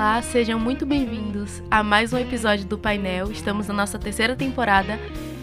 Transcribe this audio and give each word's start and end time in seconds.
Olá, 0.00 0.22
sejam 0.22 0.58
muito 0.58 0.86
bem-vindos 0.86 1.62
a 1.70 1.82
mais 1.82 2.10
um 2.10 2.16
episódio 2.16 2.64
do 2.64 2.78
Painel. 2.78 3.30
Estamos 3.30 3.68
na 3.68 3.74
nossa 3.74 3.98
terceira 3.98 4.34
temporada. 4.34 4.98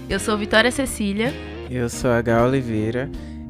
Eu 0.09 0.19
sou 0.19 0.35
Vitória 0.35 0.71
Cecília. 0.71 1.31
Eu 1.69 1.87
sou 1.87 2.09
a 2.09 2.19
Gal 2.23 2.47
Oliveira 2.47 3.07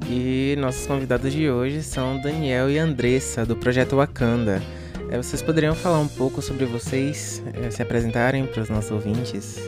e 0.09 0.57
nossos 0.59 0.85
convidados 0.85 1.31
de 1.31 1.49
hoje 1.49 1.81
são 1.81 2.19
Daniel 2.19 2.69
e 2.69 2.77
Andressa, 2.77 3.45
do 3.45 3.55
Projeto 3.55 3.95
Wakanda. 3.95 4.61
É, 5.09 5.15
vocês 5.15 5.41
poderiam 5.41 5.73
falar 5.73 5.99
um 5.99 6.09
pouco 6.09 6.41
sobre 6.41 6.65
vocês, 6.65 7.41
é, 7.53 7.71
se 7.71 7.81
apresentarem 7.81 8.45
para 8.45 8.63
os 8.63 8.69
nossos 8.69 8.91
ouvintes? 8.91 9.65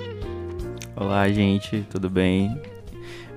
Olá, 0.93 1.29
gente, 1.29 1.87
tudo 1.89 2.09
bem? 2.09 2.61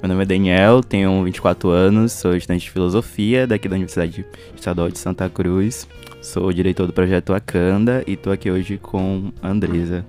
Meu 0.01 0.09
nome 0.09 0.25
é 0.25 0.27
Daniel, 0.27 0.83
tenho 0.83 1.23
24 1.23 1.69
anos, 1.69 2.11
sou 2.11 2.35
estudante 2.35 2.65
de 2.65 2.71
filosofia 2.73 3.47
daqui 3.47 3.69
da 3.69 3.77
Universidade 3.77 4.27
Estadual 4.57 4.91
de 4.91 4.99
Santa 4.99 5.31
Cruz. 5.31 5.87
Sou 6.23 6.53
diretor 6.53 6.87
do 6.87 6.93
projeto 6.93 7.33
Wakanda 7.33 8.05
e 8.07 8.13
estou 8.13 8.33
aqui 8.33 8.49
hoje 8.49 8.79
com 8.79 9.33
a 9.43 9.49
Andresa. 9.49 10.07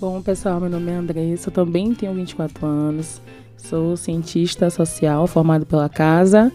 Bom, 0.00 0.20
pessoal, 0.20 0.58
meu 0.58 0.68
nome 0.68 0.90
é 0.90 0.94
Andressa, 0.94 1.48
eu 1.48 1.52
também 1.52 1.94
tenho 1.94 2.12
24 2.12 2.66
anos, 2.66 3.22
sou 3.56 3.96
cientista 3.96 4.68
social 4.68 5.28
formado 5.28 5.64
pela 5.64 5.88
Casa 5.88 6.50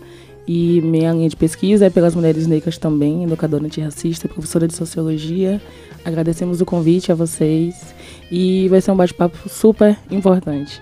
e 0.45 0.81
minha 0.81 1.13
linha 1.13 1.29
de 1.29 1.35
pesquisa 1.37 1.85
é 1.85 1.89
pelas 1.89 2.13
mulheres 2.13 2.45
negras 2.45 2.77
também, 2.77 3.23
educadora 3.23 3.63
antirracista, 3.63 4.27
professora 4.27 4.67
de 4.67 4.75
sociologia. 4.75 5.61
Agradecemos 6.03 6.59
o 6.59 6.65
convite 6.65 7.13
a 7.13 7.15
vocês 7.15 7.95
e 8.29 8.67
vai 8.67 8.81
ser 8.81 8.91
um 8.91 8.97
bate-papo 8.97 9.47
super 9.47 9.97
importante. 10.11 10.81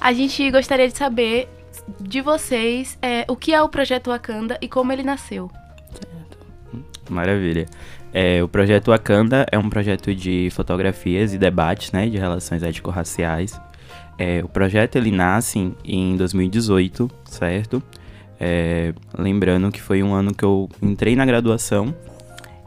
A 0.00 0.12
gente 0.12 0.50
gostaria 0.50 0.88
de 0.88 0.98
saber 0.98 1.48
de 2.00 2.20
vocês 2.20 2.98
é, 3.00 3.24
o 3.28 3.36
que 3.36 3.54
é 3.54 3.62
o 3.62 3.68
Projeto 3.68 4.08
Wakanda 4.08 4.58
e 4.60 4.66
como 4.66 4.92
ele 4.92 5.04
nasceu. 5.04 5.48
Maravilha. 7.08 7.66
É, 8.12 8.42
o 8.42 8.48
projeto 8.48 8.88
Wakanda 8.88 9.46
é 9.50 9.58
um 9.58 9.68
projeto 9.68 10.14
de 10.14 10.48
fotografias 10.50 11.34
e 11.34 11.38
debates 11.38 11.92
né, 11.92 12.08
de 12.08 12.16
relações 12.16 12.62
étnico-raciais. 12.62 13.60
É, 14.18 14.42
o 14.42 14.48
projeto 14.48 14.96
ele 14.96 15.10
nasce 15.10 15.72
em 15.84 16.16
2018, 16.16 17.10
certo? 17.24 17.82
É, 18.40 18.92
lembrando 19.16 19.70
que 19.70 19.80
foi 19.80 20.02
um 20.02 20.14
ano 20.14 20.34
que 20.34 20.44
eu 20.44 20.68
entrei 20.80 21.14
na 21.16 21.26
graduação 21.26 21.94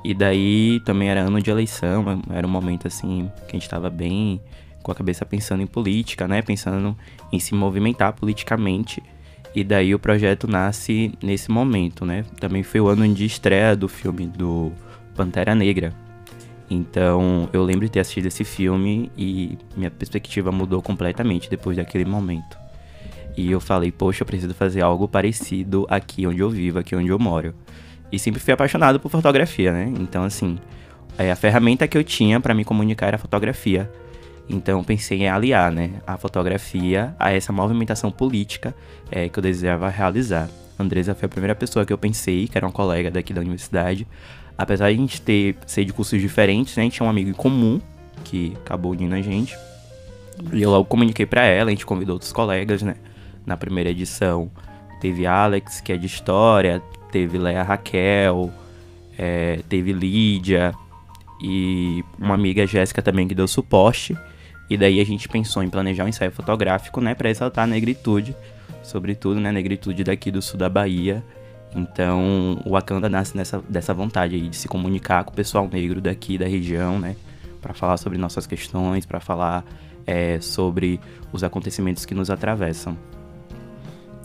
e 0.04 0.14
daí 0.14 0.80
também 0.86 1.10
era 1.10 1.22
ano 1.22 1.42
de 1.42 1.50
eleição, 1.50 2.22
era 2.30 2.46
um 2.46 2.50
momento 2.50 2.88
assim 2.88 3.30
que 3.48 3.52
a 3.52 3.54
gente 3.54 3.64
estava 3.64 3.90
bem 3.90 4.42
com 4.82 4.92
a 4.92 4.96
cabeça 4.96 5.26
pensando 5.26 5.62
em 5.62 5.68
política, 5.68 6.28
né? 6.28 6.42
Pensando 6.42 6.98
em 7.32 7.40
se 7.40 7.54
movimentar 7.54 8.14
politicamente. 8.14 9.02
E 9.54 9.64
daí 9.64 9.94
o 9.94 10.00
projeto 10.00 10.48
nasce 10.48 11.14
nesse 11.22 11.52
momento, 11.52 12.06
né? 12.06 12.24
Também 12.40 12.64
foi 12.64 12.80
o 12.80 12.88
ano 12.88 13.08
de 13.14 13.26
estreia 13.26 13.76
do 13.76 13.88
filme 13.88 14.26
do 14.26 14.72
Pantera 15.16 15.54
Negra. 15.54 15.94
Então 16.70 17.50
eu 17.52 17.62
lembro 17.64 17.86
de 17.86 17.92
ter 17.92 18.00
assistido 18.00 18.28
esse 18.28 18.46
filme 18.46 19.12
e 19.18 19.58
minha 19.76 19.92
perspectiva 19.92 20.52
mudou 20.52 20.82
completamente 20.82 21.50
depois 21.50 21.76
daquele 21.76 22.06
momento. 22.06 22.58
E 23.36 23.52
eu 23.52 23.60
falei, 23.60 23.92
poxa, 23.92 24.24
eu 24.24 24.26
preciso 24.26 24.54
fazer 24.54 24.82
algo 24.82 25.08
parecido 25.08 25.86
aqui 25.90 26.26
onde 26.26 26.40
eu 26.40 26.50
vivo, 26.50 26.80
aqui 26.80 26.96
onde 26.96 27.10
eu 27.10 27.20
moro. 27.20 27.54
E 28.12 28.20
sempre 28.20 28.42
fui 28.42 28.54
apaixonado 28.54 29.00
por 29.00 29.10
fotografia, 29.10 29.72
né? 29.72 29.92
Então, 30.00 30.24
assim, 30.24 30.58
a 31.18 31.36
ferramenta 31.36 31.88
que 31.88 31.98
eu 31.98 32.04
tinha 32.04 32.40
para 32.40 32.54
me 32.54 32.66
comunicar 32.66 33.08
era 33.08 33.16
a 33.16 33.20
fotografia. 33.20 33.90
Então 34.50 34.84
pensei 34.84 35.20
em 35.20 35.30
aliar 35.30 35.72
né, 35.72 36.02
a 36.06 36.18
fotografia 36.18 37.16
a 37.18 37.32
essa 37.32 37.54
movimentação 37.54 38.12
política 38.12 38.76
é, 39.10 39.30
que 39.30 39.40
eu 39.40 39.44
desejava 39.44 39.90
realizar. 39.90 40.50
Andresa 40.78 41.16
foi 41.16 41.28
a 41.28 41.30
primeira 41.30 41.56
pessoa 41.56 41.86
que 41.86 41.94
eu 41.94 41.98
pensei, 41.98 42.48
que 42.48 42.58
era 42.58 42.66
uma 42.66 42.72
colega 42.72 43.10
daqui 43.12 43.34
da 43.34 43.42
universidade. 43.42 44.08
Apesar 44.58 44.90
de 44.90 44.96
a 44.96 44.98
gente 44.98 45.22
ter 45.22 45.56
ser 45.66 45.86
de 45.86 45.94
cursos 45.94 46.20
diferentes, 46.20 46.76
né, 46.76 46.84
a 46.84 46.86
gente 46.86 46.96
tinha 46.96 47.06
um 47.06 47.10
amigo 47.10 47.30
em 47.30 47.34
comum 47.34 47.80
que 48.24 48.54
acabou 48.66 48.92
unindo 48.92 49.16
a 49.16 49.22
gente. 49.22 49.58
E 50.52 50.62
eu 50.62 50.72
logo 50.72 50.86
comuniquei 50.86 51.26
para 51.26 51.44
ela, 51.44 51.70
a 51.70 51.72
gente 51.72 51.86
convidou 51.86 52.16
outros 52.16 52.34
colegas, 52.34 52.82
né? 52.82 52.96
Na 53.46 53.56
primeira 53.56 53.90
edição 53.90 54.50
teve 55.00 55.26
Alex, 55.26 55.82
que 55.82 55.92
é 55.92 55.98
de 55.98 56.06
história, 56.06 56.82
teve 57.12 57.38
Leia 57.38 57.64
Raquel, 57.64 58.52
é, 59.18 59.60
teve 59.68 59.92
Lídia 59.92 60.74
e 61.42 62.04
uma 62.20 62.36
amiga 62.36 62.66
Jéssica 62.68 63.02
também 63.02 63.28
que 63.28 63.36
deu 63.36 63.48
suporte. 63.48 64.16
E 64.70 64.78
daí 64.78 65.02
a 65.02 65.06
gente 65.06 65.28
pensou 65.28 65.62
em 65.64 65.70
planejar 65.70 66.06
um 66.06 66.08
ensaio 66.08 66.32
fotográfico, 66.32 67.02
né, 67.02 67.14
para 67.14 67.30
exaltar 67.30 67.66
a 67.66 67.68
negritude, 67.68 68.36
sobretudo, 68.84 69.40
né, 69.40 69.50
a 69.50 69.52
negritude 69.52 70.04
daqui 70.04 70.32
do 70.32 70.42
sul 70.42 70.58
da 70.58 70.70
Bahia. 70.70 71.24
Então, 71.76 72.62
o 72.66 72.72
Wakanda 72.72 73.10
nasce 73.10 73.36
nessa, 73.36 73.62
dessa 73.68 73.94
vontade 73.94 74.36
aí 74.36 74.48
de 74.48 74.56
se 74.56 74.68
comunicar 74.68 75.24
com 75.24 75.32
o 75.32 75.34
pessoal 75.34 75.68
negro 75.72 76.00
daqui 76.00 76.38
da 76.38 76.48
região, 76.48 77.00
né, 77.00 77.16
para 77.62 77.74
falar 77.74 77.98
sobre 77.98 78.18
nossas 78.18 78.48
questões, 78.48 79.06
para 79.06 79.20
falar 79.20 79.66
é, 80.06 80.40
sobre 80.40 81.00
os 81.34 81.44
acontecimentos 81.44 82.06
que 82.06 82.14
nos 82.14 82.30
atravessam. 82.30 82.98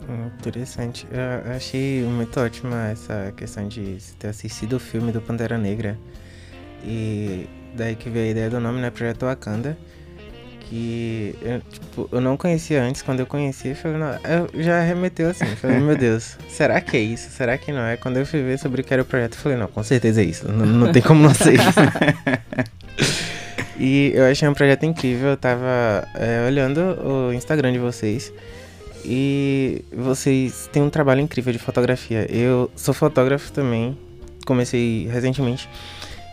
Hum, 0.09 0.27
interessante. 0.39 1.05
Eu 1.11 1.51
achei 1.51 2.03
muito 2.03 2.39
ótima 2.39 2.87
essa 2.87 3.33
questão 3.35 3.67
de 3.67 3.97
ter 4.17 4.29
assistido 4.29 4.77
o 4.77 4.79
filme 4.79 5.11
do 5.11 5.21
Pantera 5.21 5.57
Negra. 5.57 5.97
E 6.87 7.47
daí 7.75 7.95
que 7.95 8.09
veio 8.09 8.27
a 8.27 8.29
ideia 8.29 8.49
do 8.49 8.59
nome, 8.59 8.79
né? 8.79 8.89
Projeto 8.89 9.25
Wakanda 9.25 9.77
que 10.69 11.35
eu, 11.41 11.61
tipo, 11.61 12.09
eu 12.11 12.21
não 12.21 12.35
conhecia 12.35 12.83
antes, 12.83 13.01
quando 13.01 13.21
eu 13.21 13.25
conheci, 13.25 13.69
eu, 13.69 13.75
falei, 13.75 13.97
não, 13.97 14.09
eu 14.23 14.63
já 14.63 14.81
remeteu 14.81 15.29
assim, 15.29 15.45
falei, 15.55 15.79
meu 15.79 15.95
Deus, 15.95 16.37
será 16.49 16.79
que 16.81 16.97
é 16.97 16.99
isso? 16.99 17.29
Será 17.31 17.57
que 17.57 17.71
não 17.71 17.81
é? 17.81 17.95
Quando 17.97 18.17
eu 18.17 18.25
fui 18.25 18.41
ver 18.41 18.59
sobre 18.59 18.81
o 18.81 18.83
que 18.83 18.93
era 18.93 19.01
o 19.01 19.05
projeto, 19.05 19.33
eu 19.33 19.39
falei, 19.39 19.57
não, 19.57 19.67
com 19.67 19.83
certeza 19.83 20.21
é 20.21 20.25
isso, 20.25 20.51
não, 20.51 20.65
não 20.65 20.91
tem 20.91 21.01
como 21.01 21.21
não 21.21 21.33
ser 21.33 21.55
isso. 21.55 21.79
e 23.79 24.11
eu 24.13 24.25
achei 24.25 24.47
um 24.47 24.53
projeto 24.53 24.85
incrível, 24.85 25.29
eu 25.29 25.37
tava 25.37 26.07
é, 26.15 26.45
olhando 26.45 26.79
o 26.79 27.33
Instagram 27.33 27.71
de 27.71 27.79
vocês 27.79 28.33
e 29.05 29.85
vocês 29.95 30.69
têm 30.71 30.83
um 30.83 30.89
trabalho 30.89 31.21
incrível 31.21 31.53
de 31.53 31.59
fotografia. 31.59 32.27
Eu 32.29 32.69
sou 32.75 32.93
fotógrafo 32.93 33.53
também, 33.53 33.97
comecei 34.45 35.07
recentemente. 35.09 35.69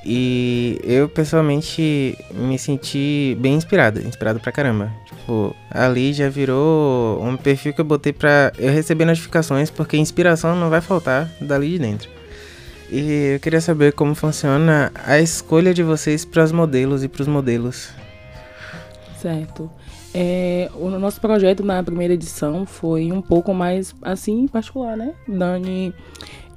E 0.06 0.78
eu 0.84 1.09
pessoalmente 1.09 2.19
me 2.31 2.59
senti 2.59 3.37
bem 3.41 3.54
inspirado, 3.54 4.00
inspirado 4.00 4.38
pra 4.38 4.53
caramba. 4.53 4.92
Tipo, 5.06 5.56
ali 5.70 6.12
já 6.12 6.28
virou 6.28 7.22
um 7.25 7.37
perfil 7.37 7.72
que 7.72 7.81
eu 7.81 7.84
botei 7.84 8.12
pra 8.12 8.53
eu 8.59 8.70
receber 8.70 9.06
notificações, 9.06 9.70
porque 9.70 9.97
inspiração 9.97 10.54
não 10.54 10.69
vai 10.69 10.82
faltar 10.82 11.31
dali 11.41 11.70
de 11.70 11.78
dentro. 11.78 12.10
E 12.91 13.32
eu 13.34 13.41
queria 13.41 13.62
saber 13.62 13.94
como 13.94 14.15
funciona 14.15 14.92
a 15.06 15.19
escolha 15.19 15.72
de 15.72 15.82
vocês 15.82 16.25
para 16.25 16.44
os 16.44 16.53
modelos 16.53 17.03
e 17.03 17.09
para 17.09 17.22
os 17.22 17.28
modelos. 17.28 17.91
Certo. 19.19 19.71
É, 20.12 20.71
o 20.75 20.91
nosso 20.91 21.21
projeto 21.21 21.65
na 21.65 21.82
primeira 21.82 22.15
edição 22.15 22.65
foi 22.65 23.10
um 23.10 23.21
pouco 23.21 23.53
mais 23.53 23.92
assim 24.03 24.47
particular, 24.47 24.97
né? 24.97 25.12
Dani 25.26 25.92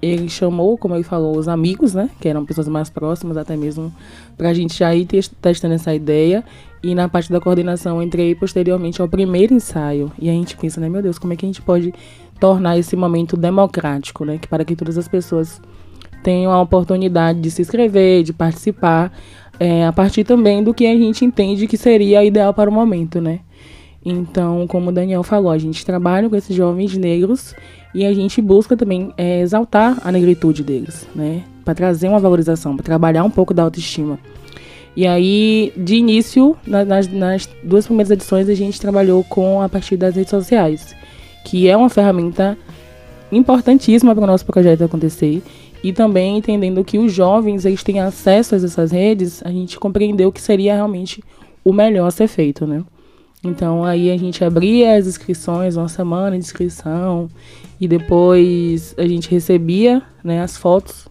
ele 0.01 0.29
chamou, 0.29 0.77
como 0.77 0.95
ele 0.95 1.03
falou, 1.03 1.37
os 1.37 1.47
amigos, 1.47 1.93
né? 1.93 2.09
Que 2.19 2.29
eram 2.29 2.45
pessoas 2.45 2.67
mais 2.67 2.89
próximas, 2.89 3.37
até 3.37 3.55
mesmo 3.55 3.93
para 4.37 4.49
a 4.49 4.53
gente 4.53 4.77
já 4.77 4.93
ir 4.93 5.05
testando 5.05 5.73
essa 5.73 5.93
ideia. 5.93 6.43
E 6.83 6.93
na 6.93 7.09
parte 7.09 7.31
da 7.31 7.39
coordenação, 7.39 8.01
entrei 8.01 8.35
posteriormente 8.35 9.01
ao 9.01 9.07
primeiro 9.07 9.53
ensaio. 9.53 10.11
E 10.19 10.29
a 10.29 10.33
gente 10.33 10.55
pensa, 10.55 10.79
né, 10.79 10.87
meu 10.87 11.01
Deus, 11.01 11.17
como 11.17 11.33
é 11.33 11.35
que 11.35 11.45
a 11.45 11.49
gente 11.49 11.61
pode 11.61 11.93
tornar 12.39 12.77
esse 12.77 12.95
momento 12.95 13.35
democrático, 13.35 14.23
né? 14.23 14.37
Que 14.37 14.47
para 14.47 14.63
que 14.63 14.75
todas 14.75 14.97
as 14.97 15.07
pessoas 15.07 15.59
tenham 16.21 16.51
a 16.51 16.61
oportunidade 16.61 17.39
de 17.39 17.49
se 17.49 17.61
inscrever, 17.61 18.23
de 18.23 18.33
participar, 18.33 19.11
é, 19.59 19.85
a 19.85 19.93
partir 19.93 20.23
também 20.23 20.63
do 20.63 20.73
que 20.73 20.85
a 20.85 20.95
gente 20.95 21.25
entende 21.25 21.67
que 21.67 21.77
seria 21.77 22.23
ideal 22.23 22.53
para 22.53 22.69
o 22.69 22.73
momento, 22.73 23.19
né? 23.19 23.39
Então, 24.05 24.65
como 24.67 24.89
o 24.89 24.93
Daniel 24.93 25.23
falou, 25.23 25.51
a 25.51 25.57
gente 25.57 25.85
trabalha 25.85 26.29
com 26.29 26.35
esses 26.35 26.55
jovens 26.55 26.95
negros 26.95 27.53
e 27.97 28.05
a 28.05 28.13
gente 28.13 28.39
busca 28.43 28.77
também 28.77 29.11
é, 29.17 29.41
exaltar 29.41 29.97
a 30.03 30.11
negritude 30.11 30.63
deles, 30.63 31.07
né? 31.15 31.43
Para 31.65 31.73
trazer 31.73 32.07
uma 32.07 32.19
valorização, 32.19 32.75
para 32.77 32.85
trabalhar 32.85 33.23
um 33.23 33.29
pouco 33.31 33.55
da 33.55 33.63
autoestima. 33.63 34.19
E 34.95 35.07
aí, 35.07 35.73
de 35.75 35.95
início, 35.95 36.55
nas, 36.63 37.07
nas, 37.07 37.49
duas 37.63 37.87
primeiras 37.87 38.11
edições, 38.11 38.47
a 38.49 38.53
gente 38.53 38.79
trabalhou 38.79 39.23
com 39.23 39.63
a 39.63 39.67
partir 39.67 39.97
das 39.97 40.15
redes 40.15 40.29
sociais, 40.29 40.95
que 41.43 41.67
é 41.67 41.75
uma 41.75 41.89
ferramenta 41.89 42.55
importantíssima 43.31 44.13
para 44.13 44.25
o 44.25 44.27
nosso 44.27 44.45
projeto 44.45 44.83
acontecer. 44.83 45.41
E 45.83 45.91
também 45.91 46.37
entendendo 46.37 46.83
que 46.83 46.99
os 46.99 47.11
jovens 47.11 47.65
eles 47.65 47.81
têm 47.81 47.99
acesso 47.99 48.53
a 48.53 48.59
essas 48.59 48.91
redes, 48.91 49.41
a 49.43 49.49
gente 49.49 49.79
compreendeu 49.79 50.31
que 50.31 50.39
seria 50.39 50.75
realmente 50.75 51.23
o 51.63 51.73
melhor 51.73 52.05
a 52.05 52.11
ser 52.11 52.27
feito, 52.27 52.67
né? 52.67 52.83
Então 53.43 53.83
aí 53.83 54.11
a 54.11 54.17
gente 54.17 54.43
abria 54.43 54.97
as 54.97 55.07
inscrições, 55.07 55.75
uma 55.75 55.87
semana 55.87 56.31
de 56.37 56.43
inscrição, 56.45 57.27
e 57.79 57.87
depois 57.87 58.93
a 58.97 59.07
gente 59.07 59.29
recebia 59.29 60.01
né, 60.23 60.41
as 60.41 60.57
fotos 60.57 61.07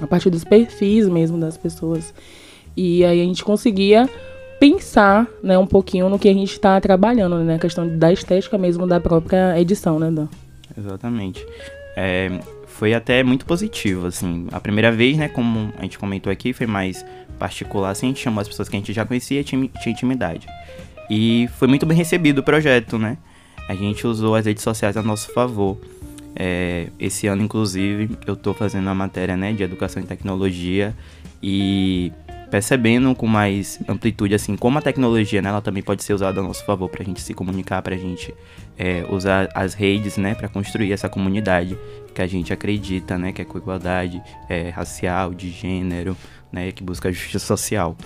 a 0.00 0.06
partir 0.06 0.30
dos 0.30 0.44
perfis 0.44 1.08
mesmo 1.08 1.38
das 1.38 1.56
pessoas. 1.56 2.14
E 2.76 3.04
aí 3.04 3.20
a 3.20 3.24
gente 3.24 3.44
conseguia 3.44 4.08
pensar 4.58 5.26
né, 5.42 5.56
um 5.58 5.66
pouquinho 5.66 6.08
no 6.08 6.18
que 6.18 6.28
a 6.28 6.34
gente 6.34 6.52
está 6.52 6.80
trabalhando, 6.80 7.38
né? 7.38 7.54
A 7.54 7.58
questão 7.58 7.88
da 7.98 8.12
estética 8.12 8.58
mesmo 8.58 8.86
da 8.86 9.00
própria 9.00 9.58
edição, 9.58 9.98
né, 9.98 10.10
Dan? 10.10 10.28
Exatamente. 10.76 11.44
É, 11.96 12.40
foi 12.66 12.94
até 12.94 13.22
muito 13.22 13.44
positivo, 13.44 14.06
assim. 14.06 14.46
A 14.52 14.60
primeira 14.60 14.92
vez, 14.92 15.16
né, 15.16 15.28
como 15.28 15.72
a 15.78 15.82
gente 15.82 15.98
comentou 15.98 16.30
aqui, 16.30 16.52
foi 16.52 16.66
mais 16.66 17.04
particular, 17.38 17.90
assim, 17.90 18.06
a 18.06 18.08
gente 18.10 18.20
chamou 18.20 18.40
as 18.40 18.48
pessoas 18.48 18.68
que 18.68 18.76
a 18.76 18.78
gente 18.78 18.92
já 18.92 19.04
conhecia 19.04 19.40
e 19.40 19.44
tinha, 19.44 19.68
tinha 19.82 19.92
intimidade. 19.92 20.46
E 21.08 21.48
foi 21.58 21.66
muito 21.66 21.84
bem 21.86 21.96
recebido 21.96 22.38
o 22.38 22.42
projeto, 22.42 22.98
né? 22.98 23.16
A 23.70 23.74
gente 23.76 24.04
usou 24.04 24.34
as 24.34 24.46
redes 24.46 24.64
sociais 24.64 24.96
a 24.96 25.02
nosso 25.02 25.32
favor. 25.32 25.78
É, 26.34 26.88
esse 26.98 27.28
ano, 27.28 27.40
inclusive, 27.40 28.10
eu 28.26 28.34
estou 28.34 28.52
fazendo 28.52 28.90
a 28.90 28.94
matéria 28.96 29.36
né, 29.36 29.52
de 29.52 29.62
educação 29.62 30.02
e 30.02 30.06
tecnologia 30.06 30.92
e 31.40 32.12
percebendo 32.50 33.14
com 33.14 33.28
mais 33.28 33.78
amplitude 33.86 34.34
assim 34.34 34.56
como 34.56 34.76
a 34.76 34.82
tecnologia 34.82 35.40
né, 35.40 35.50
ela 35.50 35.60
também 35.60 35.84
pode 35.84 36.02
ser 36.02 36.14
usada 36.14 36.40
a 36.40 36.42
nosso 36.42 36.64
favor 36.64 36.88
para 36.88 37.04
a 37.04 37.06
gente 37.06 37.20
se 37.20 37.32
comunicar, 37.32 37.80
para 37.80 37.94
a 37.94 37.98
gente 37.98 38.34
é, 38.76 39.06
usar 39.08 39.48
as 39.54 39.72
redes 39.72 40.16
né, 40.16 40.34
para 40.34 40.48
construir 40.48 40.90
essa 40.90 41.08
comunidade 41.08 41.78
que 42.12 42.20
a 42.20 42.26
gente 42.26 42.52
acredita, 42.52 43.16
né, 43.16 43.30
que 43.30 43.40
é 43.40 43.44
com 43.44 43.56
igualdade 43.56 44.20
é, 44.48 44.70
racial, 44.70 45.32
de 45.32 45.48
gênero, 45.48 46.16
né, 46.50 46.72
que 46.72 46.82
busca 46.82 47.12
justiça 47.12 47.46
social. 47.46 47.96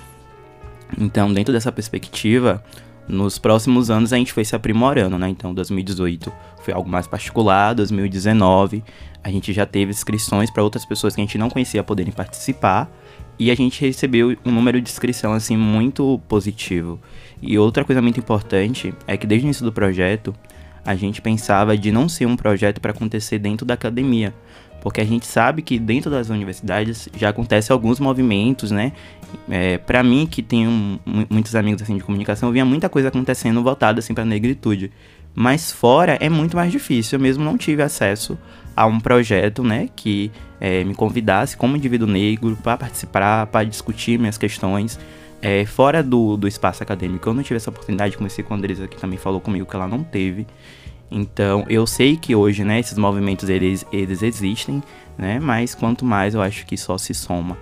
Então, 0.98 1.32
dentro 1.32 1.54
dessa 1.54 1.72
perspectiva, 1.72 2.62
nos 3.08 3.38
próximos 3.38 3.90
anos 3.90 4.12
a 4.12 4.16
gente 4.16 4.32
foi 4.32 4.44
se 4.44 4.56
aprimorando, 4.56 5.18
né? 5.18 5.28
Então, 5.28 5.52
2018 5.52 6.32
foi 6.62 6.72
algo 6.72 6.88
mais 6.88 7.06
particular, 7.06 7.74
2019 7.74 8.82
a 9.24 9.30
gente 9.30 9.54
já 9.54 9.64
teve 9.64 9.90
inscrições 9.90 10.50
para 10.50 10.62
outras 10.62 10.84
pessoas 10.84 11.14
que 11.14 11.20
a 11.22 11.24
gente 11.24 11.38
não 11.38 11.48
conhecia 11.48 11.82
poderem 11.82 12.12
participar 12.12 12.90
e 13.38 13.50
a 13.50 13.54
gente 13.54 13.80
recebeu 13.80 14.36
um 14.44 14.52
número 14.52 14.78
de 14.80 14.90
inscrição 14.90 15.32
assim 15.32 15.56
muito 15.56 16.20
positivo. 16.28 17.00
E 17.40 17.58
outra 17.58 17.84
coisa 17.84 18.02
muito 18.02 18.20
importante 18.20 18.94
é 19.06 19.16
que 19.16 19.26
desde 19.26 19.46
o 19.46 19.48
início 19.48 19.64
do 19.64 19.72
projeto 19.72 20.34
a 20.84 20.94
gente 20.94 21.22
pensava 21.22 21.76
de 21.76 21.90
não 21.90 22.06
ser 22.06 22.26
um 22.26 22.36
projeto 22.36 22.82
para 22.82 22.90
acontecer 22.90 23.38
dentro 23.38 23.64
da 23.64 23.72
academia, 23.72 24.34
porque 24.80 25.00
a 25.00 25.04
gente 25.04 25.26
sabe 25.26 25.62
que 25.62 25.78
dentro 25.78 26.10
das 26.10 26.28
universidades 26.28 27.08
já 27.16 27.30
acontecem 27.30 27.72
alguns 27.72 27.98
movimentos, 27.98 28.70
né? 28.70 28.92
É, 29.48 29.78
para 29.78 30.02
mim, 30.02 30.26
que 30.30 30.42
tenho 30.42 31.00
muitos 31.28 31.56
amigos 31.56 31.82
assim 31.82 31.96
de 31.96 32.04
comunicação, 32.04 32.48
eu 32.48 32.52
via 32.52 32.64
muita 32.64 32.88
coisa 32.88 33.08
acontecendo 33.08 33.62
voltada 33.62 33.98
assim 33.98 34.14
para 34.14 34.24
negritude. 34.24 34.92
Mas 35.34 35.72
fora 35.72 36.16
é 36.20 36.28
muito 36.28 36.56
mais 36.56 36.70
difícil. 36.70 37.18
Eu 37.18 37.22
mesmo 37.22 37.42
não 37.44 37.58
tive 37.58 37.82
acesso 37.82 38.38
a 38.76 38.86
um 38.86 39.00
projeto, 39.00 39.62
né, 39.62 39.88
que 39.94 40.30
é, 40.60 40.84
me 40.84 40.94
convidasse 40.94 41.56
como 41.56 41.76
indivíduo 41.76 42.06
negro 42.06 42.56
para 42.62 42.76
participar, 42.76 43.46
para 43.46 43.64
discutir 43.64 44.18
minhas 44.18 44.38
questões. 44.38 44.98
É, 45.42 45.64
fora 45.66 46.02
do, 46.02 46.36
do 46.36 46.48
espaço 46.48 46.82
acadêmico, 46.82 47.28
eu 47.28 47.34
não 47.34 47.42
tive 47.42 47.56
essa 47.56 47.70
oportunidade. 47.70 48.16
Comecei 48.16 48.42
com 48.42 48.54
a 48.54 48.56
Andresa, 48.56 48.88
que 48.88 48.96
também 48.96 49.18
falou 49.18 49.40
comigo 49.40 49.66
que 49.66 49.76
ela 49.76 49.86
não 49.86 50.02
teve. 50.02 50.46
Então, 51.10 51.64
eu 51.68 51.86
sei 51.86 52.16
que 52.16 52.34
hoje, 52.34 52.64
né, 52.64 52.80
esses 52.80 52.98
movimentos 52.98 53.48
eles, 53.48 53.86
eles 53.92 54.22
existem, 54.22 54.82
né, 55.16 55.38
mas 55.40 55.74
quanto 55.74 56.04
mais 56.04 56.34
eu 56.34 56.42
acho 56.42 56.66
que 56.66 56.76
só 56.76 56.98
se 56.98 57.14
soma. 57.14 57.56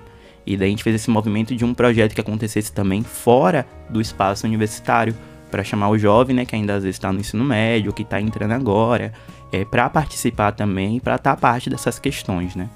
E 0.47 0.57
daí 0.57 0.69
a 0.69 0.71
gente 0.71 0.83
fez 0.83 0.97
esse 0.97 1.11
movimento 1.11 1.55
de 1.55 1.65
um 1.65 1.75
projeto 1.75 2.15
que 2.15 2.21
acontecesse 2.21 2.73
também 2.73 3.03
fora 3.03 3.67
do 3.89 4.01
espaço 4.01 4.47
universitário, 4.47 5.15
para 5.51 5.63
chamar 5.63 5.91
o 5.91 5.99
jovem, 5.99 6.35
né, 6.35 6.47
que 6.47 6.57
ainda 6.57 6.75
às 6.75 6.83
vezes 6.83 6.97
está 6.97 7.13
no 7.13 7.21
ensino 7.21 7.45
médio, 7.45 7.93
que 7.93 8.03
está 8.03 8.19
entrando 8.19 8.53
agora, 8.53 9.13
é, 9.53 9.67
para 9.67 9.89
participar 9.91 10.53
também, 10.53 10.99
para 10.99 11.17
estar 11.17 11.35
tá 11.35 11.41
parte 11.41 11.69
dessas 11.69 11.99
questões, 11.99 12.57
né. 12.57 12.71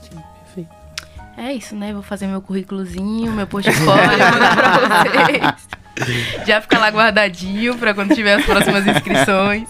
Sim, 0.00 0.18
perfeito. 0.42 0.70
É 1.36 1.52
isso, 1.52 1.76
né? 1.76 1.92
Vou 1.92 2.02
fazer 2.02 2.26
meu 2.26 2.40
currículozinho, 2.40 3.30
meu 3.32 3.46
portfólio, 3.46 3.84
mandar 4.18 4.56
pra 4.56 4.78
vocês. 4.78 6.46
Já 6.46 6.62
fica 6.62 6.78
lá 6.78 6.88
guardadinho 6.88 7.76
para 7.76 7.92
quando 7.92 8.14
tiver 8.14 8.34
as 8.34 8.44
próximas 8.46 8.86
inscrições. 8.86 9.68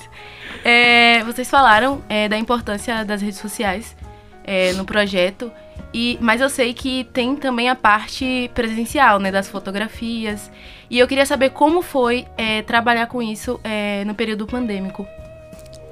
É, 0.68 1.22
vocês 1.22 1.48
falaram 1.48 2.02
é, 2.08 2.28
da 2.28 2.36
importância 2.36 3.04
das 3.04 3.22
redes 3.22 3.38
sociais 3.38 3.96
é, 4.42 4.72
no 4.72 4.84
projeto, 4.84 5.48
e, 5.94 6.18
mas 6.20 6.40
eu 6.40 6.50
sei 6.50 6.74
que 6.74 7.04
tem 7.12 7.36
também 7.36 7.68
a 7.68 7.76
parte 7.76 8.50
presencial, 8.52 9.20
né, 9.20 9.30
das 9.30 9.48
fotografias. 9.48 10.50
E 10.90 10.98
eu 10.98 11.06
queria 11.06 11.24
saber 11.24 11.50
como 11.50 11.82
foi 11.82 12.26
é, 12.36 12.62
trabalhar 12.62 13.06
com 13.06 13.22
isso 13.22 13.60
é, 13.62 14.04
no 14.06 14.12
período 14.12 14.44
pandêmico. 14.44 15.06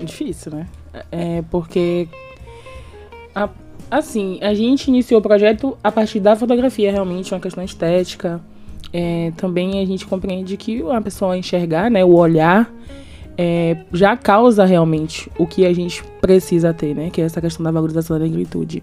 Difícil, 0.01 0.51
né? 0.51 0.67
É 1.13 1.45
porque 1.53 2.09
a, 3.33 3.49
assim, 3.89 4.41
a 4.43 4.55
gente 4.55 4.89
iniciou 4.89 5.21
o 5.21 5.23
projeto 5.23 5.79
a 5.85 5.93
partir 5.93 6.19
da 6.19 6.35
fotografia, 6.35 6.91
realmente, 6.91 7.33
uma 7.33 7.39
questão 7.39 7.63
estética. 7.63 8.41
É, 8.93 9.33
também 9.37 9.81
a 9.81 9.87
gente 9.87 10.05
compreende 10.05 10.57
que 10.57 10.83
a 10.91 11.01
pessoa 11.01 11.39
enxergar, 11.39 11.89
né, 11.89 12.05
o 12.05 12.17
olhar 12.17 12.69
é, 13.37 13.77
já 13.93 14.17
causa 14.17 14.65
realmente 14.65 15.31
o 15.39 15.47
que 15.47 15.67
a 15.67 15.73
gente 15.73 16.03
precisa 16.21 16.73
ter, 16.73 16.95
né? 16.95 17.11
Que 17.11 17.21
é 17.21 17.25
essa 17.25 17.41
questão 17.41 17.65
da 17.65 17.71
valorização 17.71 18.19
da 18.19 18.25
negritude. 18.25 18.83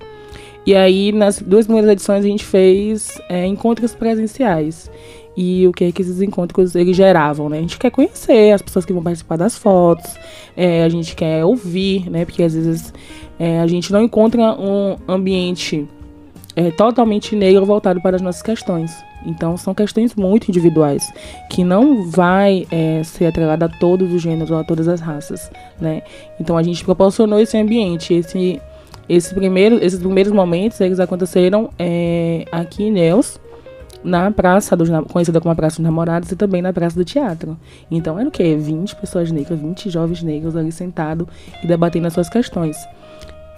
E 0.65 0.75
aí, 0.75 1.12
nas 1.12 1.39
duas 1.39 1.65
primeiras 1.65 1.92
edições, 1.92 2.24
a 2.24 2.27
gente 2.27 2.45
fez 2.45 3.19
é, 3.30 3.45
encontros 3.45 3.95
presenciais. 3.95 4.92
E 5.36 5.65
o 5.68 5.71
que 5.71 5.86
é 5.86 5.92
que 5.92 6.01
esses 6.01 6.21
encontros 6.21 6.75
eles 6.75 6.95
geravam, 6.95 7.48
né? 7.50 7.57
A 7.57 7.62
gente 7.62 7.80
quer 7.80 7.89
conhecer 7.89 8.51
as 8.51 8.62
pessoas 8.62 8.86
que 8.86 8.92
vão 8.92 9.01
participar 9.01 9.38
das 9.38 9.57
fotos, 9.57 10.13
é, 10.57 10.83
a 10.83 10.89
gente 10.89 11.15
quer 11.15 11.44
ouvir, 11.45 12.09
né? 12.09 12.25
Porque 12.25 12.44
às 12.44 12.54
vezes 12.54 12.94
é, 13.39 13.59
a 13.59 13.68
gente 13.68 13.92
não 13.92 14.04
encontra 14.04 14.54
um 14.59 14.97
ambiente 15.07 15.88
é, 16.56 16.69
totalmente 16.69 17.36
negro 17.36 17.65
voltado 17.65 18.01
para 18.01 18.18
as 18.18 18.21
nossas 18.21 18.42
questões. 18.42 18.92
Então 19.25 19.57
são 19.57 19.73
questões 19.73 20.15
muito 20.15 20.50
individuais, 20.50 21.12
que 21.50 21.63
não 21.63 22.09
vai 22.09 22.65
é, 22.71 23.03
ser 23.03 23.27
atrelada 23.27 23.65
a 23.65 23.69
todos 23.69 24.12
os 24.13 24.21
gêneros 24.21 24.51
ou 24.51 24.57
a 24.57 24.63
todas 24.63 24.88
as 24.88 25.00
raças, 25.00 25.51
né? 25.79 26.01
Então 26.39 26.57
a 26.57 26.63
gente 26.63 26.83
proporcionou 26.83 27.39
esse 27.39 27.57
ambiente, 27.57 28.13
esse, 28.13 28.62
esse 29.07 29.33
primeiro, 29.33 29.83
esses 29.83 30.00
primeiros 30.00 30.31
momentos 30.31 30.79
eles 30.81 31.00
aconteceram 31.00 31.69
é, 31.77 32.45
aqui 32.51 32.83
em 32.83 32.91
Neus, 32.91 33.39
na 34.03 34.31
praça 34.31 34.75
dos, 34.75 34.89
conhecida 35.12 35.39
como 35.39 35.51
a 35.51 35.56
Praça 35.56 35.77
dos 35.77 35.83
Namorados 35.83 36.31
e 36.31 36.35
também 36.35 36.62
na 36.62 36.73
Praça 36.73 36.95
do 36.95 37.06
Teatro. 37.06 37.57
Então 37.89 38.19
era 38.19 38.27
o 38.27 38.31
quê? 38.31 38.56
20 38.56 38.95
pessoas 38.95 39.31
negras, 39.31 39.59
20 39.59 39.89
jovens 39.89 40.23
negros 40.23 40.56
ali 40.56 40.71
sentados 40.71 41.27
e 41.63 41.68
debatendo 41.68 42.07
as 42.07 42.13
suas 42.13 42.29
questões. 42.29 42.77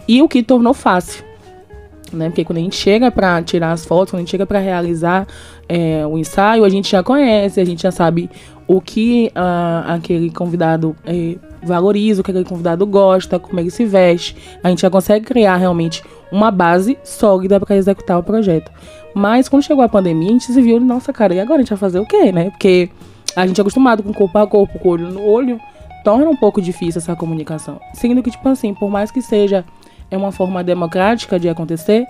E 0.08 0.22
o 0.22 0.28
que 0.28 0.44
tornou 0.44 0.74
fácil, 0.74 1.24
né? 2.16 2.30
Porque 2.30 2.44
quando 2.44 2.58
a 2.58 2.62
gente 2.62 2.76
chega 2.76 3.12
para 3.12 3.42
tirar 3.42 3.72
as 3.72 3.86
fotos, 3.86 4.12
quando 4.12 4.20
a 4.20 4.22
gente 4.22 4.32
chega 4.32 4.46
para 4.46 4.60
realizar 4.60 5.28
é, 5.68 6.06
o 6.06 6.18
ensaio, 6.18 6.64
a 6.64 6.70
gente 6.70 6.92
já 6.92 7.04
conhece, 7.04 7.60
a 7.60 7.66
gente 7.66 7.84
já 7.84 7.92
sabe 7.92 8.30
o 8.68 8.80
que 8.80 9.32
uh, 9.36 9.92
aquele 9.92 10.30
convidado 10.30 10.96
é, 11.06 11.36
valoriza, 11.62 12.22
o 12.22 12.24
que 12.24 12.32
aquele 12.32 12.46
convidado 12.46 12.86
gosta, 12.86 13.40
como 13.40 13.60
ele 13.60 13.70
se 13.70 13.86
veste. 13.86 14.36
A 14.64 14.70
gente 14.70 14.82
já 14.82 14.90
consegue 14.90 15.26
criar 15.26 15.58
realmente 15.58 16.04
uma 16.32 16.50
base 16.50 16.98
sólida 17.04 17.60
para 17.60 17.76
executar 17.76 18.20
o 18.20 18.24
projeto. 18.24 18.72
Mas 19.14 19.48
quando 19.48 19.64
chegou 19.64 19.84
a 19.84 19.90
pandemia, 19.90 20.30
a 20.30 20.32
gente 20.32 20.46
se 20.46 20.62
viu, 20.62 20.80
nossa 20.80 21.14
cara, 21.14 21.34
e 21.34 21.40
agora 21.40 21.60
a 21.60 21.62
gente 21.62 21.70
vai 21.70 21.78
fazer 21.78 22.00
o 22.00 22.06
quê, 22.06 22.32
né? 22.32 22.50
Porque 22.50 22.90
a 23.36 23.46
gente 23.46 23.60
é 23.60 23.62
acostumado 23.62 24.02
com 24.02 24.14
corpo 24.14 24.38
a 24.38 24.48
corpo, 24.48 24.80
com 24.80 24.90
olho 24.90 25.10
no 25.10 25.24
olho, 25.24 25.60
torna 26.04 26.28
um 26.30 26.36
pouco 26.36 26.62
difícil 26.62 27.00
essa 27.00 27.16
comunicação. 27.16 27.80
Sendo 27.94 28.24
que, 28.24 28.32
tipo 28.32 28.48
assim, 28.50 28.74
por 28.74 28.90
mais 28.90 29.12
que 29.12 29.22
seja 29.22 29.64
é 30.14 30.18
uma 30.18 30.32
forma 30.32 30.64
democrática 30.64 31.40
de 31.40 31.50
acontecer, 31.50 32.06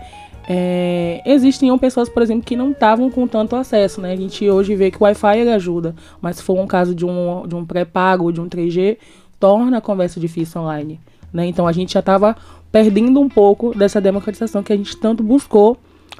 é, 0.48 1.22
existiam 1.26 1.80
pessoas, 1.80 2.10
por 2.10 2.22
exemplo, 2.22 2.44
que 2.44 2.56
não 2.56 2.72
estavam 2.72 3.10
com 3.10 3.26
tanto 3.26 3.56
acesso, 3.56 4.02
né? 4.02 4.12
A 4.12 4.16
gente 4.16 4.50
hoje 4.50 4.76
vê 4.76 4.92
que 4.92 4.98
o 4.98 5.04
Wi-Fi 5.04 5.48
ajuda, 5.50 5.96
mas 6.22 6.36
se 6.36 6.44
for 6.44 6.60
um 6.60 6.68
caso 6.68 6.94
de 6.94 7.06
um, 7.06 7.48
de 7.48 7.56
um 7.56 7.66
pré-pago, 7.66 8.32
de 8.32 8.42
um 8.42 8.50
3G, 8.50 8.98
torna 9.40 9.78
a 9.78 9.82
conversa 9.82 10.20
difícil 10.20 10.62
online, 10.62 11.00
né? 11.32 11.46
Então 11.46 11.66
a 11.66 11.72
gente 11.72 11.94
já 11.94 12.02
estava 12.02 12.36
perdendo 12.70 13.22
um 13.22 13.30
pouco 13.30 13.74
dessa 13.74 14.02
democratização 14.02 14.62
que 14.62 14.74
a 14.74 14.76
gente 14.76 14.98
tanto 14.98 15.24
buscou 15.24 15.78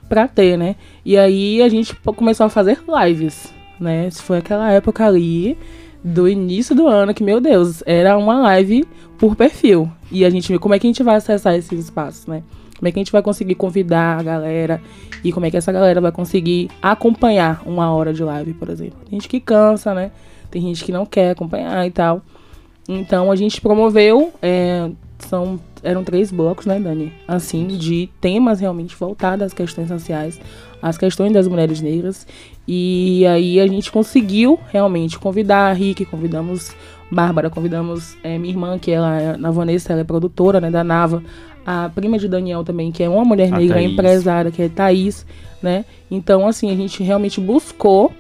para 0.08 0.26
ter, 0.26 0.58
né? 0.58 0.78
E 1.04 1.18
aí 1.18 1.62
a 1.62 1.68
gente 1.68 1.94
começou 2.16 2.46
a 2.46 2.50
fazer 2.50 2.80
lives, 2.88 3.54
né? 3.78 4.08
Isso 4.08 4.24
foi 4.24 4.38
aquela 4.38 4.72
época 4.72 5.06
ali 5.06 5.58
do 6.04 6.28
início 6.28 6.76
do 6.76 6.88
ano 6.88 7.14
que, 7.14 7.24
meu 7.24 7.40
Deus, 7.40 7.82
era 7.86 8.18
uma 8.18 8.42
live 8.42 8.86
por 9.18 9.36
perfil. 9.36 9.90
E 10.12 10.26
a 10.26 10.30
gente 10.30 10.58
como 10.60 10.76
é 10.76 10.80
que 10.80 10.86
a 10.86 10.90
gente 10.90 11.04
vai 11.04 11.16
acessar 11.16 11.56
esses 11.56 11.86
espaços, 11.86 12.28
né? 12.28 12.44
Como 12.78 12.88
é 12.88 12.92
que 12.92 13.00
a 13.00 13.02
gente 13.02 13.12
vai 13.12 13.22
conseguir 13.22 13.56
convidar 13.56 14.20
a 14.20 14.24
galera 14.24 14.82
e 15.24 15.32
como 15.32 15.46
é 15.46 15.52
que 15.52 15.56
essa 15.56 15.72
galera 15.72 16.02
vai 16.02 16.12
conseguir 16.12 16.70
acompanhar 16.82 17.64
uma 17.66 17.90
hora 17.94 18.14
de 18.14 18.22
live, 18.22 18.54
por 18.56 18.70
exemplo. 18.70 19.00
Tem 19.10 19.20
gente 19.20 19.30
que 19.30 19.40
cansa, 19.40 19.94
né? 19.94 20.12
Tem 20.52 20.62
gente 20.62 20.84
que 20.84 20.92
não 20.92 21.06
quer 21.06 21.32
acompanhar 21.32 21.88
e 21.88 21.92
tal. 21.92 22.22
Então 22.88 23.32
a 23.32 23.36
gente 23.36 23.62
promoveu, 23.62 24.34
é, 24.42 24.92
são, 25.20 25.60
eram 25.82 26.04
três 26.04 26.32
blocos, 26.32 26.66
né, 26.66 26.80
Dani? 26.80 27.14
Assim, 27.26 27.68
de 27.68 28.10
temas 28.20 28.60
realmente 28.60 28.96
voltados 28.96 29.46
às 29.46 29.54
questões 29.54 29.88
sociais, 29.88 30.40
às 30.84 30.98
questões 30.98 31.32
das 31.32 31.48
mulheres 31.48 31.80
negras. 31.80 32.28
E 32.68 33.26
aí 33.26 33.58
a 33.62 33.66
gente 33.66 33.90
conseguiu 33.90 34.60
realmente 34.68 35.18
convidar 35.18 35.70
a 35.70 35.74
Rick, 35.74 36.04
convidamos 36.04 36.76
Bárbara, 37.10 37.50
convidamos 37.50 38.18
é, 38.22 38.38
minha 38.38 38.54
irmã, 38.54 38.78
que 38.78 38.92
ela 38.92 39.18
é, 39.18 39.38
na 39.38 39.50
Vanessa, 39.50 39.94
ela 39.94 40.02
é 40.02 40.04
produtora, 40.04 40.60
né, 40.60 40.70
da 40.70 40.84
Nava, 40.84 41.24
a 41.66 41.90
prima 41.94 42.20
de 42.20 42.28
Daniel 42.28 42.66
também, 42.66 42.92
que 42.92 43.02
é 43.02 43.08
uma 43.08 43.24
mulher 43.24 43.50
negra 43.50 43.82
empresária, 43.82 44.52
que 44.52 44.62
é 44.62 44.68
Thaís, 44.68 45.26
né? 45.62 45.86
Então, 46.12 46.46
assim, 46.46 46.70
a 46.70 46.76
gente 46.76 47.02
realmente 47.02 47.40
buscou 47.40 48.12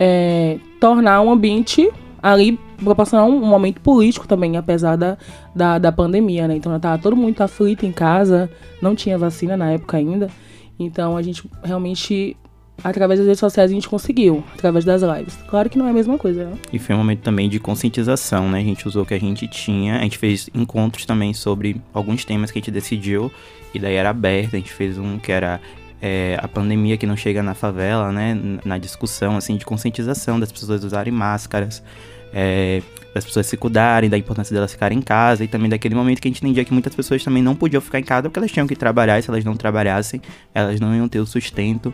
é, 0.00 0.58
tornar 0.80 1.20
um 1.20 1.30
ambiente 1.30 1.90
ali 2.22 2.58
proporcionar 2.82 3.26
um, 3.26 3.36
um, 3.36 3.46
momento 3.46 3.80
político 3.80 4.26
também, 4.26 4.56
apesar 4.56 4.96
da, 4.96 5.18
da, 5.54 5.78
da 5.78 5.92
pandemia, 5.92 6.48
né? 6.48 6.56
Então 6.56 6.78
tava 6.80 7.00
todo 7.02 7.14
mundo 7.14 7.38
aflito 7.40 7.84
em 7.84 7.92
casa, 7.92 8.48
não 8.80 8.94
tinha 8.94 9.18
vacina 9.18 9.56
na 9.56 9.72
época 9.72 9.98
ainda. 9.98 10.30
Então 10.78 11.16
a 11.16 11.22
gente 11.22 11.48
realmente 11.62 12.36
através 12.82 13.20
das 13.20 13.26
redes 13.26 13.40
sociais 13.40 13.70
a 13.70 13.74
gente 13.74 13.88
conseguiu, 13.88 14.42
através 14.54 14.84
das 14.84 15.02
lives. 15.02 15.36
Claro 15.48 15.70
que 15.70 15.78
não 15.78 15.86
é 15.86 15.90
a 15.90 15.92
mesma 15.92 16.18
coisa, 16.18 16.46
né? 16.46 16.56
E 16.72 16.78
foi 16.78 16.94
um 16.94 16.98
momento 16.98 17.20
também 17.20 17.48
de 17.48 17.58
conscientização, 17.60 18.48
né? 18.48 18.58
A 18.58 18.64
gente 18.64 18.86
usou 18.86 19.02
o 19.02 19.06
que 19.06 19.14
a 19.14 19.20
gente 19.20 19.46
tinha, 19.46 19.98
a 19.98 20.02
gente 20.02 20.18
fez 20.18 20.48
encontros 20.54 21.06
também 21.06 21.32
sobre 21.32 21.80
alguns 21.92 22.24
temas 22.24 22.50
que 22.50 22.58
a 22.58 22.60
gente 22.60 22.70
decidiu, 22.70 23.30
e 23.74 23.78
daí 23.78 23.94
era 23.94 24.10
aberto, 24.10 24.54
a 24.54 24.58
gente 24.58 24.72
fez 24.72 24.98
um 24.98 25.18
que 25.18 25.30
era 25.30 25.60
é, 26.00 26.36
a 26.40 26.48
pandemia 26.48 26.96
que 26.96 27.06
não 27.06 27.16
chega 27.16 27.42
na 27.42 27.54
favela, 27.54 28.10
né? 28.10 28.36
Na 28.64 28.78
discussão, 28.78 29.36
assim, 29.36 29.56
de 29.56 29.64
conscientização 29.64 30.40
das 30.40 30.50
pessoas 30.50 30.82
usarem 30.82 31.12
máscaras, 31.12 31.82
é, 32.32 32.82
das 33.14 33.24
pessoas 33.24 33.46
se 33.46 33.56
cuidarem, 33.56 34.08
da 34.08 34.16
importância 34.16 34.54
delas 34.54 34.72
ficarem 34.72 34.98
em 34.98 35.02
casa, 35.02 35.44
e 35.44 35.48
também 35.48 35.68
daquele 35.68 35.94
momento 35.94 36.20
que 36.20 36.28
a 36.28 36.30
gente 36.30 36.42
entendia 36.42 36.64
que 36.64 36.72
muitas 36.72 36.94
pessoas 36.94 37.22
também 37.22 37.42
não 37.42 37.54
podiam 37.54 37.80
ficar 37.80 38.00
em 38.00 38.04
casa 38.04 38.22
porque 38.22 38.38
elas 38.38 38.50
tinham 38.50 38.66
que 38.66 38.76
trabalhar, 38.76 39.18
e 39.18 39.22
se 39.22 39.30
elas 39.30 39.44
não 39.44 39.54
trabalhassem, 39.54 40.20
elas 40.54 40.80
não 40.80 40.94
iam 40.94 41.08
ter 41.08 41.20
o 41.20 41.26
sustento. 41.26 41.92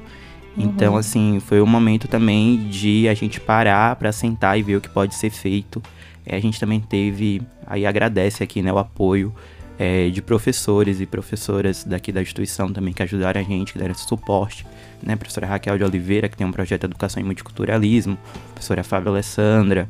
Então, 0.56 0.94
uhum. 0.94 0.98
assim, 0.98 1.40
foi 1.40 1.60
um 1.60 1.66
momento 1.66 2.08
também 2.08 2.68
de 2.68 3.08
a 3.08 3.14
gente 3.14 3.40
parar 3.40 3.94
para 3.96 4.10
sentar 4.10 4.58
e 4.58 4.62
ver 4.62 4.76
o 4.76 4.80
que 4.80 4.88
pode 4.88 5.14
ser 5.14 5.30
feito. 5.30 5.82
É, 6.26 6.36
a 6.36 6.40
gente 6.40 6.58
também 6.58 6.80
teve, 6.80 7.40
aí 7.66 7.86
agradece 7.86 8.42
aqui, 8.42 8.60
né, 8.60 8.72
o 8.72 8.78
apoio 8.78 9.32
é, 9.78 10.08
de 10.08 10.20
professores 10.20 11.00
e 11.00 11.06
professoras 11.06 11.84
daqui 11.84 12.10
da 12.10 12.20
instituição 12.20 12.72
também 12.72 12.92
que 12.92 13.02
ajudaram 13.02 13.40
a 13.40 13.44
gente, 13.44 13.72
que 13.72 13.78
deram 13.78 13.92
esse 13.92 14.06
suporte. 14.06 14.66
Né, 15.00 15.14
a 15.14 15.16
professora 15.16 15.46
Raquel 15.46 15.78
de 15.78 15.84
Oliveira, 15.84 16.28
que 16.28 16.36
tem 16.36 16.46
um 16.46 16.50
projeto 16.50 16.80
de 16.80 16.86
educação 16.86 17.22
e 17.22 17.24
multiculturalismo, 17.24 18.18
a 18.50 18.52
professora 18.54 18.82
Fábio 18.82 19.10
Alessandra, 19.10 19.88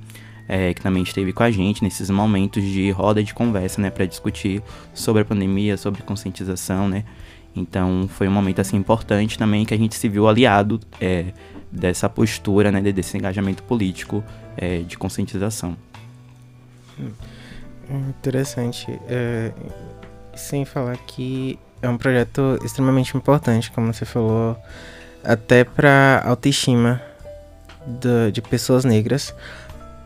é, 0.49 0.73
que 0.73 0.81
também 0.81 1.03
esteve 1.03 1.33
com 1.33 1.43
a 1.43 1.51
gente 1.51 1.85
nesses 1.85 2.09
momentos 2.09 2.63
de 2.63 2.91
roda 2.91 3.23
de 3.23 3.35
conversa, 3.35 3.81
né, 3.81 3.91
para 3.91 4.07
discutir 4.07 4.63
sobre 4.95 5.23
a 5.23 5.25
pandemia, 5.25 5.77
sobre 5.77 6.03
conscientização, 6.03 6.89
né. 6.89 7.05
Então 7.55 8.09
foi 8.09 8.27
um 8.29 8.33
momento 8.33 8.61
assim 8.61 8.77
importante 8.77 9.39
também 9.39 9.65
que 9.65 9.75
a 9.75 9.77
gente 9.77 9.95
se 9.95 10.09
viu 10.09 10.27
aliado 10.27 10.81
é, 11.01 11.27
dessa 11.71 12.09
postura, 12.09 12.73
né, 12.73 12.81
desse 12.81 13.17
engajamento 13.17 13.63
político 13.63 14.25
é, 14.57 14.79
de 14.79 14.97
conscientização. 14.97 15.77
Interessante. 17.91 18.99
É, 19.09 19.53
sem 20.35 20.65
falar 20.65 20.97
que 20.97 21.59
é 21.83 21.89
um 21.89 21.97
projeto 21.97 22.59
extremamente 22.65 23.17
importante, 23.17 23.71
como 23.71 23.93
você 23.93 24.05
falou, 24.05 24.57
até 25.23 25.65
para 25.65 26.23
autoestima 26.25 27.03
de 28.33 28.43
pessoas 28.43 28.85
negras, 28.85 29.35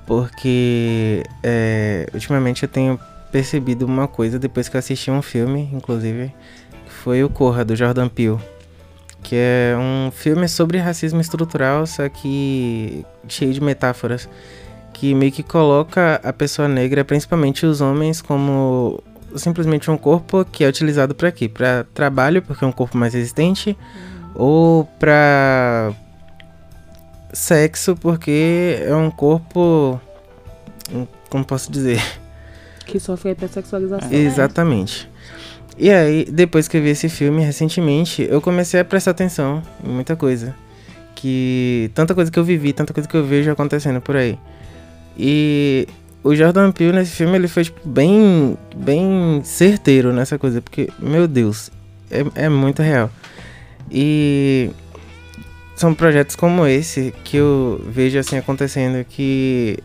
porque 0.06 1.23
é, 1.42 2.09
ultimamente 2.12 2.62
eu 2.64 2.68
tenho 2.68 2.99
percebido 3.30 3.87
uma 3.87 4.06
coisa 4.06 4.38
depois 4.38 4.68
que 4.68 4.76
eu 4.76 4.78
assisti 4.78 5.11
um 5.11 5.23
filme, 5.23 5.71
inclusive, 5.73 6.32
foi 6.87 7.25
o 7.25 7.28
Corra, 7.28 7.64
do 7.64 7.75
Jordan 7.75 8.09
Peele. 8.09 8.38
Que 9.23 9.37
é 9.37 9.76
um 9.78 10.11
filme 10.11 10.49
sobre 10.49 10.78
racismo 10.78 11.21
estrutural, 11.21 11.87
só 11.87 12.09
que 12.09 13.06
cheio 13.28 13.52
de 13.52 13.61
metáforas. 13.61 14.28
Que 14.92 15.14
meio 15.14 15.32
que 15.32 15.42
coloca 15.42 16.21
a 16.23 16.32
pessoa 16.32 16.68
negra, 16.68 17.04
principalmente 17.04 17.64
os 17.64 17.80
homens, 17.80 18.21
como 18.21 19.02
simplesmente 19.37 19.90
um 19.90 19.97
corpo 19.97 20.44
que 20.44 20.64
é 20.64 20.68
utilizado 20.68 21.14
para 21.14 21.32
quê? 21.32 21.49
Para 21.49 21.87
trabalho, 21.94 22.42
porque 22.42 22.64
é 22.64 22.66
um 22.66 22.73
corpo 22.73 22.99
mais 22.99 23.14
resistente, 23.14 23.71
uhum. 23.71 24.30
ou 24.35 24.85
para 24.99 25.94
sexo, 27.33 27.97
porque 27.97 28.79
é 28.83 28.95
um 28.95 29.11
corpo. 29.11 30.01
Como 31.29 31.45
posso 31.45 31.71
dizer? 31.71 32.03
Que 32.87 33.01
sofre 33.01 33.31
hipersexualização. 33.31 34.11
É. 34.11 34.15
Exatamente. 34.15 35.09
E 35.79 35.91
aí, 35.91 36.27
depois 36.31 36.69
que 36.69 36.77
eu 36.77 36.83
vi 36.83 36.91
esse 36.91 37.09
filme 37.09 37.43
recentemente, 37.43 38.27
eu 38.29 38.41
comecei 38.41 38.79
a 38.81 38.85
prestar 38.85 39.12
atenção 39.12 39.62
em 39.83 39.89
muita 39.89 40.15
coisa. 40.15 40.55
Que. 41.15 41.91
Tanta 41.95 42.15
coisa 42.15 42.31
que 42.31 42.39
eu 42.39 42.45
vivi, 42.45 42.73
tanta 42.73 42.93
coisa 42.93 43.09
que 43.09 43.17
eu 43.17 43.25
vejo 43.25 43.51
acontecendo 43.51 44.01
por 44.01 44.17
aí. 44.17 44.39
E 45.17 45.89
o 46.23 46.35
Jordan 46.35 46.71
Peele 46.71 46.93
nesse 46.93 47.12
filme 47.12 47.37
ele 47.37 47.49
foi 47.49 47.65
tipo, 47.65 47.87
bem, 47.87 48.57
bem 48.77 49.41
certeiro 49.45 50.12
nessa 50.12 50.39
coisa, 50.39 50.61
porque, 50.61 50.89
meu 50.99 51.27
Deus, 51.27 51.71
é, 52.11 52.45
é 52.45 52.49
muito 52.49 52.83
real. 52.83 53.11
E 53.91 54.71
são 55.75 55.95
projetos 55.95 56.37
como 56.37 56.67
esse 56.67 57.14
que 57.25 57.37
eu 57.37 57.83
vejo 57.87 58.19
assim 58.19 58.37
acontecendo 58.37 59.05
que 59.05 59.79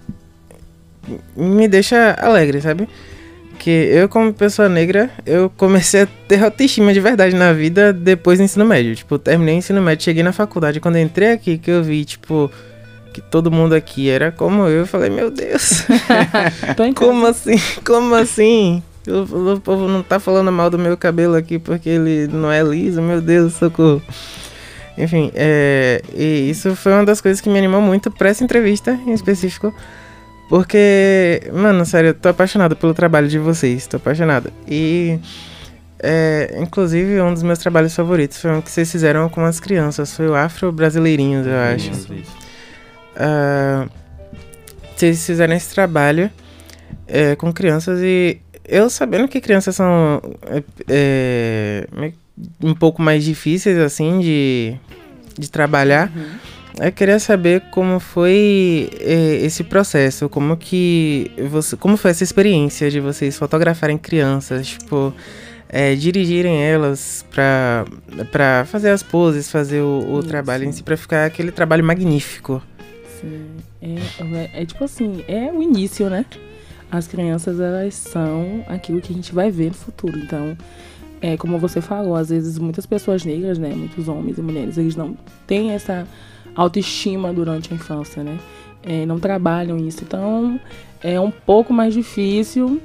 me 1.36 1.68
deixa 1.68 2.14
alegre, 2.20 2.62
sabe? 2.62 2.88
que 3.58 3.70
eu, 3.70 4.08
como 4.08 4.34
pessoa 4.34 4.70
negra, 4.70 5.10
eu 5.26 5.50
comecei 5.50 6.04
a 6.04 6.08
ter 6.28 6.44
autoestima 6.44 6.94
de 6.94 7.00
verdade 7.00 7.36
na 7.36 7.52
vida 7.52 7.92
depois 7.92 8.40
do 8.40 8.46
ensino 8.46 8.64
médio. 8.64 8.96
Tipo, 8.96 9.20
terminei 9.20 9.56
o 9.56 9.58
ensino 9.58 9.82
médio, 9.82 10.06
cheguei 10.06 10.24
na 10.24 10.32
faculdade. 10.32 10.80
Quando 10.80 10.98
entrei 10.98 11.32
aqui, 11.32 11.58
que 11.58 11.70
eu 11.70 11.84
vi, 11.84 12.06
tipo, 12.06 12.50
que 13.14 13.20
todo 13.20 13.52
mundo 13.52 13.74
aqui 13.74 14.10
era 14.10 14.32
como 14.32 14.64
eu, 14.64 14.80
eu 14.80 14.88
falei, 14.88 15.10
meu 15.10 15.30
Deus. 15.30 15.84
como 16.96 17.28
assim? 17.28 17.60
Como 17.84 18.16
assim? 18.16 18.82
O, 19.08 19.60
povo 19.60 19.88
não 19.88 20.04
tá 20.04 20.20
falando 20.20 20.52
mal 20.52 20.70
do 20.70 20.78
meu 20.78 20.98
cabelo 20.98 21.36
aqui 21.36 21.58
porque 21.58 21.90
ele 21.90 22.28
não 22.28 22.52
é 22.52 22.62
liso, 22.62 23.02
meu 23.02 23.22
Deus, 23.22 23.54
socorro. 23.54 24.02
Enfim, 24.98 25.32
é, 25.36 26.02
e 26.16 26.50
isso 26.50 26.76
foi 26.76 26.92
uma 26.92 27.06
das 27.06 27.22
coisas 27.22 27.40
que 27.40 27.50
me 27.50 27.58
animou 27.58 27.82
muito 27.82 28.10
para 28.10 28.30
essa 28.30 28.44
entrevista 28.44 29.00
em 29.06 29.14
específico 29.14 29.74
porque, 30.50 31.42
mano, 31.54 31.86
sério, 31.86 32.10
eu 32.10 32.14
tô 32.14 32.30
apaixonado 32.30 32.76
pelo 32.76 32.94
trabalho 32.94 33.28
de 33.28 33.38
vocês, 33.38 33.86
tô 33.86 33.98
apaixonado. 33.98 34.52
E, 34.68 35.20
é, 36.00 36.58
inclusive, 36.60 37.20
um 37.22 37.34
dos 37.34 37.44
meus 37.44 37.60
trabalhos 37.60 37.94
favoritos 37.94 38.40
foi 38.40 38.52
um 38.52 38.62
que 38.62 38.72
vocês 38.72 38.90
fizeram 38.90 39.28
com 39.28 39.44
as 39.44 39.60
crianças, 39.60 40.16
foi 40.16 40.28
o 40.28 40.36
Afro 40.36 40.72
Brasileirinhos, 40.72 41.46
eu 41.46 41.58
acho. 41.58 41.92
Uh, 43.18 43.90
vocês 44.96 45.26
fizeram 45.26 45.54
esse 45.54 45.74
trabalho 45.74 46.32
é, 47.08 47.36
com 47.36 47.52
crianças 47.52 48.00
e 48.02 48.40
eu 48.66 48.90
sabendo 48.90 49.28
que 49.28 49.42
crianças 49.42 49.76
são 49.76 50.22
é, 50.46 50.64
é 50.88 51.88
um 52.62 52.74
pouco 52.74 53.02
mais 53.02 53.24
difíceis, 53.24 53.78
assim, 53.78 54.20
de, 54.20 54.76
de 55.38 55.50
trabalhar. 55.50 56.12
Uhum. 56.16 56.26
Eu 56.80 56.92
queria 56.92 57.18
saber 57.20 57.62
como 57.72 58.00
foi 58.00 58.90
eh, 59.00 59.40
esse 59.42 59.64
processo, 59.64 60.30
como 60.30 60.56
que 60.56 61.32
você, 61.50 61.76
como 61.76 61.98
foi 61.98 62.12
essa 62.12 62.24
experiência 62.24 62.92
de 62.92 63.00
vocês 63.00 63.36
fotografarem 63.36 63.98
crianças, 63.98 64.68
tipo, 64.68 65.12
é, 65.70 65.96
dirigirem 65.96 66.64
elas 66.64 67.26
para 67.32 67.86
para 68.32 68.66
fazer 68.66 68.92
as 68.92 69.02
poses, 69.02 69.50
fazer 69.50 69.82
o, 69.82 70.14
o 70.14 70.24
trabalho 70.24 70.66
em 70.66 70.72
si, 70.72 70.84
para 70.84 70.96
ficar 70.96 71.26
aquele 71.26 71.52
trabalho 71.52 71.84
magnífico. 71.84 72.62
Sim, 73.20 73.48
é, 73.82 74.60
é, 74.60 74.62
é 74.62 74.66
tipo 74.66 74.84
assim, 74.84 75.24
é 75.28 75.52
o 75.52 75.64
início, 75.64 76.08
né? 76.12 76.26
As 76.92 77.08
crianças 77.08 77.60
elas 77.60 77.96
são 77.96 78.64
aquilo 78.68 79.02
que 79.02 79.12
a 79.12 79.16
gente 79.16 79.34
vai 79.34 79.50
ver 79.50 79.70
no 79.70 79.74
futuro, 79.74 80.18
então 80.18 80.56
é 81.22 81.36
como 81.38 81.58
você 81.58 81.82
falou, 81.82 82.16
às 82.16 82.30
vezes 82.30 82.58
muitas 82.58 82.86
pessoas 82.86 83.26
negras, 83.26 83.58
né, 83.58 83.74
muitos 83.76 84.08
homens 84.08 84.38
e 84.38 84.42
mulheres, 84.42 84.78
eles 84.78 84.96
não 84.96 85.18
têm 85.46 85.72
essa 85.72 86.08
autoestima 86.56 87.34
durante 87.34 87.72
a 87.72 87.76
infância, 87.76 88.24
né? 88.24 88.38
É, 88.84 89.06
não 89.06 89.20
trabalham 89.20 89.78
isso. 89.78 90.04
Então, 90.04 90.60
é 91.04 91.20
um 91.20 91.32
pouco 91.32 91.74
mais 91.74 91.94
difícil 91.94 92.82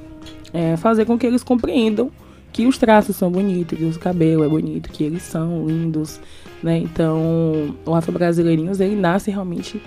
é, 0.53 0.75
fazer 0.77 1.05
com 1.05 1.17
que 1.17 1.25
eles 1.25 1.43
compreendam 1.43 2.11
que 2.51 2.67
os 2.67 2.77
traços 2.77 3.15
são 3.15 3.31
bonitos, 3.31 3.77
que 3.77 3.83
o 3.83 3.99
cabelo 3.99 4.43
é 4.43 4.47
bonito, 4.47 4.89
que 4.89 5.03
eles 5.03 5.23
são 5.23 5.65
lindos, 5.65 6.19
né? 6.61 6.77
Então, 6.77 7.75
o 7.85 7.95
Afro 7.95 8.11
Brasileirinhos, 8.11 8.79
ele 8.79 8.95
nasce 8.95 9.31
realmente... 9.31 9.81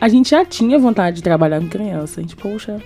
A 0.00 0.08
gente 0.08 0.30
já 0.30 0.44
tinha 0.44 0.78
vontade 0.78 1.16
de 1.16 1.22
trabalhar 1.22 1.60
com 1.60 1.68
criança. 1.68 2.20
A 2.20 2.22
gente, 2.22 2.34
poxa, 2.34 2.80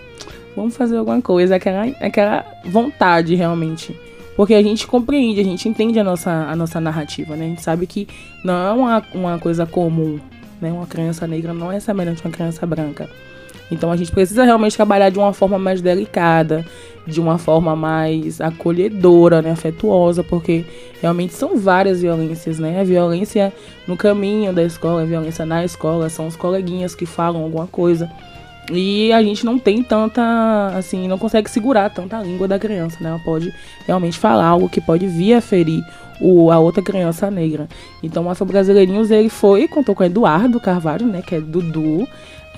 vamos 0.54 0.76
fazer 0.76 0.98
alguma 0.98 1.20
coisa. 1.22 1.56
Aquela, 1.56 1.86
aquela 2.00 2.44
vontade, 2.64 3.34
realmente. 3.34 3.98
Porque 4.36 4.54
a 4.54 4.62
gente 4.62 4.86
compreende, 4.86 5.40
a 5.40 5.44
gente 5.44 5.68
entende 5.68 5.98
a 5.98 6.04
nossa, 6.04 6.30
a 6.30 6.54
nossa 6.54 6.80
narrativa, 6.80 7.34
né? 7.34 7.46
A 7.46 7.48
gente 7.48 7.62
sabe 7.62 7.86
que 7.86 8.06
não 8.44 8.54
é 8.54 8.72
uma, 8.72 9.02
uma 9.14 9.38
coisa 9.38 9.64
comum 9.64 10.20
né? 10.60 10.72
Uma 10.72 10.86
criança 10.86 11.26
negra 11.26 11.52
não 11.52 11.70
é 11.70 11.80
semelhante 11.80 12.22
a 12.22 12.28
uma 12.28 12.34
criança 12.34 12.66
branca. 12.66 13.08
Então 13.70 13.90
a 13.90 13.96
gente 13.96 14.12
precisa 14.12 14.44
realmente 14.44 14.76
trabalhar 14.76 15.10
de 15.10 15.18
uma 15.18 15.32
forma 15.32 15.58
mais 15.58 15.80
delicada, 15.80 16.64
de 17.04 17.20
uma 17.20 17.36
forma 17.36 17.74
mais 17.74 18.40
acolhedora, 18.40 19.42
né, 19.42 19.50
afetuosa, 19.50 20.22
porque 20.22 20.64
realmente 21.00 21.34
são 21.34 21.56
várias 21.58 22.00
violências, 22.00 22.58
né? 22.60 22.80
A 22.80 22.84
violência 22.84 23.52
no 23.86 23.96
caminho 23.96 24.52
da 24.52 24.62
escola, 24.62 25.02
a 25.02 25.04
violência 25.04 25.44
na 25.44 25.64
escola, 25.64 26.08
são 26.08 26.26
os 26.28 26.36
coleguinhas 26.36 26.94
que 26.94 27.06
falam 27.06 27.42
alguma 27.42 27.66
coisa. 27.66 28.10
E 28.72 29.12
a 29.12 29.22
gente 29.22 29.44
não 29.44 29.58
tem 29.58 29.82
tanta, 29.82 30.22
assim, 30.76 31.06
não 31.06 31.18
consegue 31.18 31.50
segurar 31.50 31.88
tanta 31.90 32.20
língua 32.20 32.48
da 32.48 32.58
criança, 32.58 32.96
né? 33.00 33.10
Ela 33.10 33.18
pode 33.20 33.52
realmente 33.86 34.18
falar 34.18 34.46
algo 34.46 34.68
que 34.68 34.80
pode 34.80 35.06
vir 35.06 35.34
a 35.34 35.40
ferir 35.40 35.84
o, 36.20 36.50
a 36.50 36.58
outra 36.58 36.82
criança 36.82 37.30
negra. 37.30 37.68
Então, 38.02 38.24
o 38.24 38.30
Afro 38.30 38.44
Brasileirinhos, 38.44 39.10
ele 39.10 39.28
foi, 39.28 39.68
contou 39.68 39.94
com 39.94 40.02
o 40.02 40.06
Eduardo 40.06 40.58
Carvalho, 40.58 41.06
né, 41.06 41.22
que 41.22 41.34
é 41.34 41.40
Dudu, 41.40 42.08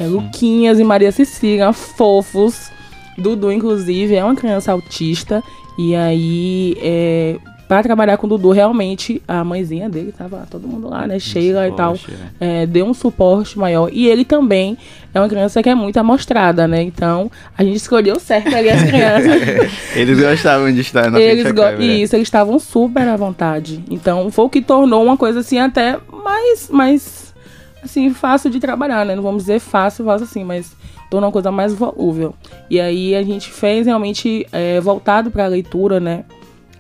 É, 0.01 0.07
Luquinhas 0.07 0.79
e 0.79 0.85
Maria 0.85 1.11
Cecília, 1.11 1.73
fofos. 1.73 2.71
Dudu, 3.19 3.51
inclusive, 3.51 4.15
é 4.15 4.23
uma 4.23 4.37
criança 4.37 4.71
autista. 4.71 5.43
E 5.77 5.95
aí, 5.97 6.77
é, 6.81 7.37
para 7.69 7.83
trabalhar 7.83 8.17
com 8.17 8.27
o 8.27 8.31
Dudu, 8.31 8.51
realmente, 8.51 9.23
a 9.29 9.45
mãezinha 9.45 9.91
dele 9.91 10.11
tava 10.11 10.47
todo 10.51 10.67
mundo 10.67 10.89
lá, 10.89 11.07
né? 11.07 11.19
Sheila 11.19 11.69
e 11.69 11.73
tal. 11.73 11.99
É, 12.41 12.65
deu 12.65 12.87
um 12.87 12.95
suporte 12.95 13.59
maior. 13.59 13.91
E 13.93 14.09
ele 14.09 14.25
também 14.25 14.79
é 15.13 15.21
uma 15.21 15.29
criança 15.29 15.63
que 15.63 15.69
é 15.69 15.75
muito 15.75 15.99
amostrada, 15.99 16.67
né? 16.67 16.81
Então, 16.81 17.31
a 17.57 17.63
gente 17.63 17.77
escolheu 17.77 18.19
certo 18.19 18.57
ali 18.57 18.71
as 18.71 18.83
crianças. 18.89 19.71
eles 19.95 20.19
gostavam 20.19 20.73
de 20.73 20.81
estar 20.81 21.11
na 21.11 21.21
eles 21.21 21.53
go 21.53 21.63
Isso, 21.79 22.17
eles 22.17 22.27
estavam 22.27 22.59
super 22.59 23.07
à 23.07 23.17
vontade. 23.17 23.85
Então, 23.91 24.31
foi 24.31 24.47
o 24.47 24.49
que 24.49 24.63
tornou 24.63 25.05
uma 25.05 25.19
coisa 25.19 25.41
assim 25.41 25.59
até 25.59 25.99
mais, 26.11 26.71
mais 26.71 27.35
assim, 27.85 28.09
fácil 28.15 28.51
de 28.51 28.61
trabalhar, 28.61 29.05
né? 29.05 29.15
Não 29.15 29.23
vamos 29.23 29.43
dizer 29.43 29.61
fácil, 29.61 30.07
fácil 30.07 30.25
assim, 30.25 30.43
mas 30.43 30.73
tornou 31.11 31.29
uma 31.29 31.33
coisa 31.33 31.53
mais 31.53 31.75
volúvel. 31.75 32.35
E 32.71 32.81
aí 32.81 33.15
a 33.15 33.23
gente 33.23 33.51
fez 33.51 33.87
realmente 33.87 34.47
é, 34.53 34.81
voltado 34.81 35.31
para 35.31 35.45
a 35.45 35.49
leitura, 35.49 36.01
né? 36.01 36.25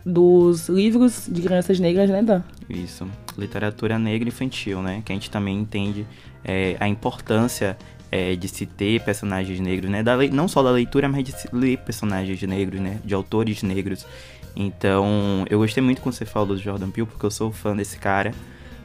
Dos 0.04 0.68
livros 0.68 1.28
de 1.28 1.42
crianças 1.42 1.78
negras, 1.78 2.08
né, 2.08 2.22
Dan? 2.22 2.42
Isso. 2.68 3.06
Literatura 3.36 3.98
negra 3.98 4.28
infantil, 4.28 4.82
né? 4.82 5.02
Que 5.04 5.12
a 5.12 5.14
gente 5.14 5.30
também 5.30 5.58
entende 5.58 6.06
é, 6.44 6.76
a 6.80 6.88
importância 6.88 7.76
é, 8.10 8.34
de 8.34 8.48
se 8.48 8.66
ter 8.66 9.02
personagens 9.02 9.60
negros, 9.60 9.90
né? 9.90 10.02
Da 10.02 10.16
não 10.28 10.48
só 10.48 10.62
da 10.62 10.70
leitura, 10.70 11.08
mas 11.08 11.24
de 11.24 11.32
se 11.32 11.48
ler 11.52 11.78
personagens 11.78 12.40
negros, 12.42 12.80
né? 12.80 12.98
De 13.04 13.14
autores 13.14 13.62
negros. 13.62 14.06
Então, 14.56 15.44
eu 15.48 15.58
gostei 15.58 15.82
muito 15.82 16.00
quando 16.00 16.14
você 16.14 16.24
falou 16.24 16.48
do 16.48 16.58
Jordan 16.58 16.90
Peele, 16.90 17.06
porque 17.06 17.24
eu 17.24 17.30
sou 17.30 17.52
fã 17.52 17.76
desse 17.76 17.98
cara. 17.98 18.32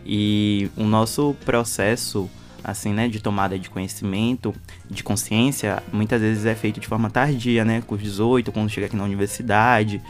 E 0.06 0.70
o 0.76 0.84
nosso 0.84 1.36
processo 1.46 2.30
assim, 2.64 2.94
né, 2.94 3.08
de 3.10 3.20
tomada 3.20 3.60
de 3.60 3.70
conhecimento, 3.70 4.56
de 4.90 5.04
consciência, 5.04 5.84
muitas 5.92 6.22
vezes 6.22 6.46
é 6.46 6.56
feito 6.56 6.80
de 6.80 6.88
forma 6.88 7.10
tardia, 7.10 7.66
né, 7.66 7.84
com 7.86 7.96
os 7.96 8.02
18, 8.02 8.52
quando 8.52 8.70
chega 8.70 8.88
aqui 8.88 8.96
na 8.96 9.04
universidade. 9.04 10.02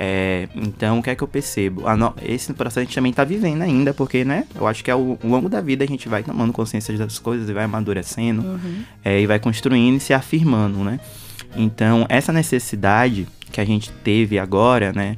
É, 0.00 0.48
então, 0.54 1.00
o 1.00 1.02
que 1.02 1.10
é 1.10 1.16
que 1.16 1.24
eu 1.24 1.26
percebo? 1.26 1.82
No... 1.96 2.14
Esse 2.22 2.54
processo 2.54 2.78
a 2.78 2.82
gente 2.84 2.94
também 2.94 3.10
está 3.10 3.24
vivendo 3.24 3.62
ainda, 3.62 3.92
porque, 3.92 4.24
né, 4.24 4.46
eu 4.54 4.64
acho 4.68 4.84
que 4.84 4.90
ao 4.92 5.18
longo 5.24 5.48
da 5.48 5.60
vida 5.60 5.82
a 5.84 5.88
gente 5.88 6.08
vai 6.08 6.22
tomando 6.22 6.52
consciência 6.52 6.96
das 6.96 7.18
coisas 7.18 7.48
e 7.48 7.52
vai 7.52 7.64
amadurecendo, 7.64 8.42
uhum. 8.42 8.82
é, 9.04 9.20
e 9.20 9.26
vai 9.26 9.40
construindo 9.40 9.96
e 9.96 10.00
se 10.00 10.14
afirmando, 10.14 10.84
né. 10.84 11.00
Então, 11.56 12.06
essa 12.08 12.32
necessidade 12.32 13.26
que 13.50 13.60
a 13.60 13.64
gente 13.64 13.90
teve 13.90 14.38
agora, 14.38 14.92
né, 14.92 15.16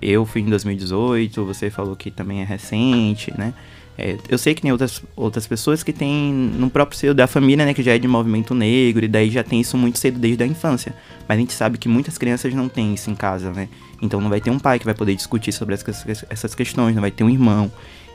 eu 0.00 0.24
fui 0.24 0.40
em 0.40 0.46
2018, 0.46 1.44
você 1.44 1.68
falou 1.68 1.94
que 1.94 2.10
também 2.10 2.40
é 2.40 2.44
recente, 2.44 3.30
né, 3.36 3.52
é, 4.00 4.16
eu 4.28 4.38
sei 4.38 4.54
que 4.54 4.62
tem 4.62 4.70
outras, 4.70 5.02
outras 5.16 5.44
pessoas 5.44 5.82
que 5.82 5.92
têm 5.92 6.32
no 6.32 6.70
próprio 6.70 6.96
seio 6.96 7.12
da 7.12 7.26
família, 7.26 7.66
né, 7.66 7.74
que 7.74 7.82
já 7.82 7.96
é 7.96 7.98
de 7.98 8.06
movimento 8.06 8.54
negro, 8.54 9.04
e 9.04 9.08
daí 9.08 9.28
já 9.28 9.42
tem 9.42 9.60
isso 9.60 9.76
muito 9.76 9.98
cedo 9.98 10.20
desde 10.20 10.44
a 10.44 10.46
infância. 10.46 10.94
Mas 11.26 11.36
a 11.36 11.40
gente 11.40 11.52
sabe 11.52 11.76
que 11.78 11.88
muitas 11.88 12.16
crianças 12.16 12.54
não 12.54 12.68
têm 12.68 12.94
isso 12.94 13.10
em 13.10 13.16
casa, 13.16 13.50
né? 13.50 13.68
Então 14.00 14.20
não 14.20 14.30
vai 14.30 14.40
ter 14.40 14.50
um 14.50 14.58
pai 14.58 14.78
que 14.78 14.84
vai 14.84 14.94
poder 14.94 15.16
discutir 15.16 15.50
sobre 15.50 15.74
essas 15.74 16.54
questões, 16.54 16.94
não 16.94 17.00
vai 17.00 17.10
ter 17.10 17.24
um 17.24 17.28
irmão. 17.28 17.72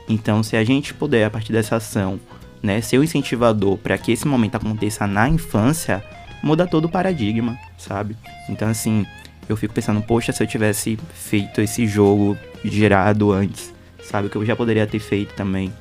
Então, 0.08 0.42
se 0.42 0.56
a 0.56 0.64
gente 0.64 0.94
puder, 0.94 1.26
a 1.26 1.30
partir 1.30 1.52
dessa 1.52 1.76
ação, 1.76 2.18
né, 2.62 2.80
ser 2.80 2.96
o 2.96 3.00
um 3.02 3.04
incentivador 3.04 3.76
para 3.76 3.98
que 3.98 4.10
esse 4.10 4.26
momento 4.26 4.54
aconteça 4.54 5.06
na 5.06 5.28
infância, 5.28 6.02
muda 6.42 6.66
todo 6.66 6.86
o 6.86 6.88
paradigma, 6.88 7.58
sabe? 7.76 8.16
Então, 8.48 8.68
assim, 8.68 9.04
eu 9.46 9.56
fico 9.56 9.74
pensando, 9.74 10.00
poxa, 10.00 10.32
se 10.32 10.42
eu 10.42 10.46
tivesse 10.46 10.98
feito 11.12 11.60
esse 11.60 11.86
jogo 11.86 12.38
gerado 12.64 13.32
antes, 13.32 13.73
sabe? 14.04 14.28
Que 14.28 14.36
eu 14.36 14.44
já 14.44 14.54
poderia 14.54 14.86
ter 14.86 14.98
feito 14.98 15.34
também. 15.34 15.72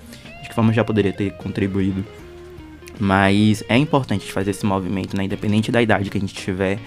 De 0.42 0.50
que 0.50 0.56
forma 0.56 0.72
eu 0.72 0.76
já 0.76 0.84
poderia 0.84 1.14
ter 1.14 1.32
contribuído. 1.34 2.04
Mas 3.00 3.64
é 3.68 3.78
importante 3.78 4.32
fazer 4.32 4.52
esse 4.52 4.66
movimento, 4.66 5.16
né? 5.16 5.24
Independente 5.24 5.72
da 5.72 5.82
idade 5.82 6.10
que 6.10 6.18
a 6.18 6.22
gente 6.22 6.34
tiver, 6.34 6.80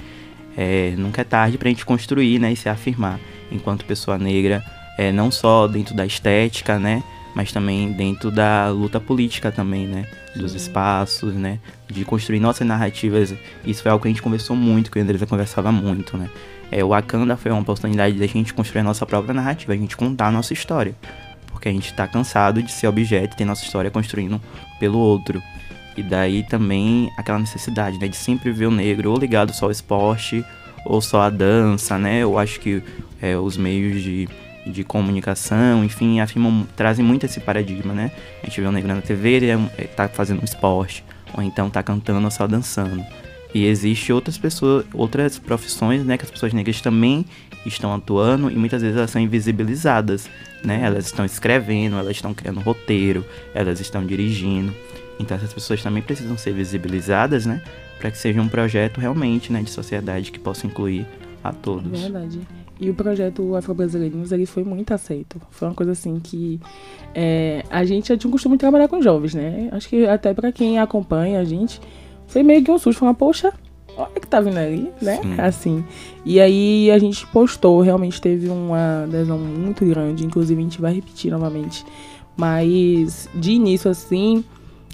é, 0.56 0.94
nunca 0.96 1.20
é 1.20 1.24
tarde 1.24 1.58
pra 1.58 1.68
gente 1.68 1.84
construir, 1.84 2.38
né? 2.38 2.52
E 2.52 2.56
se 2.56 2.68
afirmar 2.68 3.18
enquanto 3.50 3.84
pessoa 3.84 4.18
negra, 4.18 4.62
é, 4.98 5.12
não 5.12 5.30
só 5.30 5.66
dentro 5.66 5.94
da 5.94 6.06
estética, 6.06 6.78
né? 6.78 7.02
Mas 7.34 7.52
também 7.52 7.92
dentro 7.92 8.30
da 8.30 8.70
luta 8.70 8.98
política 8.98 9.52
também, 9.52 9.86
né? 9.86 10.06
Dos 10.34 10.54
espaços, 10.54 11.34
né? 11.34 11.58
De 11.88 12.04
construir 12.04 12.40
nossas 12.40 12.66
narrativas. 12.66 13.34
Isso 13.64 13.82
foi 13.82 13.90
algo 13.90 14.02
que 14.02 14.08
a 14.08 14.10
gente 14.10 14.22
conversou 14.22 14.56
muito, 14.56 14.90
que 14.90 14.98
a 14.98 15.02
Andresa 15.02 15.26
conversava 15.26 15.70
muito, 15.70 16.16
né? 16.16 16.30
É, 16.70 16.82
o 16.82 16.88
Wakanda 16.88 17.36
foi 17.36 17.52
uma 17.52 17.60
oportunidade 17.60 18.18
da 18.18 18.26
gente 18.26 18.54
construir 18.54 18.80
a 18.80 18.84
nossa 18.84 19.04
própria 19.06 19.34
narrativa, 19.34 19.72
a 19.72 19.76
gente 19.76 19.96
contar 19.96 20.28
a 20.28 20.32
nossa 20.32 20.52
história 20.52 20.94
porque 21.66 21.68
a 21.68 21.72
gente 21.72 21.92
tá 21.94 22.06
cansado 22.06 22.62
de 22.62 22.70
ser 22.70 22.86
objeto 22.86 23.34
e 23.34 23.36
ter 23.36 23.44
nossa 23.44 23.64
história 23.64 23.90
construindo 23.90 24.40
pelo 24.78 24.98
outro. 24.98 25.42
E 25.96 26.02
daí 26.02 26.44
também 26.44 27.10
aquela 27.16 27.38
necessidade, 27.38 27.98
né, 27.98 28.06
de 28.06 28.16
sempre 28.16 28.52
ver 28.52 28.66
o 28.66 28.70
negro 28.70 29.10
ou 29.10 29.18
ligado 29.18 29.52
só 29.52 29.66
ao 29.66 29.72
esporte 29.72 30.44
ou 30.84 31.00
só 31.00 31.22
à 31.22 31.30
dança, 31.30 31.98
né? 31.98 32.22
Eu 32.22 32.38
acho 32.38 32.60
que 32.60 32.82
é, 33.20 33.36
os 33.36 33.56
meios 33.56 34.00
de, 34.00 34.28
de 34.66 34.84
comunicação, 34.84 35.84
enfim, 35.84 36.20
afirmam, 36.20 36.66
trazem 36.76 37.04
muito 37.04 37.26
esse 37.26 37.40
paradigma, 37.40 37.92
né? 37.92 38.12
A 38.42 38.46
gente 38.46 38.60
vê 38.60 38.66
o 38.66 38.72
negro 38.72 38.94
na 38.94 39.00
TV, 39.00 39.30
ele 39.30 39.50
é, 39.50 39.84
tá 39.84 40.08
fazendo 40.08 40.42
um 40.42 40.44
esporte, 40.44 41.02
ou 41.34 41.42
então 41.42 41.68
tá 41.68 41.82
cantando 41.82 42.24
ou 42.24 42.30
só 42.30 42.46
dançando. 42.46 43.04
E 43.54 43.64
existe 43.64 44.12
outras 44.12 44.36
pessoas, 44.36 44.84
outras 44.92 45.38
profissões, 45.38 46.04
né, 46.04 46.18
que 46.18 46.24
as 46.24 46.30
pessoas 46.30 46.52
negras 46.52 46.80
também 46.80 47.24
estão 47.64 47.92
atuando 47.94 48.50
e 48.50 48.54
muitas 48.56 48.82
vezes 48.82 48.96
elas 48.96 49.10
são 49.10 49.20
invisibilizadas, 49.20 50.28
né? 50.62 50.82
Elas 50.84 51.06
estão 51.06 51.24
escrevendo, 51.24 51.96
elas 51.96 52.12
estão 52.12 52.32
criando 52.32 52.60
roteiro, 52.60 53.24
elas 53.54 53.80
estão 53.80 54.04
dirigindo. 54.04 54.72
Então 55.18 55.36
essas 55.36 55.52
pessoas 55.52 55.82
também 55.82 56.02
precisam 56.02 56.36
ser 56.36 56.52
visibilizadas, 56.52 57.46
né? 57.46 57.62
Para 57.98 58.10
que 58.10 58.18
seja 58.18 58.40
um 58.40 58.48
projeto 58.48 59.00
realmente, 59.00 59.52
né, 59.52 59.62
de 59.62 59.70
sociedade 59.70 60.30
que 60.30 60.38
possa 60.38 60.66
incluir 60.66 61.06
a 61.42 61.52
todos. 61.52 62.00
Verdade. 62.00 62.40
E 62.78 62.90
o 62.90 62.94
projeto 62.94 63.54
Afro-Brasileirinhos, 63.54 64.32
ele 64.32 64.44
foi 64.44 64.62
muito 64.62 64.92
aceito. 64.92 65.40
Foi 65.50 65.66
uma 65.66 65.74
coisa 65.74 65.92
assim 65.92 66.20
que 66.20 66.60
é, 67.14 67.64
a 67.70 67.84
gente 67.86 68.08
já 68.08 68.16
tinha 68.18 68.28
um 68.28 68.32
costume 68.32 68.56
de 68.56 68.60
trabalhar 68.60 68.86
com 68.86 69.00
jovens, 69.00 69.34
né? 69.34 69.70
Acho 69.72 69.88
que 69.88 70.04
até 70.04 70.34
para 70.34 70.52
quem 70.52 70.78
acompanha 70.78 71.40
a 71.40 71.44
gente, 71.44 71.80
foi 72.26 72.42
meio 72.42 72.62
que 72.62 72.70
um 72.70 72.78
susto. 72.78 72.98
Falar, 73.00 73.14
poxa, 73.14 73.52
olha 73.96 74.20
que 74.20 74.26
tá 74.26 74.40
vindo 74.40 74.58
ali, 74.58 74.90
né? 75.00 75.20
Sim. 75.22 75.40
Assim. 75.40 75.84
E 76.24 76.40
aí 76.40 76.90
a 76.90 76.98
gente 76.98 77.26
postou, 77.28 77.80
realmente 77.80 78.20
teve 78.20 78.48
uma 78.48 79.04
adesão 79.04 79.38
muito 79.38 79.84
grande, 79.84 80.24
inclusive 80.24 80.60
a 80.60 80.64
gente 80.64 80.80
vai 80.80 80.92
repetir 80.92 81.30
novamente. 81.30 81.84
Mas 82.36 83.28
de 83.34 83.52
início, 83.52 83.90
assim, 83.90 84.44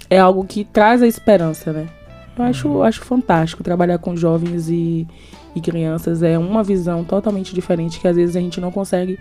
é 0.09 0.17
algo 0.17 0.45
que 0.45 0.63
traz 0.63 1.01
a 1.01 1.07
esperança, 1.07 1.73
né? 1.73 1.89
Eu 2.37 2.45
acho, 2.45 2.67
uhum. 2.67 2.83
acho 2.83 3.01
fantástico 3.01 3.63
trabalhar 3.63 3.97
com 3.99 4.15
jovens 4.15 4.69
e, 4.69 5.07
e 5.55 5.61
crianças. 5.61 6.23
É 6.23 6.37
uma 6.37 6.63
visão 6.63 7.03
totalmente 7.03 7.53
diferente 7.53 7.99
que 7.99 8.07
às 8.07 8.15
vezes 8.15 8.35
a 8.35 8.39
gente 8.39 8.59
não 8.59 8.71
consegue 8.71 9.19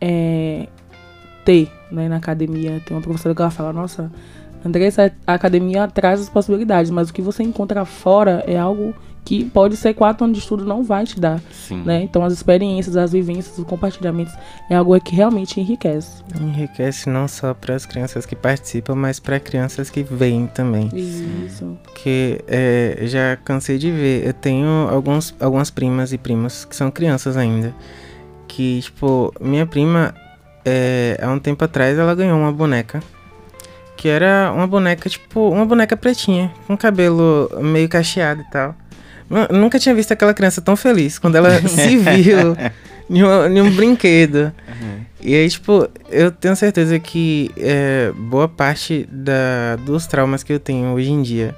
é, 0.00 0.68
ter 1.44 1.70
né, 1.90 2.08
na 2.08 2.16
academia. 2.16 2.80
Tem 2.84 2.96
uma 2.96 3.02
professora 3.02 3.34
que 3.34 3.42
ela 3.42 3.50
fala, 3.50 3.72
nossa, 3.72 4.10
Andressa, 4.64 5.12
a 5.26 5.34
academia 5.34 5.86
traz 5.86 6.20
as 6.20 6.28
possibilidades, 6.28 6.90
mas 6.90 7.10
o 7.10 7.12
que 7.12 7.20
você 7.20 7.42
encontra 7.42 7.84
fora 7.84 8.42
é 8.46 8.58
algo 8.58 8.94
que 9.24 9.44
pode 9.44 9.76
ser 9.76 9.94
quatro 9.94 10.24
anos 10.24 10.36
de 10.36 10.42
estudo 10.42 10.64
não 10.64 10.84
vai 10.84 11.04
te 11.04 11.18
dar, 11.18 11.40
Sim. 11.50 11.82
né? 11.82 12.02
Então 12.02 12.22
as 12.22 12.32
experiências, 12.32 12.96
as 12.96 13.12
vivências, 13.12 13.56
os 13.58 13.64
compartilhamentos 13.64 14.34
é 14.68 14.76
algo 14.76 14.98
que 15.00 15.14
realmente 15.14 15.58
enriquece. 15.58 16.22
Enriquece 16.38 17.08
não 17.08 17.26
só 17.26 17.54
para 17.54 17.74
as 17.74 17.86
crianças 17.86 18.26
que 18.26 18.36
participam, 18.36 18.94
mas 18.94 19.18
para 19.18 19.40
crianças 19.40 19.88
que 19.88 20.02
vêm 20.02 20.46
também. 20.46 20.90
Isso. 20.92 21.78
Que 22.02 22.38
é, 22.46 22.98
já 23.02 23.36
cansei 23.36 23.78
de 23.78 23.90
ver. 23.90 24.26
Eu 24.26 24.34
tenho 24.34 24.88
alguns, 24.90 25.34
algumas 25.40 25.70
primas 25.70 26.12
e 26.12 26.18
primos 26.18 26.66
que 26.66 26.76
são 26.76 26.90
crianças 26.90 27.36
ainda, 27.36 27.74
que 28.46 28.80
tipo 28.82 29.32
minha 29.40 29.64
prima 29.64 30.14
é, 30.66 31.18
há 31.22 31.30
um 31.30 31.38
tempo 31.38 31.64
atrás 31.64 31.98
ela 31.98 32.14
ganhou 32.14 32.38
uma 32.38 32.52
boneca 32.52 33.02
que 34.04 34.08
era 34.10 34.52
uma 34.54 34.66
boneca, 34.66 35.08
tipo, 35.08 35.48
uma 35.48 35.64
boneca 35.64 35.96
pretinha, 35.96 36.52
com 36.66 36.76
cabelo 36.76 37.48
meio 37.62 37.88
cacheado 37.88 38.42
e 38.42 38.50
tal. 38.50 38.76
Nunca 39.50 39.78
tinha 39.78 39.94
visto 39.94 40.12
aquela 40.12 40.34
criança 40.34 40.60
tão 40.60 40.76
feliz 40.76 41.18
quando 41.18 41.36
ela 41.36 41.58
se 41.66 41.96
viu 41.96 42.54
em, 43.08 43.24
um, 43.24 43.46
em 43.46 43.62
um 43.62 43.70
brinquedo. 43.74 44.52
Uhum. 44.68 45.00
E 45.22 45.34
aí, 45.34 45.48
tipo, 45.48 45.88
eu 46.10 46.30
tenho 46.30 46.54
certeza 46.54 46.98
que 46.98 47.50
é, 47.56 48.12
boa 48.14 48.46
parte 48.46 49.08
da, 49.10 49.76
dos 49.86 50.06
traumas 50.06 50.42
que 50.42 50.52
eu 50.52 50.60
tenho 50.60 50.88
hoje 50.88 51.10
em 51.10 51.22
dia, 51.22 51.56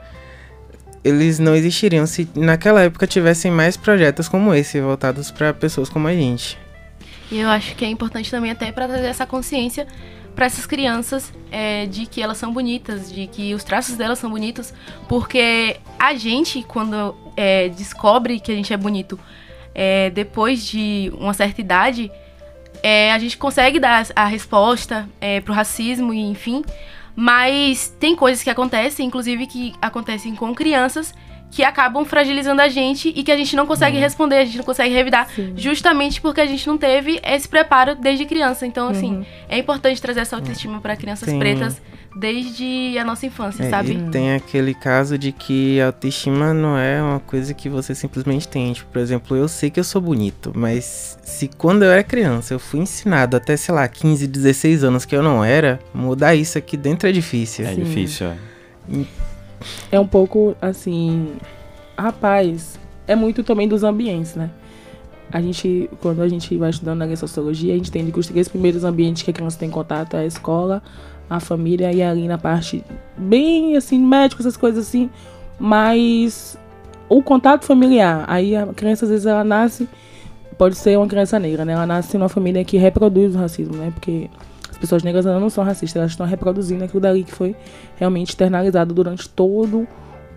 eles 1.03 1.41
não 1.41 1.57
existiriam 1.57 2.07
se 2.07 2.29
naquela 2.37 2.81
época 2.81 3.09
tivessem 3.09 3.51
mais 3.51 3.77
projetos 3.77 4.29
como 4.29 4.55
esse, 4.55 4.81
voltados 4.81 5.33
para 5.33 5.53
pessoas 5.53 5.89
como 5.89 6.07
a 6.07 6.13
gente. 6.13 6.57
E 7.29 7.41
eu 7.41 7.49
acho 7.49 7.75
que 7.75 7.85
é 7.85 7.89
importante 7.89 8.31
também 8.31 8.53
até 8.53 8.71
para 8.71 8.87
trazer 8.87 9.09
essa 9.09 9.27
consciência 9.27 9.85
para 10.37 10.47
essas 10.47 10.67
crianças 10.67 11.33
é, 11.51 11.87
de 11.87 12.05
que 12.05 12.23
elas 12.23 12.37
são 12.37 12.53
bonitas, 12.53 13.11
de 13.11 13.27
que 13.27 13.55
os 13.55 13.65
traços 13.65 13.97
delas 13.97 14.19
são 14.19 14.31
bonitos, 14.31 14.73
porque 15.09 15.79
a 15.99 16.15
gente, 16.15 16.63
quando 16.63 17.17
é, 17.35 17.71
descobre 17.71 18.39
que 18.39 18.53
a 18.53 18.55
gente 18.55 18.73
é 18.73 18.77
bonito 18.77 19.19
é, 19.75 20.11
depois 20.11 20.65
de 20.65 21.11
uma 21.19 21.33
certa 21.33 21.61
idade, 21.61 22.13
é, 22.83 23.13
a 23.13 23.19
gente 23.19 23.39
consegue 23.39 23.81
dar 23.81 24.07
a 24.15 24.27
resposta 24.27 25.09
é, 25.21 25.41
pro 25.41 25.55
racismo 25.55 26.13
e 26.13 26.21
enfim, 26.21 26.63
Mas 27.19 27.89
tem 27.99 28.15
coisas 28.15 28.45
que 28.45 28.51
acontecem, 28.51 29.07
inclusive 29.07 29.47
que 29.47 29.75
acontecem 29.81 30.35
com 30.35 30.55
crianças, 30.55 31.15
que 31.57 31.65
acabam 31.65 32.05
fragilizando 32.05 32.61
a 32.61 32.69
gente 32.69 33.11
e 33.17 33.23
que 33.23 33.33
a 33.33 33.37
gente 33.37 33.57
não 33.57 33.67
consegue 33.67 33.97
uhum. 33.97 34.03
responder, 34.03 34.37
a 34.37 34.45
gente 34.45 34.59
não 34.59 34.65
consegue 34.65 34.95
revidar, 34.95 35.27
Sim. 35.35 35.55
justamente 35.57 36.21
porque 36.21 36.39
a 36.39 36.45
gente 36.45 36.67
não 36.67 36.77
teve 36.77 37.19
esse 37.25 37.49
preparo 37.49 37.95
desde 37.95 38.27
criança. 38.27 38.67
Então, 38.67 38.91
assim, 38.91 39.17
uhum. 39.17 39.27
é 39.49 39.57
importante 39.57 40.01
trazer 40.03 40.21
essa 40.21 40.37
autoestima 40.37 40.83
para 40.83 40.95
crianças 40.95 41.31
Sim. 41.31 41.39
pretas 41.39 41.81
desde 42.15 42.99
a 42.99 43.05
nossa 43.07 43.25
infância, 43.25 43.63
é, 43.63 43.71
sabe? 43.71 43.93
E 43.93 44.11
tem 44.11 44.35
aquele 44.35 44.75
caso 44.75 45.17
de 45.17 45.33
que 45.33 45.81
a 45.81 45.87
autoestima 45.87 46.53
não 46.53 46.77
é 46.77 47.03
uma 47.03 47.21
coisa 47.21 47.55
que 47.55 47.71
você 47.71 47.95
simplesmente 47.95 48.47
tem. 48.47 48.75
Tipo, 48.75 48.93
por 48.93 48.99
exemplo, 49.01 49.35
eu 49.35 49.49
sei 49.49 49.71
que 49.71 49.81
eu 49.81 49.85
sou 49.85 50.03
bonito, 50.03 50.53
mas 50.55 51.19
se 51.23 51.49
quando 51.57 51.85
eu 51.85 51.91
era 51.91 52.05
criança 52.05 52.53
eu 52.53 52.59
fui 52.59 52.81
ensinado 52.81 53.35
até, 53.35 53.57
sei 53.57 53.75
lá, 53.75 53.89
15, 53.89 54.27
16 54.27 54.85
anos 54.85 55.07
que 55.07 55.17
eu 55.17 55.23
não 55.23 55.43
era, 55.43 55.79
mudar 55.95 56.35
isso 56.35 56.59
aqui 56.59 56.77
dentro 56.77 57.09
é 57.09 57.13
difícil. 57.13 57.65
É 57.65 57.75
Sim. 57.75 57.83
difícil, 57.83 58.27
é. 58.27 58.37
É 59.91 59.99
um 59.99 60.07
pouco 60.07 60.57
assim. 60.61 61.37
Rapaz, 61.97 62.79
é 63.07 63.15
muito 63.15 63.43
também 63.43 63.67
dos 63.69 63.83
ambientes, 63.83 64.35
né? 64.35 64.51
A 65.33 65.41
gente, 65.41 65.91
quando 66.01 66.23
a 66.23 66.29
gente 66.29 66.57
vai 66.57 66.71
estudando 66.71 66.99
na 66.99 67.17
sociologia, 67.17 67.75
a 67.75 67.77
gente 67.77 67.89
entende 67.89 68.13
que 68.13 68.19
os 68.19 68.29
três 68.29 68.49
primeiros 68.49 68.85
ambientes 68.85 69.23
que 69.23 69.31
a 69.31 69.35
criança 69.35 69.59
tem 69.59 69.69
contato 69.69 70.17
é 70.17 70.21
a 70.21 70.27
escola, 70.27 70.83
a 71.29 71.41
família 71.41 71.93
e 71.93 72.03
ali 72.03 72.29
na 72.29 72.39
parte 72.39 72.85
bem 73.17 73.77
assim, 73.77 73.99
médico, 73.99 74.41
essas 74.41 74.57
coisas 74.57 74.87
assim, 74.87 75.11
mas 75.59 76.57
o 77.09 77.23
contato 77.23 77.65
familiar, 77.65 78.25
aí 78.29 78.55
a 78.55 78.67
criança 78.69 79.05
às 79.05 79.11
vezes 79.11 79.27
ela 79.27 79.43
nasce, 79.43 79.89
pode 80.57 80.77
ser 80.77 80.97
uma 80.97 81.07
criança 81.07 81.39
negra, 81.39 81.65
né? 81.65 81.73
Ela 81.73 81.87
nasce 81.87 82.17
numa 82.17 82.29
família 82.29 82.65
que 82.65 82.77
reproduz 82.77 83.35
o 83.35 83.39
racismo, 83.39 83.77
né? 83.77 83.91
Porque 83.93 84.31
as 84.77 84.79
pessoas 84.79 85.03
negras 85.03 85.25
não 85.25 85.49
são 85.49 85.65
racistas, 85.65 85.97
elas 85.97 86.11
estão 86.11 86.27
reproduzindo 86.27 86.85
aquilo 86.85 87.01
dali 87.01 87.25
que 87.25 87.33
foi 87.33 87.57
realmente 87.97 88.29
externalizado 88.29 88.93
durante 88.93 89.27
todo 89.27 89.89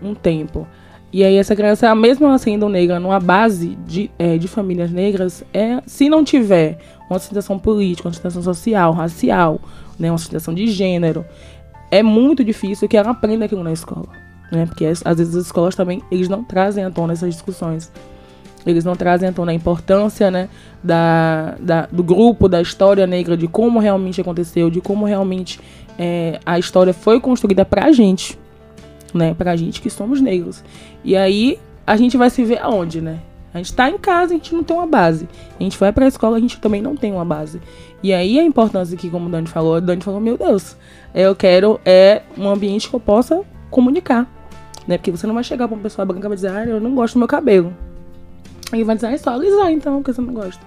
um 0.02 0.14
tempo. 0.14 0.66
E 1.12 1.22
aí 1.22 1.36
essa 1.36 1.54
criança, 1.54 1.94
mesmo 1.94 2.26
ela 2.26 2.38
sendo 2.38 2.66
negra, 2.66 2.98
numa 2.98 3.20
base 3.20 3.76
de, 3.86 4.10
é, 4.18 4.38
de 4.38 4.48
famílias 4.48 4.90
negras, 4.90 5.44
é, 5.52 5.82
se 5.84 6.08
não 6.08 6.24
tiver 6.24 6.78
uma 7.10 7.18
situação 7.18 7.58
política, 7.58 8.08
uma 8.08 8.14
situação 8.14 8.42
social, 8.42 8.92
racial, 8.92 9.60
né, 9.98 10.10
uma 10.10 10.16
situação 10.16 10.54
de 10.54 10.68
gênero, 10.68 11.22
é 11.90 12.02
muito 12.02 12.42
difícil 12.42 12.88
que 12.88 12.96
ela 12.96 13.10
aprenda 13.10 13.44
aquilo 13.44 13.62
na 13.62 13.72
escola. 13.72 14.08
Né? 14.50 14.64
Porque 14.64 14.86
às 14.86 15.18
vezes 15.18 15.36
as 15.36 15.44
escolas 15.44 15.74
também, 15.74 16.02
eles 16.10 16.30
não 16.30 16.42
trazem 16.42 16.82
à 16.82 16.90
tona 16.90 17.12
essas 17.12 17.34
discussões. 17.34 17.92
Eles 18.66 18.84
não 18.84 18.94
trazem 18.94 19.32
tona 19.32 19.52
a 19.52 19.54
importância 19.54 20.30
né, 20.30 20.48
da, 20.82 21.54
da, 21.60 21.88
do 21.90 22.02
grupo, 22.02 22.48
da 22.48 22.60
história 22.60 23.06
negra, 23.06 23.36
de 23.36 23.48
como 23.48 23.78
realmente 23.78 24.20
aconteceu, 24.20 24.70
de 24.70 24.80
como 24.80 25.06
realmente 25.06 25.58
é, 25.98 26.38
a 26.44 26.58
história 26.58 26.92
foi 26.92 27.20
construída 27.20 27.64
pra 27.64 27.90
gente. 27.92 28.38
Né, 29.12 29.34
pra 29.34 29.56
gente 29.56 29.80
que 29.80 29.90
somos 29.90 30.20
negros. 30.20 30.62
E 31.02 31.16
aí 31.16 31.58
a 31.84 31.96
gente 31.96 32.16
vai 32.16 32.30
se 32.30 32.44
ver 32.44 32.58
aonde, 32.58 33.00
né? 33.00 33.18
A 33.52 33.58
gente 33.58 33.74
tá 33.74 33.90
em 33.90 33.98
casa, 33.98 34.32
a 34.32 34.36
gente 34.36 34.54
não 34.54 34.62
tem 34.62 34.76
uma 34.76 34.86
base. 34.86 35.28
A 35.58 35.62
gente 35.62 35.76
vai 35.76 35.92
pra 35.92 36.06
escola, 36.06 36.36
a 36.36 36.40
gente 36.40 36.60
também 36.60 36.80
não 36.80 36.94
tem 36.94 37.12
uma 37.12 37.24
base. 37.24 37.60
E 38.02 38.12
aí 38.12 38.38
a 38.38 38.44
importância 38.44 38.96
que, 38.96 39.10
como 39.10 39.26
o 39.26 39.30
Dani 39.30 39.48
falou, 39.48 39.76
o 39.76 39.80
Dani 39.80 40.00
falou, 40.00 40.20
meu 40.20 40.38
Deus, 40.38 40.76
eu 41.12 41.34
quero 41.34 41.80
é 41.84 42.22
um 42.38 42.48
ambiente 42.48 42.88
que 42.88 42.94
eu 42.94 43.00
possa 43.00 43.42
comunicar. 43.68 44.28
Né? 44.86 44.96
Porque 44.96 45.10
você 45.10 45.26
não 45.26 45.34
vai 45.34 45.42
chegar 45.42 45.66
pra 45.66 45.76
uma 45.76 45.82
pessoa 45.82 46.04
branca 46.04 46.26
e 46.26 46.28
vai 46.28 46.36
dizer, 46.36 46.52
ah, 46.52 46.64
eu 46.64 46.80
não 46.80 46.94
gosto 46.94 47.14
do 47.14 47.18
meu 47.18 47.28
cabelo. 47.28 47.74
Aí 48.72 48.84
vai 48.84 48.94
dizer, 48.94 49.08
ah, 49.08 49.12
é 49.12 49.18
só 49.18 49.30
alisar 49.30 49.72
então, 49.72 49.96
porque 49.96 50.12
você 50.12 50.20
não 50.20 50.34
gosta. 50.34 50.64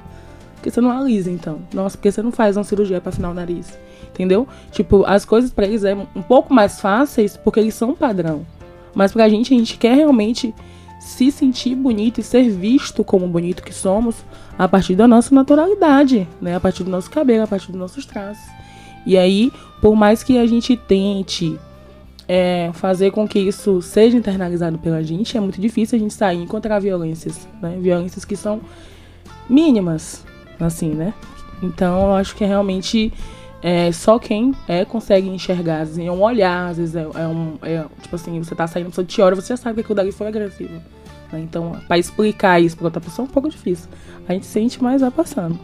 Porque 0.56 0.72
você 0.72 0.82
não 0.82 0.92
alisa 0.92 1.30
então. 1.30 1.60
Nossa, 1.74 1.98
porque 1.98 2.12
você 2.12 2.22
não 2.22 2.32
faz 2.32 2.58
uma 2.58 2.63
cirurgia 2.63 3.02
para 3.02 3.10
afinar 3.10 3.32
o 3.32 3.34
nariz. 3.34 3.78
Entendeu? 4.10 4.48
Tipo, 4.72 5.04
as 5.06 5.26
coisas 5.26 5.52
para 5.52 5.66
eles 5.66 5.84
é 5.84 5.96
um 5.96 6.22
pouco 6.22 6.54
mais 6.54 6.80
fáceis 6.80 7.36
porque 7.36 7.60
eles 7.60 7.74
são 7.74 7.96
padrão. 7.96 8.46
Mas 8.94 9.12
pra 9.12 9.28
gente, 9.28 9.54
a 9.54 9.58
gente 9.58 9.78
quer 9.78 9.96
realmente 9.96 10.54
se 11.00 11.32
sentir 11.32 11.76
bonito 11.76 12.20
e 12.20 12.24
ser 12.24 12.50
visto 12.50 13.04
como 13.04 13.28
bonito 13.28 13.63
que 13.63 13.74
somos 13.74 14.24
a 14.58 14.68
partir 14.68 14.96
da 14.96 15.08
nossa 15.08 15.34
naturalidade, 15.36 16.28
né? 16.42 16.56
A 16.56 16.60
partir 16.60 16.84
do 16.84 16.92
nosso 16.92 17.10
cabelo, 17.10 17.44
a 17.44 17.48
partir 17.48 17.72
dos 17.72 17.80
nossos 17.80 18.06
traços. 18.06 18.46
E 19.06 19.18
aí, 19.18 19.52
por 19.82 19.96
mais 19.96 20.24
que 20.24 20.38
a 20.38 20.46
gente 20.46 20.78
tente 20.78 21.60
é, 22.28 22.72
fazer 22.74 23.12
com 23.12 23.28
que 23.28 23.40
isso 23.40 23.82
seja 23.82 24.18
internalizado 24.18 24.78
pela 24.78 25.04
gente, 25.04 25.38
é 25.38 25.40
muito 25.40 25.60
difícil 25.60 25.98
a 25.98 26.00
gente 26.00 26.14
sair 26.14 26.40
e 26.40 26.44
encontrar 26.44 26.80
violências, 26.80 27.48
né? 27.62 27.78
Violências 27.80 28.24
que 28.26 28.36
são 28.36 28.62
mínimas, 29.50 30.26
assim, 30.60 30.90
né? 30.90 31.14
Então, 31.62 32.08
eu 32.08 32.16
acho 32.16 32.36
que 32.36 32.44
é 32.44 32.48
realmente 32.48 33.12
é, 33.62 33.92
só 33.92 34.20
quem 34.20 34.54
é 34.68 34.84
consegue 34.84 35.30
enxergar, 35.30 35.82
assim, 35.82 36.06
é 36.06 36.12
um 36.12 36.22
olhar, 36.22 36.70
às 36.70 36.78
vezes 36.78 36.96
é, 36.96 37.02
é 37.02 37.28
um. 37.28 37.58
É, 37.62 37.86
tipo 38.02 38.16
assim, 38.16 38.44
você 38.44 38.54
tá 38.54 38.68
saindo, 38.68 38.94
você 38.94 39.04
te 39.04 39.22
olha, 39.22 39.36
você 39.36 39.50
já 39.50 39.58
sabe 39.58 39.76
que 39.76 39.82
aquilo 39.82 39.96
dali 39.96 40.12
foi 40.12 40.28
agressivo. 40.28 40.82
Né? 41.32 41.40
Então, 41.40 41.80
para 41.88 41.98
explicar 41.98 42.62
isso 42.62 42.76
pra 42.76 42.86
outra 42.86 43.02
pessoa 43.02 43.26
é 43.26 43.30
um 43.30 43.32
pouco 43.32 43.50
difícil. 43.50 43.90
A 44.28 44.34
gente 44.34 44.46
sente, 44.46 44.84
mas 44.84 45.02
vai 45.02 45.12
passando. 45.12 45.58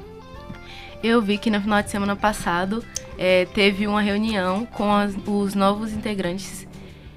Eu 1.04 1.22
vi 1.22 1.38
que 1.38 1.50
no 1.50 1.62
final 1.62 1.82
de 1.82 1.90
semana 1.90 2.16
passado 2.16 2.84
é, 3.22 3.46
teve 3.54 3.86
uma 3.86 4.02
reunião 4.02 4.66
com 4.66 4.90
as, 4.94 5.14
os 5.28 5.54
novos 5.54 5.92
integrantes 5.92 6.66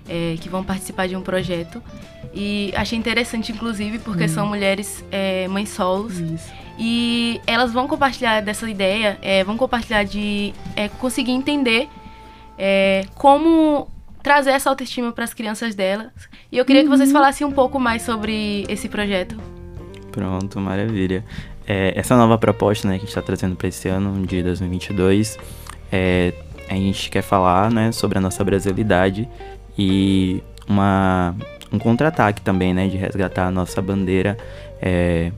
é, 0.08 0.34
que 0.40 0.48
vão 0.48 0.64
participar 0.64 1.06
de 1.06 1.14
um 1.14 1.22
projeto. 1.22 1.80
E 2.34 2.72
achei 2.74 2.98
interessante, 2.98 3.52
inclusive, 3.52 4.00
porque 4.00 4.24
hum. 4.24 4.28
são 4.28 4.46
mulheres 4.48 5.04
é, 5.12 5.46
mães 5.46 5.68
solos. 5.68 6.18
Isso. 6.18 6.52
E 6.76 7.40
elas 7.46 7.72
vão 7.72 7.86
compartilhar 7.86 8.40
dessa 8.40 8.68
ideia, 8.68 9.16
é, 9.22 9.44
vão 9.44 9.56
compartilhar 9.56 10.02
de 10.02 10.52
é, 10.74 10.88
conseguir 10.88 11.30
entender 11.30 11.88
é, 12.58 13.04
como 13.14 13.86
trazer 14.24 14.50
essa 14.50 14.70
autoestima 14.70 15.12
para 15.12 15.22
as 15.22 15.32
crianças 15.32 15.76
delas. 15.76 16.10
E 16.50 16.58
eu 16.58 16.64
queria 16.64 16.82
uhum. 16.82 16.88
que 16.88 16.96
vocês 16.96 17.10
uhum. 17.10 17.14
falassem 17.14 17.46
um 17.46 17.52
pouco 17.52 17.78
mais 17.78 18.02
sobre 18.02 18.64
esse 18.68 18.88
projeto. 18.88 19.36
Pronto, 20.10 20.58
maravilha. 20.58 21.24
É, 21.64 21.92
essa 21.96 22.16
nova 22.16 22.36
proposta 22.38 22.88
né, 22.88 22.94
que 22.94 22.98
a 22.98 23.00
gente 23.00 23.08
está 23.10 23.22
trazendo 23.22 23.54
para 23.54 23.68
esse 23.68 23.88
ano, 23.88 24.26
de 24.26 24.42
2022, 24.42 25.38
é, 25.92 26.32
a 26.68 26.74
gente 26.74 27.10
quer 27.10 27.22
falar 27.22 27.70
né, 27.70 27.92
sobre 27.92 28.18
a 28.18 28.20
nossa 28.20 28.42
brasilidade 28.42 29.28
e 29.78 30.42
uma, 30.66 31.34
um 31.70 31.78
contra-ataque 31.78 32.40
também, 32.40 32.72
né, 32.72 32.88
de 32.88 32.96
resgatar 32.96 33.46
a 33.46 33.50
nossa 33.50 33.82
bandeira 33.82 34.36
é, 34.80 35.30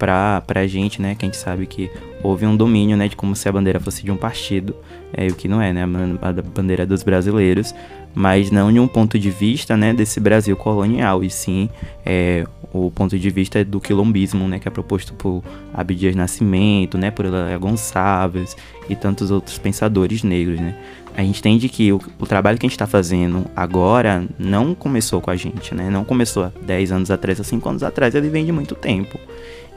pra, 0.00 0.42
pra 0.46 0.66
gente, 0.66 1.00
né? 1.00 1.14
Que 1.14 1.26
a 1.26 1.28
gente 1.28 1.36
sabe 1.36 1.66
que 1.66 1.90
houve 2.22 2.46
um 2.46 2.56
domínio, 2.56 2.96
né? 2.96 3.06
De 3.06 3.14
como 3.14 3.36
se 3.36 3.46
a 3.46 3.52
bandeira 3.52 3.78
fosse 3.78 4.02
de 4.02 4.10
um 4.10 4.16
partido, 4.16 4.74
é, 5.12 5.26
o 5.26 5.34
que 5.34 5.46
não 5.46 5.60
é, 5.60 5.72
né? 5.72 5.84
A 6.22 6.32
bandeira 6.32 6.86
dos 6.86 7.02
brasileiros, 7.02 7.74
mas 8.14 8.50
não 8.50 8.72
de 8.72 8.78
um 8.78 8.88
ponto 8.88 9.18
de 9.18 9.30
vista, 9.30 9.76
né? 9.76 9.92
Desse 9.92 10.20
Brasil 10.20 10.56
colonial, 10.56 11.22
e 11.22 11.30
sim 11.30 11.68
é, 12.04 12.46
o 12.72 12.90
ponto 12.90 13.18
de 13.18 13.30
vista 13.30 13.64
do 13.64 13.80
quilombismo, 13.80 14.46
né? 14.48 14.58
Que 14.58 14.68
é 14.68 14.70
proposto 14.70 15.14
por 15.14 15.42
Abdias 15.72 16.14
Nascimento, 16.14 16.98
né? 16.98 17.10
Por 17.10 17.24
Elia 17.24 17.58
Gonçalves 17.58 18.56
e 18.88 18.96
tantos 18.96 19.30
outros 19.30 19.58
pensadores 19.58 20.22
negros, 20.22 20.60
né? 20.60 20.76
A 21.16 21.22
gente 21.22 21.40
entende 21.40 21.68
que 21.68 21.92
o, 21.92 22.00
o, 22.18 22.26
trabalho 22.26 22.58
que 22.58 22.64
a 22.64 22.68
gente 22.68 22.76
está 22.76 22.86
fazendo 22.86 23.44
agora 23.54 24.24
não 24.38 24.74
começou 24.74 25.20
com 25.20 25.30
a 25.30 25.36
gente, 25.36 25.74
né? 25.74 25.90
Não 25.90 26.04
começou 26.04 26.44
há 26.44 26.52
10 26.62 26.92
anos 26.92 27.10
atrás, 27.10 27.40
há 27.40 27.44
5 27.44 27.68
anos 27.68 27.82
atrás, 27.82 28.14
ele 28.14 28.28
vem 28.28 28.44
de 28.44 28.52
muito 28.52 28.74
tempo. 28.74 29.18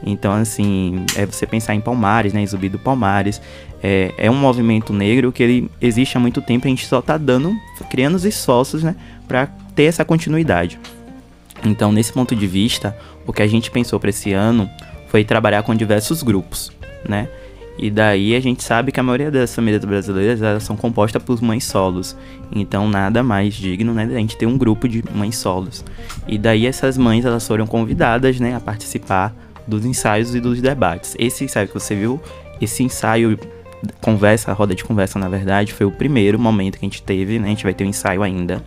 Então, 0.06 0.32
assim, 0.32 1.04
é 1.16 1.24
você 1.24 1.46
pensar 1.46 1.74
em 1.74 1.80
Palmares, 1.80 2.32
né? 2.32 2.40
Em 2.40 2.46
Zumbi 2.46 2.68
do 2.68 2.78
Palmares. 2.78 3.40
É, 3.82 4.14
é 4.16 4.30
um 4.30 4.34
movimento 4.34 4.92
negro 4.92 5.32
que 5.32 5.42
ele 5.42 5.70
existe 5.80 6.16
há 6.16 6.20
muito 6.20 6.40
tempo 6.40 6.66
e 6.66 6.68
a 6.68 6.70
gente 6.70 6.86
só 6.86 7.02
tá 7.02 7.16
dando, 7.16 7.54
criando 7.90 8.14
os 8.14 8.24
esforços, 8.24 8.82
né? 8.82 8.96
Pra 9.26 9.46
ter 9.74 9.84
essa 9.84 10.04
continuidade. 10.04 10.78
Então, 11.64 11.90
nesse 11.90 12.12
ponto 12.12 12.34
de 12.36 12.46
vista, 12.46 12.96
o 13.26 13.32
que 13.32 13.42
a 13.42 13.46
gente 13.46 13.70
pensou 13.70 13.98
para 13.98 14.10
esse 14.10 14.32
ano 14.32 14.68
foi 15.08 15.24
trabalhar 15.24 15.62
com 15.62 15.74
diversos 15.74 16.22
grupos, 16.22 16.70
né? 17.08 17.28
E 17.76 17.90
daí 17.90 18.36
a 18.36 18.40
gente 18.40 18.62
sabe 18.62 18.92
que 18.92 19.00
a 19.00 19.02
maioria 19.02 19.30
das 19.30 19.54
famílias 19.54 19.84
brasileiras 19.84 20.40
elas 20.40 20.62
são 20.62 20.76
compostas 20.76 21.22
por 21.22 21.42
mães 21.42 21.64
solos. 21.64 22.16
Então 22.54 22.88
nada 22.88 23.22
mais 23.22 23.54
digno, 23.54 23.92
né, 23.92 24.06
da 24.06 24.14
gente 24.14 24.36
ter 24.36 24.46
um 24.46 24.56
grupo 24.56 24.88
de 24.88 25.02
mães 25.12 25.36
solos. 25.36 25.84
E 26.26 26.38
daí 26.38 26.66
essas 26.66 26.96
mães 26.96 27.24
elas 27.24 27.46
foram 27.46 27.66
convidadas, 27.66 28.38
né, 28.38 28.54
a 28.54 28.60
participar 28.60 29.34
dos 29.66 29.84
ensaios 29.84 30.34
e 30.34 30.40
dos 30.40 30.60
debates. 30.60 31.16
Esse 31.18 31.44
ensaio 31.44 31.66
que 31.66 31.74
você 31.74 31.94
viu, 31.94 32.20
esse 32.60 32.82
ensaio 32.82 33.38
conversa, 34.00 34.52
roda 34.52 34.74
de 34.74 34.84
conversa 34.84 35.18
na 35.18 35.28
verdade, 35.28 35.72
foi 35.72 35.86
o 35.86 35.90
primeiro 35.90 36.38
momento 36.38 36.78
que 36.78 36.86
a 36.86 36.88
gente 36.88 37.02
teve, 37.02 37.38
né? 37.38 37.46
A 37.46 37.50
gente 37.50 37.64
vai 37.64 37.74
ter 37.74 37.84
um 37.84 37.88
ensaio 37.88 38.22
ainda. 38.22 38.62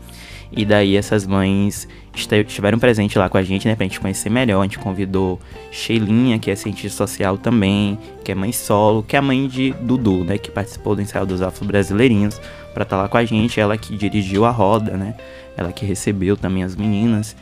E 0.51 0.65
daí 0.65 0.95
essas 0.95 1.25
mães 1.25 1.87
estiveram 2.21 2.79
presentes 2.79 3.15
lá 3.15 3.29
com 3.29 3.37
a 3.37 3.43
gente, 3.43 3.67
né, 3.67 3.75
pra 3.75 3.85
gente 3.85 3.99
conhecer 3.99 4.29
melhor. 4.29 4.61
A 4.61 4.63
gente 4.63 4.79
convidou 4.79 5.39
Sheilinha, 5.71 6.39
que 6.39 6.49
é 6.49 6.55
cientista 6.55 7.05
social 7.05 7.37
também, 7.37 7.97
que 8.23 8.31
é 8.31 8.35
mãe 8.35 8.51
solo, 8.51 9.03
que 9.03 9.15
é 9.15 9.19
a 9.19 9.21
mãe 9.21 9.47
de 9.47 9.73
Dudu, 9.81 10.23
né, 10.23 10.37
que 10.37 10.51
participou 10.51 10.95
do 10.95 11.01
ensaio 11.01 11.25
dos 11.25 11.41
afro-brasileirinhos, 11.41 12.39
para 12.73 12.83
estar 12.83 12.97
tá 12.97 13.01
lá 13.03 13.09
com 13.09 13.17
a 13.17 13.25
gente. 13.25 13.59
Ela 13.59 13.77
que 13.77 13.95
dirigiu 13.95 14.45
a 14.45 14.51
roda, 14.51 14.97
né, 14.97 15.15
ela 15.55 15.71
que 15.71 15.85
recebeu 15.85 16.35
também 16.35 16.63
as 16.63 16.75
meninas. 16.75 17.35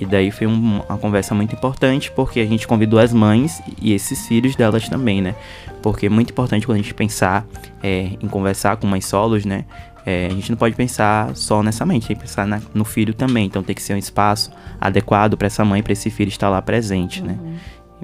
E 0.00 0.06
daí 0.06 0.32
foi 0.32 0.48
um, 0.48 0.80
uma 0.80 0.98
conversa 0.98 1.34
muito 1.34 1.54
importante, 1.54 2.10
porque 2.10 2.40
a 2.40 2.46
gente 2.46 2.66
convidou 2.66 2.98
as 2.98 3.12
mães 3.12 3.62
e 3.80 3.92
esses 3.92 4.26
filhos 4.26 4.56
delas 4.56 4.88
também, 4.88 5.22
né? 5.22 5.34
Porque 5.80 6.06
é 6.06 6.08
muito 6.08 6.30
importante 6.30 6.66
quando 6.66 6.76
a 6.76 6.82
gente 6.82 6.92
pensar 6.92 7.46
é, 7.80 8.10
em 8.20 8.26
conversar 8.26 8.76
com 8.78 8.86
mães 8.86 9.04
solos, 9.04 9.44
né? 9.44 9.64
É, 10.04 10.26
a 10.26 10.30
gente 10.30 10.50
não 10.50 10.58
pode 10.58 10.74
pensar 10.74 11.34
só 11.36 11.62
nessa 11.62 11.86
mente, 11.86 12.08
tem 12.08 12.16
que 12.16 12.22
pensar 12.22 12.46
na, 12.46 12.60
no 12.74 12.84
filho 12.84 13.14
também. 13.14 13.46
Então 13.46 13.62
tem 13.62 13.74
que 13.74 13.82
ser 13.82 13.94
um 13.94 13.98
espaço 13.98 14.50
adequado 14.80 15.36
para 15.36 15.46
essa 15.46 15.64
mãe, 15.64 15.82
para 15.82 15.92
esse 15.92 16.10
filho 16.10 16.28
estar 16.28 16.48
lá 16.48 16.60
presente, 16.60 17.22
né? 17.22 17.38
uhum. 17.40 17.50
né? 17.50 17.58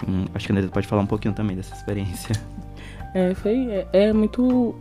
Hum, 0.06 0.24
acho 0.34 0.46
que 0.46 0.52
a 0.52 0.54
Andresa 0.54 0.72
pode 0.72 0.86
falar 0.86 1.02
um 1.02 1.06
pouquinho 1.06 1.34
também 1.34 1.56
dessa 1.56 1.74
experiência. 1.74 2.36
É, 3.14 3.34
foi, 3.34 3.68
é, 3.70 3.86
é, 3.92 4.12
muito 4.12 4.74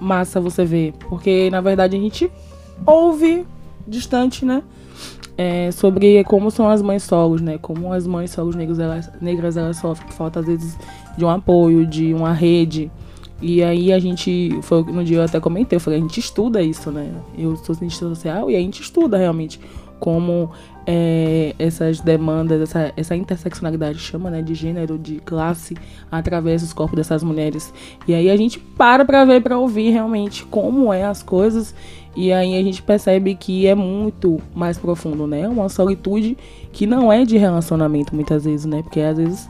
massa 0.00 0.40
você 0.40 0.64
ver, 0.64 0.94
porque 1.08 1.50
na 1.50 1.60
verdade 1.60 1.96
a 1.96 2.00
gente 2.00 2.30
ouve 2.86 3.46
distante, 3.86 4.44
né? 4.44 4.62
É, 5.36 5.70
sobre 5.72 6.22
como 6.24 6.50
são 6.50 6.68
as 6.68 6.80
mães 6.80 7.02
solos, 7.02 7.40
né? 7.40 7.58
Como 7.58 7.92
as 7.92 8.06
mães 8.06 8.30
solos 8.30 8.54
negras 8.54 8.78
elas, 8.78 9.10
negras 9.20 9.56
elas 9.56 9.76
sofrem 9.78 10.10
falta 10.12 10.40
às 10.40 10.46
vezes 10.46 10.78
de 11.18 11.24
um 11.24 11.28
apoio, 11.28 11.84
de 11.84 12.14
uma 12.14 12.32
rede. 12.32 12.90
E 13.46 13.62
aí 13.62 13.92
a 13.92 13.98
gente, 13.98 14.58
foi 14.62 14.82
no 14.84 15.04
dia 15.04 15.18
eu 15.18 15.22
até 15.22 15.38
comentei, 15.38 15.76
eu 15.76 15.80
falei, 15.80 15.98
a 15.98 16.02
gente 16.02 16.18
estuda 16.18 16.62
isso, 16.62 16.90
né? 16.90 17.12
Eu 17.36 17.54
sou 17.56 17.74
cientista 17.74 18.08
social 18.08 18.50
e 18.50 18.56
a 18.56 18.58
gente 18.58 18.80
estuda 18.80 19.18
realmente 19.18 19.60
como 20.00 20.50
é, 20.86 21.54
essas 21.58 22.00
demandas, 22.00 22.62
essa, 22.62 22.90
essa 22.96 23.14
interseccionalidade 23.14 23.98
chama, 23.98 24.30
né, 24.30 24.40
de 24.40 24.54
gênero, 24.54 24.98
de 24.98 25.16
classe, 25.16 25.76
através 26.10 26.62
dos 26.62 26.72
corpos 26.72 26.96
dessas 26.96 27.22
mulheres. 27.22 27.70
E 28.08 28.14
aí 28.14 28.30
a 28.30 28.36
gente 28.36 28.58
para 28.58 29.04
para 29.04 29.26
ver, 29.26 29.42
para 29.42 29.58
ouvir 29.58 29.90
realmente 29.90 30.42
como 30.46 30.90
é 30.90 31.04
as 31.04 31.22
coisas, 31.22 31.74
e 32.16 32.32
aí 32.32 32.58
a 32.58 32.62
gente 32.62 32.82
percebe 32.82 33.34
que 33.34 33.66
é 33.66 33.74
muito 33.74 34.40
mais 34.54 34.78
profundo, 34.78 35.26
né? 35.26 35.46
Uma 35.46 35.68
solitude 35.68 36.34
que 36.72 36.86
não 36.86 37.12
é 37.12 37.26
de 37.26 37.36
relacionamento 37.36 38.14
muitas 38.14 38.46
vezes, 38.46 38.64
né? 38.64 38.82
Porque 38.82 39.00
às 39.00 39.18
vezes 39.18 39.48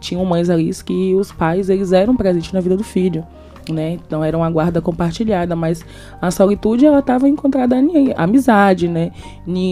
tinham 0.00 0.24
mães 0.24 0.50
ali 0.50 0.70
que 0.84 1.14
os 1.14 1.32
pais 1.32 1.68
eles 1.68 1.92
eram 1.92 2.16
presentes 2.16 2.52
na 2.52 2.60
vida 2.60 2.76
do 2.76 2.84
filho 2.84 3.24
né? 3.72 3.92
Então 3.92 4.22
era 4.22 4.36
uma 4.36 4.50
guarda 4.50 4.80
compartilhada, 4.80 5.54
mas 5.56 5.84
a 6.20 6.30
solitude 6.30 6.84
ela 6.84 6.98
estava 6.98 7.28
encontrada 7.28 7.78
em 7.78 8.12
amizade, 8.16 8.88
né? 8.88 9.12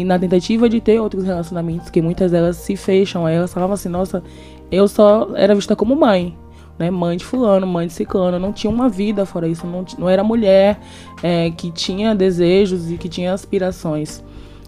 na 0.07 0.19
tentativa 0.19 0.69
de 0.69 0.81
ter 0.81 1.01
outros 1.01 1.25
relacionamentos, 1.25 1.91
que 1.91 2.01
muitas 2.01 2.31
delas 2.31 2.57
se 2.57 2.77
fecham, 2.77 3.27
elas 3.27 3.53
falavam 3.53 3.75
assim, 3.75 3.89
nossa, 3.89 4.23
eu 4.71 4.89
só 4.89 5.31
era 5.35 5.55
vista 5.55 5.77
como 5.77 5.95
mãe, 5.95 6.37
né? 6.79 6.91
Mãe 6.91 7.17
de 7.17 7.25
fulano, 7.25 7.67
mãe 7.67 7.87
de 7.87 7.93
ciclano, 7.93 8.39
não 8.39 8.53
tinha 8.53 8.73
uma 8.73 8.89
vida 8.89 9.27
fora 9.27 9.47
isso, 9.47 9.67
não, 9.67 9.85
não 9.99 10.09
era 10.09 10.25
mulher 10.25 10.79
é, 11.23 11.51
que 11.51 11.71
tinha 11.71 12.15
desejos 12.15 12.91
e 12.91 12.97
que 12.97 13.09
tinha 13.09 13.33
aspirações. 13.33 14.23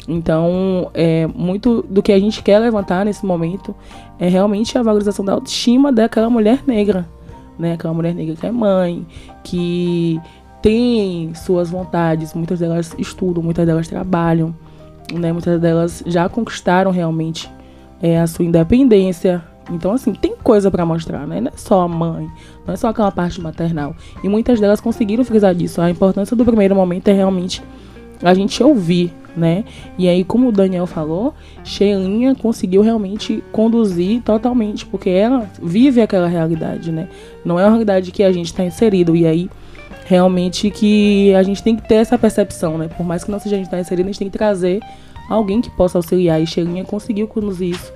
Então, 0.06 0.90
é, 0.92 1.26
muito 1.26 1.82
do 1.88 2.02
que 2.02 2.12
a 2.12 2.18
gente 2.18 2.42
quer 2.42 2.58
levantar 2.58 3.04
nesse 3.04 3.24
momento 3.24 3.74
é 4.18 4.28
realmente 4.28 4.76
a 4.76 4.82
valorização 4.82 5.24
da 5.24 5.32
autoestima 5.32 5.90
daquela 5.90 6.28
mulher 6.28 6.62
negra, 6.66 7.08
né? 7.58 7.72
Aquela 7.72 7.94
mulher 7.94 8.14
negra 8.14 8.36
que 8.36 8.46
é 8.46 8.50
mãe, 8.50 9.06
que 9.42 10.20
tem 10.60 11.34
suas 11.34 11.70
vontades, 11.70 12.34
muitas 12.34 12.60
delas 12.60 12.94
estudam, 12.98 13.42
muitas 13.42 13.66
delas 13.66 13.88
trabalham, 13.88 14.54
né? 15.12 15.32
Muitas 15.32 15.60
delas 15.60 16.02
já 16.06 16.28
conquistaram 16.28 16.90
realmente 16.90 17.50
é, 18.02 18.20
a 18.20 18.26
sua 18.26 18.44
independência. 18.44 19.42
Então, 19.70 19.92
assim, 19.92 20.12
tem 20.12 20.36
coisa 20.36 20.70
para 20.70 20.84
mostrar, 20.84 21.26
né? 21.26 21.40
Não 21.40 21.48
é 21.48 21.56
só 21.56 21.80
a 21.80 21.88
mãe, 21.88 22.28
não 22.66 22.74
é 22.74 22.76
só 22.76 22.88
aquela 22.88 23.10
parte 23.10 23.40
maternal. 23.40 23.96
E 24.22 24.28
muitas 24.28 24.60
delas 24.60 24.82
conseguiram 24.82 25.24
frisar 25.24 25.54
disso. 25.54 25.80
A 25.80 25.90
importância 25.90 26.36
do 26.36 26.44
primeiro 26.44 26.74
momento 26.74 27.08
é 27.08 27.12
realmente 27.14 27.62
a 28.22 28.34
gente 28.34 28.62
ouvir, 28.62 29.12
né? 29.36 29.64
E 29.98 30.08
aí, 30.08 30.24
como 30.24 30.48
o 30.48 30.52
Daniel 30.52 30.86
falou, 30.86 31.34
Sheilinha 31.64 32.34
conseguiu 32.34 32.82
realmente 32.82 33.42
conduzir 33.52 34.22
totalmente, 34.22 34.86
porque 34.86 35.10
ela 35.10 35.48
vive 35.62 36.00
aquela 36.00 36.28
realidade, 36.28 36.92
né? 36.92 37.08
Não 37.44 37.58
é 37.58 37.64
uma 37.64 37.70
realidade 37.70 38.10
que 38.10 38.22
a 38.22 38.32
gente 38.32 38.46
está 38.46 38.64
inserido. 38.64 39.16
E 39.16 39.26
aí, 39.26 39.50
realmente 40.06 40.70
que 40.70 41.34
a 41.34 41.42
gente 41.42 41.62
tem 41.62 41.76
que 41.76 41.86
ter 41.86 41.96
essa 41.96 42.18
percepção, 42.18 42.78
né? 42.78 42.88
Por 42.88 43.04
mais 43.04 43.24
que 43.24 43.30
não 43.30 43.38
seja 43.38 43.56
a 43.56 43.58
gente 43.58 43.66
estar 43.66 43.76
tá 43.76 43.80
inserido, 43.80 44.06
a 44.06 44.12
gente 44.12 44.18
tem 44.18 44.30
que 44.30 44.38
trazer 44.38 44.80
alguém 45.28 45.60
que 45.60 45.70
possa 45.70 45.98
auxiliar. 45.98 46.40
E 46.40 46.46
Sheilinha 46.46 46.84
conseguiu 46.84 47.26
conduzir 47.26 47.70
isso. 47.70 47.92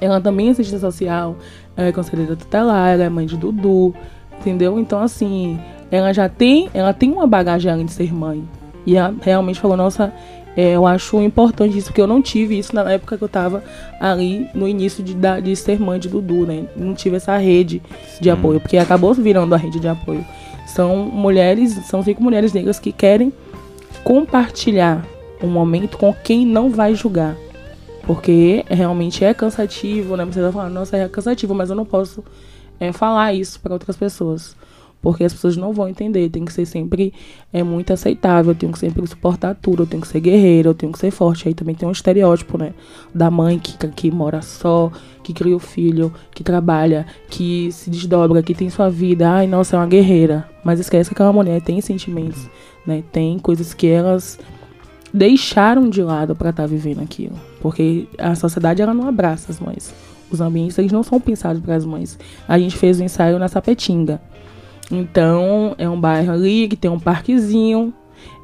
Ela 0.00 0.20
também 0.20 0.48
é 0.48 0.50
assistente 0.50 0.80
social, 0.80 1.36
ela 1.76 1.88
é 1.88 1.92
conselheira 1.92 2.34
tutelar, 2.36 2.90
ela 2.90 3.04
é 3.04 3.08
mãe 3.08 3.26
de 3.26 3.36
Dudu, 3.36 3.94
entendeu? 4.40 4.78
Então, 4.78 5.00
assim, 5.00 5.58
ela 5.90 6.12
já 6.12 6.28
tem, 6.28 6.68
ela 6.74 6.92
tem 6.92 7.12
uma 7.12 7.26
bagagem 7.26 7.70
além 7.70 7.86
de 7.86 7.92
ser 7.92 8.12
mãe, 8.12 8.46
e 8.86 8.96
ela 8.96 9.14
realmente 9.22 9.60
falou, 9.60 9.76
nossa, 9.76 10.12
é, 10.56 10.72
eu 10.72 10.86
acho 10.86 11.20
importante 11.20 11.76
isso, 11.76 11.88
porque 11.88 12.00
eu 12.00 12.06
não 12.06 12.22
tive 12.22 12.58
isso 12.58 12.74
na 12.74 12.90
época 12.92 13.18
que 13.18 13.24
eu 13.24 13.28
tava 13.28 13.62
ali 14.00 14.48
no 14.54 14.68
início 14.68 15.02
de, 15.02 15.14
de 15.42 15.56
ser 15.56 15.80
mãe 15.80 15.98
de 15.98 16.08
Dudu, 16.08 16.46
né? 16.46 16.66
Não 16.76 16.94
tive 16.94 17.16
essa 17.16 17.36
rede 17.36 17.82
de 18.20 18.30
apoio, 18.30 18.60
porque 18.60 18.76
acabou 18.76 19.12
virando 19.14 19.54
a 19.54 19.58
rede 19.58 19.80
de 19.80 19.88
apoio. 19.88 20.24
São 20.66 20.96
mulheres, 20.96 21.72
são 21.86 22.02
cinco 22.02 22.22
mulheres 22.22 22.52
negras 22.52 22.78
que 22.78 22.92
querem 22.92 23.32
compartilhar 24.04 25.04
um 25.42 25.48
momento 25.48 25.98
com 25.98 26.14
quem 26.14 26.46
não 26.46 26.70
vai 26.70 26.94
julgar. 26.94 27.36
Porque 28.06 28.64
realmente 28.68 29.24
é 29.24 29.34
cansativo, 29.34 30.16
né? 30.16 30.24
Você 30.24 30.40
vai 30.40 30.52
falar, 30.52 30.68
nossa, 30.68 30.96
é 30.96 31.08
cansativo, 31.08 31.54
mas 31.54 31.70
eu 31.70 31.76
não 31.76 31.84
posso 31.84 32.22
é, 32.78 32.92
falar 32.92 33.32
isso 33.32 33.58
para 33.60 33.72
outras 33.72 33.96
pessoas 33.96 34.54
porque 35.04 35.22
as 35.22 35.34
pessoas 35.34 35.54
não 35.54 35.74
vão 35.74 35.86
entender. 35.86 36.30
Tem 36.30 36.46
que 36.46 36.52
ser 36.52 36.64
sempre 36.64 37.12
é 37.52 37.62
muito 37.62 37.92
aceitável, 37.92 38.52
eu 38.52 38.54
tenho 38.54 38.72
que 38.72 38.78
sempre 38.78 39.06
suportar 39.06 39.54
tudo, 39.54 39.82
eu 39.82 39.86
tenho 39.86 40.00
que 40.00 40.08
ser 40.08 40.18
guerreira, 40.18 40.70
eu 40.70 40.74
tenho 40.74 40.90
que 40.90 40.98
ser 40.98 41.10
forte. 41.10 41.46
Aí 41.46 41.52
também 41.52 41.74
tem 41.74 41.86
um 41.86 41.92
estereótipo, 41.92 42.56
né? 42.56 42.72
Da 43.14 43.30
mãe 43.30 43.58
que, 43.58 43.76
que 43.88 44.10
mora 44.10 44.40
só, 44.40 44.90
que 45.22 45.34
cria 45.34 45.54
o 45.54 45.58
filho, 45.58 46.10
que 46.34 46.42
trabalha, 46.42 47.06
que 47.28 47.70
se 47.70 47.90
desdobra, 47.90 48.42
que 48.42 48.54
tem 48.54 48.70
sua 48.70 48.88
vida. 48.88 49.28
Ai, 49.28 49.46
nossa, 49.46 49.76
é 49.76 49.78
uma 49.78 49.86
guerreira. 49.86 50.48
Mas 50.64 50.80
esquece 50.80 51.10
que 51.10 51.14
aquela 51.14 51.34
mulher 51.34 51.60
tem 51.60 51.82
sentimentos, 51.82 52.48
né? 52.86 53.04
Tem 53.12 53.38
coisas 53.38 53.74
que 53.74 53.86
elas 53.86 54.38
deixaram 55.12 55.90
de 55.90 56.02
lado 56.02 56.34
para 56.34 56.48
estar 56.48 56.62
tá 56.62 56.66
vivendo 56.66 57.02
aquilo. 57.02 57.38
Porque 57.60 58.08
a 58.16 58.34
sociedade 58.34 58.80
ela 58.80 58.94
não 58.94 59.06
abraça 59.06 59.52
as 59.52 59.60
mães. 59.60 59.94
Os 60.30 60.40
ambientes 60.40 60.78
eles 60.78 60.92
não 60.92 61.02
são 61.02 61.20
pensados 61.20 61.60
para 61.60 61.74
as 61.74 61.84
mães. 61.84 62.18
A 62.48 62.58
gente 62.58 62.74
fez 62.74 62.98
um 62.98 63.04
ensaio 63.04 63.38
na 63.38 63.48
Sapetinga. 63.48 64.18
Então, 64.90 65.74
é 65.78 65.88
um 65.88 66.00
bairro 66.00 66.32
ali 66.32 66.68
que 66.68 66.76
tem 66.76 66.90
um 66.90 67.00
parquezinho. 67.00 67.92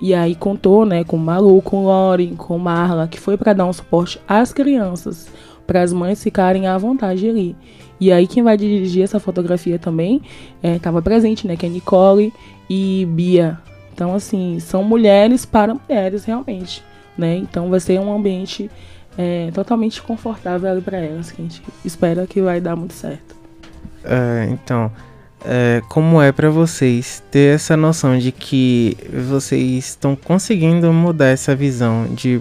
E 0.00 0.14
aí 0.14 0.35
contou, 0.35 0.85
né, 0.85 1.05
com 1.05 1.16
Malu, 1.16 1.61
com 1.62 1.85
Lori, 1.85 2.35
com 2.37 2.59
Marla, 2.59 3.07
que 3.07 3.20
foi 3.20 3.37
para 3.37 3.53
dar 3.53 3.66
um 3.66 3.72
suporte 3.72 4.20
às 4.26 4.53
crianças, 4.53 5.29
para 5.66 5.83
as 5.83 5.92
mães 5.92 6.22
ficarem 6.22 6.66
à 6.66 6.76
vontade 6.76 7.29
ali. 7.29 7.57
E 8.00 8.11
aí 8.11 8.26
quem 8.26 8.42
vai 8.42 8.57
dirigir 8.57 9.03
essa 9.05 9.20
fotografia 9.20 9.79
também 9.79 10.22
estava 10.62 10.98
é, 10.98 11.03
presente, 11.03 11.46
né, 11.46 11.57
que 11.57 11.66
é 11.66 11.68
Nicole 11.68 12.33
e 12.68 13.07
Bia. 13.11 13.59
Então, 13.92 14.14
assim, 14.14 14.59
são 14.59 14.83
mulheres 14.83 15.44
para 15.44 15.74
mulheres 15.74 16.24
realmente, 16.24 16.83
né? 17.18 17.37
Então 17.37 17.68
vai 17.68 17.81
ser 17.81 18.00
um 18.00 18.11
ambiente 18.11 18.70
é, 19.18 19.50
totalmente 19.53 20.00
confortável 20.00 20.81
para 20.81 20.96
elas, 20.96 21.31
que 21.31 21.42
a 21.42 21.44
gente 21.44 21.62
espera 21.85 22.26
que 22.26 22.40
vai 22.40 22.61
dar 22.61 22.74
muito 22.76 22.94
certo. 22.94 23.37
É, 24.03 24.48
então, 24.50 24.90
é, 25.44 25.83
como 25.88 26.20
é 26.20 26.33
para 26.33 26.50
vocês 26.50 27.22
ter 27.31 27.55
essa 27.55 27.76
noção 27.76 28.18
de 28.18 28.31
que 28.31 28.96
vocês 29.29 29.88
estão 29.88 30.14
conseguindo 30.14 30.92
mudar 30.92 31.26
essa 31.29 31.57
visão 31.57 32.07
de 32.14 32.40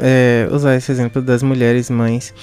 é, 0.00 0.48
usar 0.52 0.76
esse 0.76 0.92
exemplo 0.92 1.22
das 1.22 1.42
mulheres 1.42 1.90
mães 1.90 2.34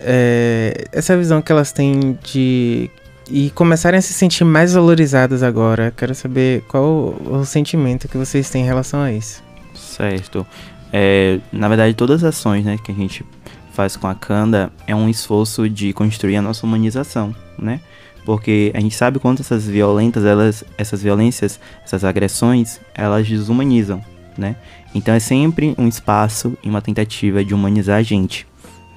é, 0.00 0.84
essa 0.92 1.16
visão 1.16 1.40
que 1.40 1.50
elas 1.50 1.72
têm 1.72 2.18
de 2.22 2.90
e 3.28 3.50
começarem 3.50 3.98
a 3.98 4.02
se 4.02 4.12
sentir 4.12 4.44
mais 4.44 4.74
valorizadas 4.74 5.42
agora? 5.42 5.92
Quero 5.96 6.14
saber 6.14 6.62
qual 6.68 6.84
o, 6.84 7.38
o 7.38 7.44
sentimento 7.44 8.06
que 8.06 8.16
vocês 8.16 8.48
têm 8.48 8.62
em 8.62 8.66
relação 8.66 9.00
a 9.00 9.12
isso. 9.12 9.42
Certo. 9.74 10.46
É, 10.92 11.40
na 11.50 11.68
verdade 11.68 11.94
todas 11.94 12.22
as 12.22 12.36
ações 12.36 12.64
né, 12.64 12.78
que 12.82 12.92
a 12.92 12.94
gente 12.94 13.24
faz 13.72 13.96
com 13.96 14.06
a 14.06 14.14
Kanda 14.14 14.70
é 14.86 14.94
um 14.94 15.08
esforço 15.08 15.68
de 15.68 15.92
construir 15.92 16.36
a 16.36 16.42
nossa 16.42 16.64
humanização 16.64 17.34
né 17.58 17.80
porque 18.26 18.72
a 18.74 18.80
gente 18.80 18.96
sabe 18.96 19.20
quanto 19.20 19.40
essas 19.40 19.68
violentas, 19.68 20.24
elas, 20.24 20.64
essas 20.76 21.00
violências, 21.00 21.60
essas 21.84 22.02
agressões, 22.02 22.80
elas 22.92 23.26
desumanizam, 23.26 24.04
né? 24.36 24.56
Então 24.92 25.14
é 25.14 25.20
sempre 25.20 25.76
um 25.78 25.86
espaço 25.86 26.58
e 26.62 26.68
uma 26.68 26.82
tentativa 26.82 27.44
de 27.44 27.54
humanizar 27.54 27.98
a 27.98 28.02
gente, 28.02 28.44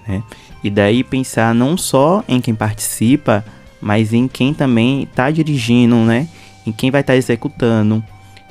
né? 0.08 0.24
E 0.63 0.70
daí 0.70 1.04
pensar 1.04 1.54
não 1.54 1.78
só 1.78 2.24
em 2.28 2.42
quem 2.42 2.56
participa, 2.56 3.46
mas 3.80 4.13
em 4.13 4.28
quem 4.28 4.52
também 4.52 5.04
está 5.04 5.30
dirigindo, 5.30 5.96
né? 5.98 6.28
Em 6.65 6.72
quem 6.72 6.89
vai 6.89 7.02
estar 7.02 7.13
tá 7.13 7.18
executando. 7.18 8.04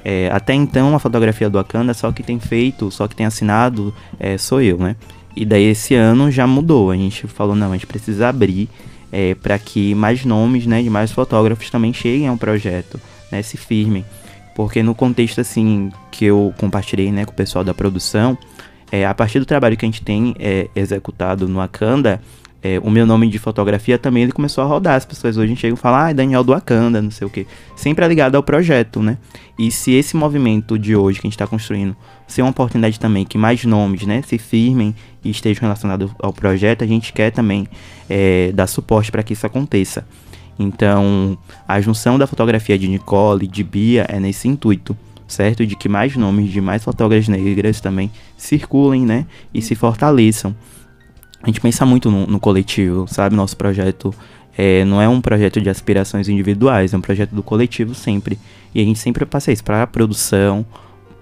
É, 0.05 0.31
até 0.33 0.55
então 0.55 0.95
a 0.95 1.01
fotografia 1.01 1.51
do 1.51 1.59
Akanda 1.59 1.93
só 1.93 2.13
que 2.13 2.23
tem 2.23 2.39
feito, 2.39 2.89
só 2.93 3.09
que 3.09 3.17
tem 3.17 3.27
assinado 3.27 3.93
é, 4.21 4.39
sou 4.39 4.63
eu, 4.63 4.79
né? 4.79 4.95
E 5.35 5.45
daí 5.45 5.65
esse 5.65 5.97
ano 5.97 6.31
já 6.31 6.47
mudou. 6.47 6.93
A 6.93 6.97
gente 6.97 7.27
falou, 7.27 7.57
não, 7.57 7.73
a 7.73 7.75
gente 7.75 7.87
precisa 7.87 8.29
abrir 8.29 8.69
é, 9.13 9.35
para 9.35 9.59
que 9.59 9.95
mais 9.95 10.25
nomes, 10.25 10.67
né, 10.67 10.83
de 10.83 10.91
mais 10.91 11.11
fotógrafos 11.11 11.71
também 11.71 11.93
cheguem 11.93 12.29
ao 12.29 12.37
projeto, 12.37 13.01
né, 13.31 13.43
se 13.43 13.57
firmem. 13.57 14.05
Porque 14.55 14.83
no 14.83 14.95
contexto 14.95 15.41
assim 15.41 15.91
que 16.11 16.25
eu 16.25 16.53
compartilhei, 16.59 17.13
né, 17.13 17.25
com 17.25 17.33
o 17.33 17.35
pessoal 17.35 17.65
da 17.65 17.73
produção, 17.73 18.37
é, 18.91 19.07
a 19.07 19.15
partir 19.15 19.39
do 19.39 19.47
trabalho 19.47 19.77
que 19.77 19.85
a 19.85 19.89
gente 19.89 20.03
tem 20.03 20.35
é, 20.39 20.69
executado 20.75 21.49
no 21.49 21.61
Akanda, 21.61 22.21
é, 22.63 22.79
o 22.81 22.91
meu 22.91 23.07
nome 23.07 23.29
de 23.29 23.39
fotografia 23.39 23.97
também 23.99 24.25
ele 24.25 24.33
começou 24.33 24.65
a 24.65 24.67
rodar. 24.67 24.97
As 24.97 25.05
pessoas 25.05 25.37
hoje 25.37 25.55
chegam 25.55 25.77
e 25.77 25.81
falam, 25.81 26.01
ah, 26.01 26.13
Daniel 26.13 26.43
do 26.43 26.53
Wakanda, 26.53 27.01
não 27.01 27.11
sei 27.11 27.27
o 27.27 27.31
quê. 27.31 27.47
Sempre 27.77 28.05
é 28.05 28.09
ligado 28.09 28.35
ao 28.35 28.43
projeto, 28.43 29.01
né? 29.01 29.17
E 29.57 29.71
se 29.71 29.93
esse 29.93 30.17
movimento 30.17 30.79
de 30.79 30.97
hoje 30.97 31.21
que 31.21 31.27
a 31.27 31.29
gente 31.29 31.35
está 31.35 31.47
construindo 31.47 31.97
ser 32.27 32.43
uma 32.43 32.51
oportunidade 32.51 32.99
também 32.99 33.25
que 33.25 33.39
mais 33.39 33.65
nomes, 33.65 34.05
né, 34.07 34.23
se 34.23 34.39
firmem 34.39 34.95
e 35.25 35.31
estejam 35.31 35.63
relacionados 35.63 36.11
ao 36.19 36.33
projeto, 36.33 36.85
a 36.85 36.87
gente 36.87 37.13
quer 37.13 37.31
também 37.31 37.67
é, 38.09 38.53
dar 38.53 38.67
suporte 38.67 39.11
para 39.11 39.23
que 39.23 39.33
isso 39.33 39.47
aconteça. 39.47 40.05
Então, 40.59 41.39
a 41.67 41.81
junção 41.81 42.19
da 42.19 42.27
fotografia 42.27 42.77
de 42.77 42.89
Nicole, 42.89 43.47
de 43.47 43.63
Bia, 43.63 44.05
é 44.09 44.19
nesse 44.19 44.49
intuito, 44.49 44.97
certo? 45.27 45.65
De 45.65 45.77
que 45.77 45.89
mais 45.89 46.17
nomes 46.17 46.51
de 46.51 46.61
mais 46.61 46.83
fotógrafas 46.83 47.29
negras 47.29 47.81
também 47.81 48.11
circulem, 48.37 49.07
né? 49.07 49.27
E 49.55 49.63
se 49.63 49.77
fortaleçam. 49.77 50.55
A 51.43 51.47
gente 51.47 51.61
pensa 51.61 51.87
muito 51.87 52.11
no, 52.11 52.27
no 52.27 52.41
coletivo, 52.41 53.07
sabe? 53.09 53.35
Nosso 53.35 53.57
projeto 53.57 54.15
é, 54.57 54.85
não 54.85 55.01
é 55.01 55.09
um 55.09 55.21
projeto 55.21 55.61
de 55.61 55.71
aspirações 55.71 56.29
individuais, 56.29 56.93
é 56.93 56.97
um 56.97 57.01
projeto 57.01 57.35
do 57.35 57.43
coletivo 57.43 57.95
sempre. 57.95 58.39
E 58.75 58.81
a 58.81 58.85
gente 58.85 58.99
sempre 58.99 59.25
passa 59.25 59.53
isso 59.53 59.63
para 59.63 59.83
a 59.83 59.87
produção, 59.87 60.67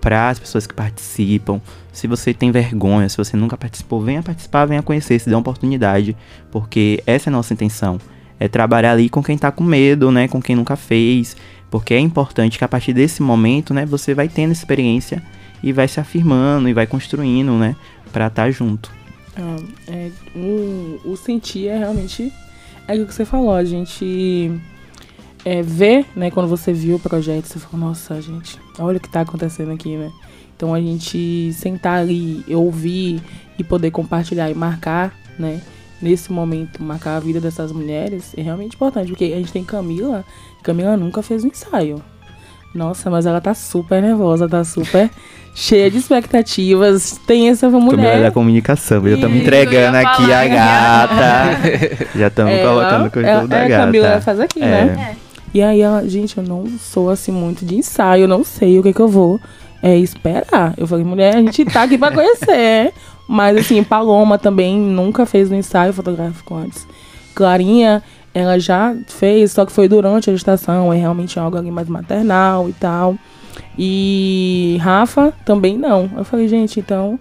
para 0.01 0.31
as 0.31 0.39
pessoas 0.39 0.67
que 0.67 0.75
participam. 0.75 1.61
Se 1.93 2.07
você 2.07 2.33
tem 2.33 2.51
vergonha, 2.51 3.09
se 3.09 3.17
você 3.17 3.37
nunca 3.37 3.57
participou, 3.57 4.01
venha 4.01 4.23
participar, 4.23 4.65
venha 4.65 4.83
conhecer, 4.83 5.19
se 5.19 5.29
dê 5.29 5.35
uma 5.35 5.41
oportunidade, 5.41 6.17
porque 6.51 7.03
essa 7.07 7.29
é 7.29 7.31
a 7.31 7.33
nossa 7.33 7.53
intenção 7.53 7.99
é 8.39 8.49
trabalhar 8.49 8.93
ali 8.93 9.09
com 9.09 9.23
quem 9.23 9.37
tá 9.37 9.51
com 9.51 9.65
medo, 9.65 10.11
né, 10.11 10.29
com 10.29 10.41
quem 10.41 10.55
nunca 10.55 10.77
fez, 10.77 11.37
porque 11.71 11.95
é 11.95 11.99
importante 11.99 12.59
que 12.59 12.65
a 12.65 12.69
partir 12.69 12.93
desse 12.93 13.23
momento, 13.23 13.73
né, 13.73 13.85
você 13.87 14.15
vai 14.15 14.29
tendo 14.29 14.53
experiência 14.53 15.23
e 15.63 15.73
vai 15.73 15.89
se 15.89 15.99
afirmando 15.99 16.69
e 16.69 16.73
vai 16.73 16.87
construindo, 16.87 17.53
né, 17.53 17.75
para 18.13 18.27
estar 18.27 18.45
tá 18.45 18.51
junto. 18.51 18.91
Ah, 19.37 19.57
é, 19.89 20.11
o, 20.35 21.01
o 21.05 21.17
sentir 21.17 21.69
é 21.69 21.79
realmente 21.79 22.33
é 22.89 22.95
o 22.95 23.07
que 23.07 23.15
você 23.15 23.25
falou, 23.25 23.53
a 23.53 23.65
gente 23.65 24.51
é, 25.45 25.61
vê, 25.61 26.05
né, 26.15 26.31
quando 26.31 26.49
você 26.49 26.73
viu 26.73 26.97
o 26.97 27.01
projeto, 27.01 27.47
você 27.47 27.59
falou, 27.59 27.89
nossa, 27.89 28.21
gente, 28.23 28.59
olha 28.79 28.99
o 28.99 29.01
que 29.01 29.09
tá 29.09 29.23
acontecendo 29.23 29.73
aqui, 29.73 29.97
né? 29.97 30.11
Então 30.57 30.73
a 30.73 30.81
gente 30.81 31.53
sentar 31.53 31.99
ali, 32.01 32.45
ouvir 32.49 33.21
e 33.59 33.65
poder 33.65 33.91
compartilhar 33.91 34.51
e 34.51 34.55
marcar, 34.55 35.15
né? 35.39 35.61
nesse 36.01 36.33
momento, 36.33 36.83
marcar 36.83 37.17
a 37.17 37.21
vida 37.21 37.41
dessas 37.41 37.73
mulheres 37.73 38.35
é 38.37 38.43
realmente 38.43 38.75
importante, 38.75 39.09
porque 39.09 39.25
a 39.25 39.37
gente 39.37 39.53
tem 39.53 39.65
Camila, 39.65 40.25
Camila 40.63 40.97
nunca 40.97 41.23
fez 41.23 41.45
um 41.45 41.49
ensaio. 41.49 42.03
Nossa, 42.77 43.09
mas 43.09 43.25
ela 43.25 43.41
tá 43.41 43.55
super 43.55 44.03
nervosa, 44.03 44.47
tá 44.47 44.63
super 44.63 45.11
cheia 45.55 45.91
de 45.91 45.97
expectativas. 45.97 47.19
Tem 47.27 47.49
essa 47.49 47.71
mulher. 47.71 48.19
É 48.19 48.23
da 48.25 48.31
comunicação, 48.31 49.07
eu 49.09 49.19
tô 49.19 49.29
me 49.29 49.41
entregando 49.41 49.97
aqui 49.97 50.25
a 50.31 50.47
gata. 50.47 52.09
Já 52.15 52.27
estamos 52.27 52.53
é, 52.53 52.63
colocando 52.63 53.07
o 53.07 53.11
currículo 53.11 53.49
da 53.49 53.57
é, 53.57 53.69
gata. 53.69 53.83
A 53.83 53.87
Camila 53.87 54.21
faz 54.21 54.41
aqui, 54.41 54.63
é. 54.63 54.67
né? 54.67 55.17
E 55.55 55.63
aí 55.63 55.81
ela, 55.81 56.07
gente, 56.07 56.37
eu 56.37 56.45
não 56.45 56.67
sou 56.79 57.09
assim 57.09 57.33
muito 57.33 57.65
de 57.65 57.77
ensaio, 57.77 58.25
eu 58.25 58.29
não 58.29 58.45
sei 58.45 58.79
o 58.79 58.83
que 58.83 58.93
que 58.93 59.01
eu 59.01 59.09
vou 59.09 59.41
é, 59.83 59.97
esperar. 59.97 60.75
Eu 60.77 60.87
falei, 60.87 61.05
mulher, 61.05 61.35
a 61.35 61.41
gente 61.41 61.65
tá 61.65 61.85
aqui 61.85 61.97
pra 61.97 62.13
conhecer. 62.13 62.93
Mas 63.27 63.57
assim, 63.57 63.83
Paloma 63.83 64.39
também 64.39 64.79
nunca 64.79 65.25
fez 65.25 65.51
um 65.51 65.55
ensaio 65.55 65.95
fotográfico 65.95 66.55
antes. 66.55 66.87
Clarinha, 67.35 68.03
ela 68.37 68.59
já 68.59 68.95
fez, 69.07 69.53
só 69.53 69.65
que 69.65 69.73
foi 69.73 69.89
durante 69.89 70.29
a 70.29 70.33
gestação, 70.35 70.93
é 70.93 70.99
realmente 70.99 71.39
algo 71.39 71.57
ali 71.57 71.71
mais 71.71 71.89
maternal 71.89 72.69
e 72.69 72.73
tal. 72.75 73.17
E 73.79 74.77
Rafa 74.79 75.33
também 75.43 75.79
não. 75.79 76.11
Eu 76.15 76.23
falei, 76.23 76.47
gente, 76.47 76.79
então 76.79 77.19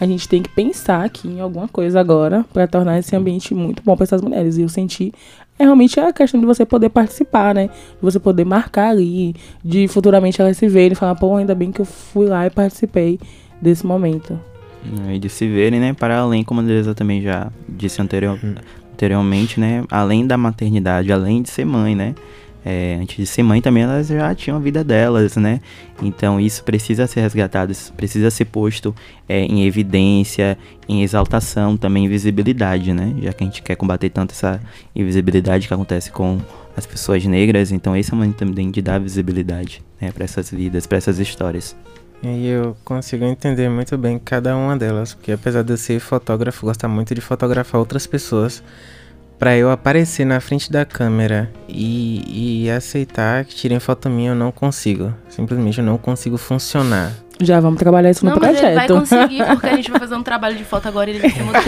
a 0.00 0.06
gente 0.06 0.26
tem 0.26 0.40
que 0.40 0.48
pensar 0.48 1.04
aqui 1.04 1.28
em 1.28 1.38
alguma 1.38 1.68
coisa 1.68 2.00
agora 2.00 2.46
para 2.50 2.66
tornar 2.66 2.98
esse 2.98 3.14
ambiente 3.14 3.54
muito 3.54 3.82
bom 3.84 3.94
para 3.94 4.04
essas 4.04 4.22
mulheres. 4.22 4.56
E 4.56 4.62
eu 4.62 4.68
senti 4.70 5.12
é 5.58 5.64
realmente 5.64 6.00
a 6.00 6.10
questão 6.14 6.40
de 6.40 6.46
você 6.46 6.64
poder 6.64 6.88
participar, 6.88 7.54
né? 7.54 7.66
De 7.66 8.00
você 8.00 8.18
poder 8.18 8.46
marcar 8.46 8.88
ali, 8.88 9.36
de 9.62 9.86
futuramente 9.86 10.40
elas 10.40 10.56
se 10.56 10.66
verem 10.66 10.92
e 10.92 10.94
falar, 10.96 11.14
pô, 11.14 11.36
ainda 11.36 11.54
bem 11.54 11.70
que 11.70 11.82
eu 11.82 11.84
fui 11.84 12.26
lá 12.26 12.46
e 12.46 12.50
participei 12.50 13.20
desse 13.60 13.84
momento. 13.84 14.40
E 15.10 15.18
de 15.18 15.28
se 15.28 15.46
verem, 15.46 15.78
né, 15.78 15.92
para 15.92 16.20
além, 16.20 16.42
como 16.42 16.60
a 16.60 16.62
Andresa 16.62 16.94
também 16.94 17.20
já 17.20 17.50
disse 17.68 18.00
anterior, 18.00 18.38
hum. 18.42 18.54
Anteriormente, 18.94 19.60
né, 19.60 19.84
além 19.90 20.26
da 20.26 20.36
maternidade, 20.36 21.12
além 21.12 21.42
de 21.42 21.50
ser 21.50 21.64
mãe, 21.64 21.94
né, 21.94 22.14
é, 22.64 22.98
antes 22.98 23.16
de 23.16 23.26
ser 23.26 23.42
mãe 23.42 23.60
também 23.60 23.82
elas 23.82 24.08
já 24.08 24.34
tinham 24.34 24.56
a 24.56 24.60
vida 24.60 24.82
delas, 24.82 25.36
né? 25.36 25.60
Então 26.02 26.40
isso 26.40 26.64
precisa 26.64 27.06
ser 27.06 27.20
resgatado, 27.20 27.70
isso 27.70 27.92
precisa 27.92 28.30
ser 28.30 28.46
posto 28.46 28.94
é, 29.28 29.40
em 29.40 29.66
evidência, 29.66 30.56
em 30.88 31.02
exaltação, 31.02 31.76
também 31.76 32.06
em 32.06 32.08
visibilidade, 32.08 32.94
né? 32.94 33.14
Já 33.20 33.34
que 33.34 33.44
a 33.44 33.46
gente 33.46 33.62
quer 33.62 33.76
combater 33.76 34.08
tanto 34.08 34.32
essa 34.32 34.58
invisibilidade 34.96 35.68
que 35.68 35.74
acontece 35.74 36.10
com 36.10 36.38
as 36.74 36.86
pessoas 36.86 37.22
negras, 37.26 37.70
então 37.70 37.94
esse 37.94 38.10
é 38.10 38.14
o 38.14 38.16
momento 38.16 38.36
também 38.36 38.70
de 38.70 38.80
dar 38.80 38.98
visibilidade 38.98 39.82
né, 40.00 40.10
para 40.10 40.24
essas 40.24 40.50
vidas, 40.50 40.86
para 40.86 40.96
essas 40.96 41.18
histórias. 41.18 41.76
E 42.26 42.46
eu 42.48 42.76
consigo 42.84 43.24
entender 43.24 43.68
muito 43.68 43.98
bem 43.98 44.18
cada 44.18 44.56
uma 44.56 44.76
delas, 44.76 45.14
porque 45.14 45.32
apesar 45.32 45.62
de 45.62 45.72
eu 45.72 45.76
ser 45.76 46.00
fotógrafo, 46.00 46.66
gostar 46.66 46.88
muito 46.88 47.14
de 47.14 47.20
fotografar 47.20 47.78
outras 47.78 48.06
pessoas, 48.06 48.62
para 49.38 49.56
eu 49.56 49.70
aparecer 49.70 50.24
na 50.24 50.40
frente 50.40 50.70
da 50.70 50.84
câmera 50.84 51.50
e, 51.68 52.64
e 52.64 52.70
aceitar 52.70 53.44
que 53.44 53.54
tirem 53.54 53.78
foto 53.78 54.08
minha, 54.08 54.30
eu 54.30 54.34
não 54.34 54.50
consigo. 54.50 55.12
Simplesmente 55.28 55.78
eu 55.78 55.84
não 55.84 55.98
consigo 55.98 56.38
funcionar. 56.38 57.12
Já 57.40 57.58
vamos 57.58 57.78
trabalhar 57.78 58.10
isso 58.10 58.24
não, 58.24 58.34
no 58.34 58.40
projeto. 58.40 58.64
Ele 58.64 58.74
vai 58.74 58.88
conseguir, 58.88 59.44
porque 59.50 59.66
a 59.66 59.76
gente 59.76 59.90
vai 59.90 60.00
fazer 60.00 60.14
um 60.14 60.22
trabalho 60.22 60.56
de 60.56 60.64
foto 60.64 60.86
agora 60.86 61.10
e 61.10 61.14
ele 61.14 61.20
vai 61.20 61.30
ser 61.30 61.42
mudado. 61.42 61.64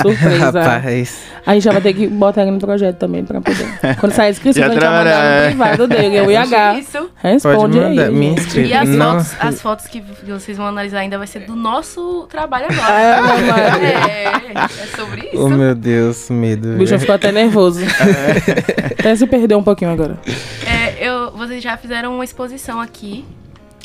Surpresa. 0.00 0.62
Rapaz. 0.62 1.22
A 1.44 1.54
gente 1.54 1.62
já 1.62 1.72
vai 1.72 1.80
ter 1.80 1.92
que 1.92 2.06
botar 2.06 2.42
ele 2.42 2.50
no 2.50 2.58
projeto 2.58 2.96
também 2.96 3.24
pra 3.24 3.40
poder. 3.40 3.66
Quando 3.98 4.12
sair 4.12 4.28
a 4.28 4.30
inscrição, 4.30 4.64
a 4.64 4.68
gente 4.68 4.80
vai 4.80 4.90
mandar 4.90 5.40
no 5.40 5.46
privado 5.46 5.86
dele. 5.88 6.16
Eu 6.16 6.30
e 6.30 6.36
H. 6.36 6.78
Isso. 6.78 7.10
Responde 7.16 7.80
mandar, 7.80 8.04
aí. 8.04 8.10
Me 8.10 8.34
E 8.56 8.74
as 8.74 8.88
fotos, 8.88 9.36
as 9.40 9.62
fotos 9.62 9.86
que 9.86 10.02
vocês 10.26 10.56
vão 10.56 10.66
analisar 10.66 11.00
ainda 11.00 11.18
vai 11.18 11.26
ser 11.26 11.40
do 11.40 11.54
nosso 11.54 12.26
trabalho 12.30 12.66
agora. 12.70 13.80
É, 13.80 14.24
é, 14.24 14.52
é 14.54 14.96
sobre 14.96 15.26
isso. 15.26 15.44
Oh, 15.44 15.48
meu 15.48 15.74
Deus, 15.74 16.30
medo. 16.30 16.74
O 16.74 16.78
bicho 16.78 16.98
ficou 16.98 17.14
até 17.14 17.30
nervoso. 17.30 17.80
até 18.98 19.16
se 19.16 19.26
perdeu 19.26 19.58
um 19.58 19.62
pouquinho 19.62 19.90
agora. 19.90 20.18
É, 20.66 21.06
eu, 21.06 21.30
vocês 21.32 21.62
já 21.62 21.76
fizeram 21.76 22.14
uma 22.14 22.24
exposição 22.24 22.80
aqui 22.80 23.24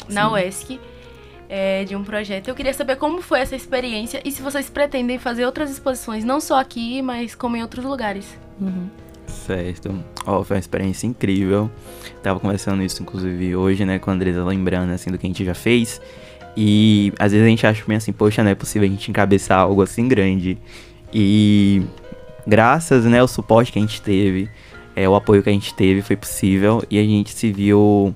na 0.10 0.32
UESC 0.32 0.80
é, 1.50 1.84
de 1.84 1.96
um 1.96 2.04
projeto. 2.04 2.48
Eu 2.48 2.56
queria 2.56 2.74
saber 2.74 2.96
como 2.96 3.22
foi 3.22 3.40
essa 3.40 3.56
experiência 3.56 4.22
e 4.24 4.32
se 4.32 4.42
vocês 4.42 4.70
pretendem 4.70 5.18
fazer 5.18 5.46
outras 5.46 5.70
exposições, 5.70 6.24
não 6.24 6.40
só 6.40 6.60
aqui, 6.60 7.02
mas 7.02 7.36
como 7.36 7.56
em 7.56 7.62
outros 7.62 7.86
lugares. 7.86 8.38
Uhum. 8.60 8.90
Certo. 9.28 10.04
Oh, 10.26 10.44
foi 10.44 10.56
uma 10.56 10.60
experiência 10.60 11.08
incrível. 11.08 11.70
Tava 12.24 12.40
conversando 12.40 12.82
isso, 12.84 13.02
inclusive, 13.02 13.56
hoje, 13.56 13.86
né, 13.86 14.00
com 14.00 14.10
a 14.10 14.14
Andresa, 14.14 14.44
lembrando, 14.44 14.92
assim, 14.92 15.12
do 15.12 15.18
que 15.18 15.26
a 15.26 15.30
gente 15.30 15.44
já 15.44 15.54
fez. 15.54 16.02
E 16.58 17.12
às 17.20 17.32
vezes 17.32 17.46
a 17.46 17.50
gente 17.50 17.68
acha 17.68 17.84
bem 17.86 17.98
assim, 17.98 18.14
poxa, 18.14 18.42
não 18.42 18.52
é 18.52 18.56
possível 18.56 18.88
a 18.88 18.92
gente 18.92 19.12
encabeçar 19.12 19.60
algo 19.60 19.82
assim 19.82 20.08
grande. 20.08 20.58
E 21.14 21.84
graças, 22.48 23.06
né, 23.06 23.20
ao 23.20 23.28
suporte 23.28 23.72
que 23.72 23.80
a 23.80 23.82
gente 23.82 24.02
teve, 24.02 24.50
é, 24.96 25.08
o 25.08 25.16
apoio 25.16 25.44
que 25.44 25.50
a 25.50 25.54
gente 25.54 25.74
teve, 25.74 26.02
foi 26.02 26.16
possível. 26.16 26.82
E 26.90 26.98
a 26.98 27.04
gente 27.04 27.32
se 27.32 27.52
viu 27.52 28.16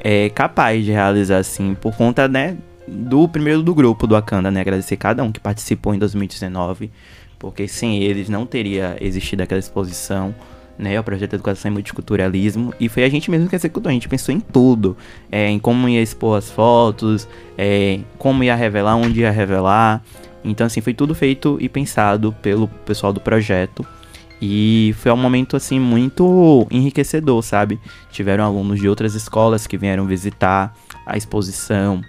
é, 0.00 0.28
capaz 0.30 0.84
de 0.84 0.92
realizar 0.92 1.38
assim, 1.38 1.74
por 1.74 1.94
conta, 1.96 2.28
né, 2.28 2.56
do 2.86 3.28
primeiro 3.28 3.62
do 3.62 3.74
grupo 3.74 4.06
do 4.06 4.16
Akanda, 4.16 4.50
né, 4.50 4.60
agradecer 4.60 4.96
cada 4.96 5.22
um 5.22 5.30
que 5.30 5.40
participou 5.40 5.94
em 5.94 5.98
2019, 5.98 6.90
porque 7.38 7.68
sem 7.68 8.02
eles 8.02 8.28
não 8.28 8.46
teria 8.46 8.96
existido 9.00 9.42
aquela 9.42 9.58
exposição, 9.58 10.34
né, 10.78 10.98
o 10.98 11.02
projeto 11.02 11.30
de 11.30 11.36
Educação 11.36 11.70
e 11.70 11.74
Multiculturalismo, 11.74 12.72
e 12.78 12.88
foi 12.88 13.04
a 13.04 13.08
gente 13.08 13.30
mesmo 13.30 13.48
que 13.48 13.56
executou, 13.56 13.90
a 13.90 13.92
gente 13.92 14.08
pensou 14.08 14.34
em 14.34 14.40
tudo, 14.40 14.96
é, 15.30 15.48
em 15.48 15.58
como 15.58 15.88
ia 15.88 16.00
expor 16.00 16.38
as 16.38 16.50
fotos, 16.50 17.28
é, 17.56 18.00
como 18.16 18.44
ia 18.44 18.54
revelar, 18.54 18.96
onde 18.96 19.20
ia 19.20 19.30
revelar, 19.30 20.02
então 20.44 20.66
assim, 20.66 20.80
foi 20.80 20.94
tudo 20.94 21.14
feito 21.14 21.58
e 21.60 21.68
pensado 21.68 22.32
pelo 22.40 22.68
pessoal 22.68 23.12
do 23.12 23.20
projeto, 23.20 23.84
e 24.40 24.94
foi 24.98 25.10
um 25.10 25.16
momento 25.16 25.56
assim 25.56 25.80
muito 25.80 26.66
enriquecedor, 26.70 27.42
sabe? 27.42 27.80
Tiveram 28.10 28.44
alunos 28.44 28.80
de 28.80 28.88
outras 28.88 29.14
escolas 29.14 29.66
que 29.66 29.76
vieram 29.76 30.06
visitar 30.06 30.74
a 31.04 31.16
exposição. 31.16 32.00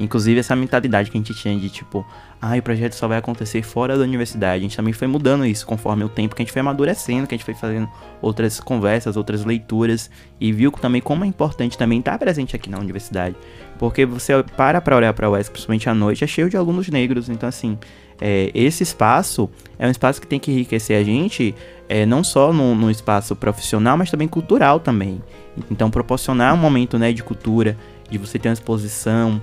Inclusive 0.00 0.40
essa 0.40 0.56
mentalidade 0.56 1.10
que 1.10 1.16
a 1.16 1.20
gente 1.20 1.34
tinha 1.34 1.56
de 1.58 1.70
tipo, 1.70 2.04
ah, 2.40 2.56
o 2.56 2.62
projeto 2.62 2.94
só 2.94 3.06
vai 3.06 3.18
acontecer 3.18 3.62
fora 3.62 3.96
da 3.96 4.02
universidade. 4.02 4.58
A 4.58 4.62
gente 4.62 4.76
também 4.76 4.92
foi 4.92 5.06
mudando 5.06 5.46
isso 5.46 5.64
conforme 5.64 6.02
o 6.04 6.08
tempo 6.08 6.34
que 6.34 6.42
a 6.42 6.44
gente 6.44 6.52
foi 6.52 6.60
amadurecendo, 6.60 7.26
que 7.26 7.34
a 7.34 7.38
gente 7.38 7.44
foi 7.44 7.54
fazendo 7.54 7.88
outras 8.20 8.58
conversas, 8.58 9.16
outras 9.16 9.44
leituras 9.44 10.10
e 10.40 10.52
viu 10.52 10.72
também 10.72 11.00
como 11.00 11.24
é 11.24 11.26
importante 11.26 11.78
também 11.78 12.00
estar 12.00 12.18
presente 12.18 12.56
aqui 12.56 12.68
na 12.68 12.78
universidade. 12.78 13.36
Porque 13.78 14.04
você 14.04 14.42
para 14.56 14.80
para 14.80 14.96
olhar 14.96 15.12
para 15.12 15.26
a 15.26 15.30
UESC, 15.30 15.52
principalmente 15.52 15.88
à 15.88 15.94
noite, 15.94 16.24
é 16.24 16.26
cheio 16.26 16.50
de 16.50 16.56
alunos 16.56 16.88
negros, 16.88 17.28
então 17.28 17.48
assim, 17.48 17.78
é, 18.20 18.50
esse 18.54 18.82
espaço 18.82 19.48
é 19.78 19.86
um 19.86 19.90
espaço 19.90 20.20
que 20.20 20.26
tem 20.26 20.38
que 20.38 20.50
enriquecer 20.50 20.98
a 20.98 21.04
gente, 21.04 21.54
é, 21.88 22.06
não 22.06 22.22
só 22.24 22.52
no, 22.52 22.74
no, 22.74 22.90
espaço 22.90 23.34
profissional, 23.34 23.96
mas 23.96 24.10
também 24.10 24.28
cultural 24.28 24.80
também. 24.80 25.20
Então, 25.70 25.90
proporcionar 25.90 26.54
um 26.54 26.58
momento 26.58 26.98
né, 26.98 27.12
de 27.12 27.22
cultura, 27.22 27.76
de 28.10 28.18
você 28.18 28.38
ter 28.38 28.48
uma 28.48 28.54
exposição, 28.54 29.40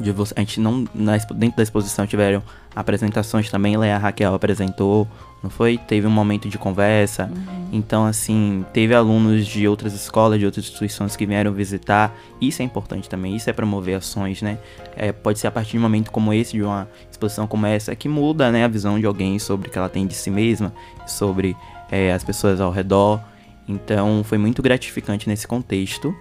de 0.00 0.12
você, 0.12 0.34
a 0.36 0.40
gente 0.40 0.60
não 0.60 0.86
na, 0.94 1.16
dentro 1.16 1.56
da 1.56 1.62
exposição 1.62 2.06
tiveram 2.06 2.42
apresentações 2.74 3.50
também, 3.50 3.76
Leia 3.76 3.98
Raquel 3.98 4.34
apresentou, 4.34 5.06
não 5.42 5.50
foi? 5.50 5.76
Teve 5.76 6.06
um 6.06 6.10
momento 6.10 6.48
de 6.48 6.56
conversa. 6.56 7.24
Uhum. 7.24 7.68
Então, 7.72 8.06
assim, 8.06 8.64
teve 8.72 8.94
alunos 8.94 9.46
de 9.46 9.66
outras 9.66 9.92
escolas, 9.92 10.38
de 10.38 10.46
outras 10.46 10.64
instituições 10.64 11.16
que 11.16 11.26
vieram 11.26 11.52
visitar. 11.52 12.14
Isso 12.40 12.62
é 12.62 12.64
importante 12.64 13.08
também, 13.08 13.34
isso 13.34 13.50
é 13.50 13.52
promover 13.52 13.96
ações, 13.96 14.40
né? 14.40 14.58
É, 14.96 15.10
pode 15.10 15.40
ser 15.40 15.48
a 15.48 15.50
partir 15.50 15.72
de 15.72 15.78
um 15.78 15.82
momento 15.82 16.12
como 16.12 16.32
esse, 16.32 16.52
de 16.52 16.62
uma 16.62 16.88
exposição 17.10 17.46
como 17.46 17.66
essa, 17.66 17.94
que 17.96 18.08
muda 18.08 18.52
né, 18.52 18.64
a 18.64 18.68
visão 18.68 19.00
de 19.00 19.06
alguém 19.06 19.38
sobre 19.38 19.68
o 19.68 19.70
que 19.70 19.76
ela 19.76 19.88
tem 19.88 20.06
de 20.06 20.14
si 20.14 20.30
mesma, 20.30 20.72
sobre 21.06 21.56
é, 21.90 22.12
as 22.12 22.22
pessoas 22.22 22.60
ao 22.60 22.70
redor. 22.70 23.20
Então, 23.66 24.22
foi 24.24 24.38
muito 24.38 24.62
gratificante 24.62 25.28
nesse 25.28 25.46
contexto. 25.46 26.14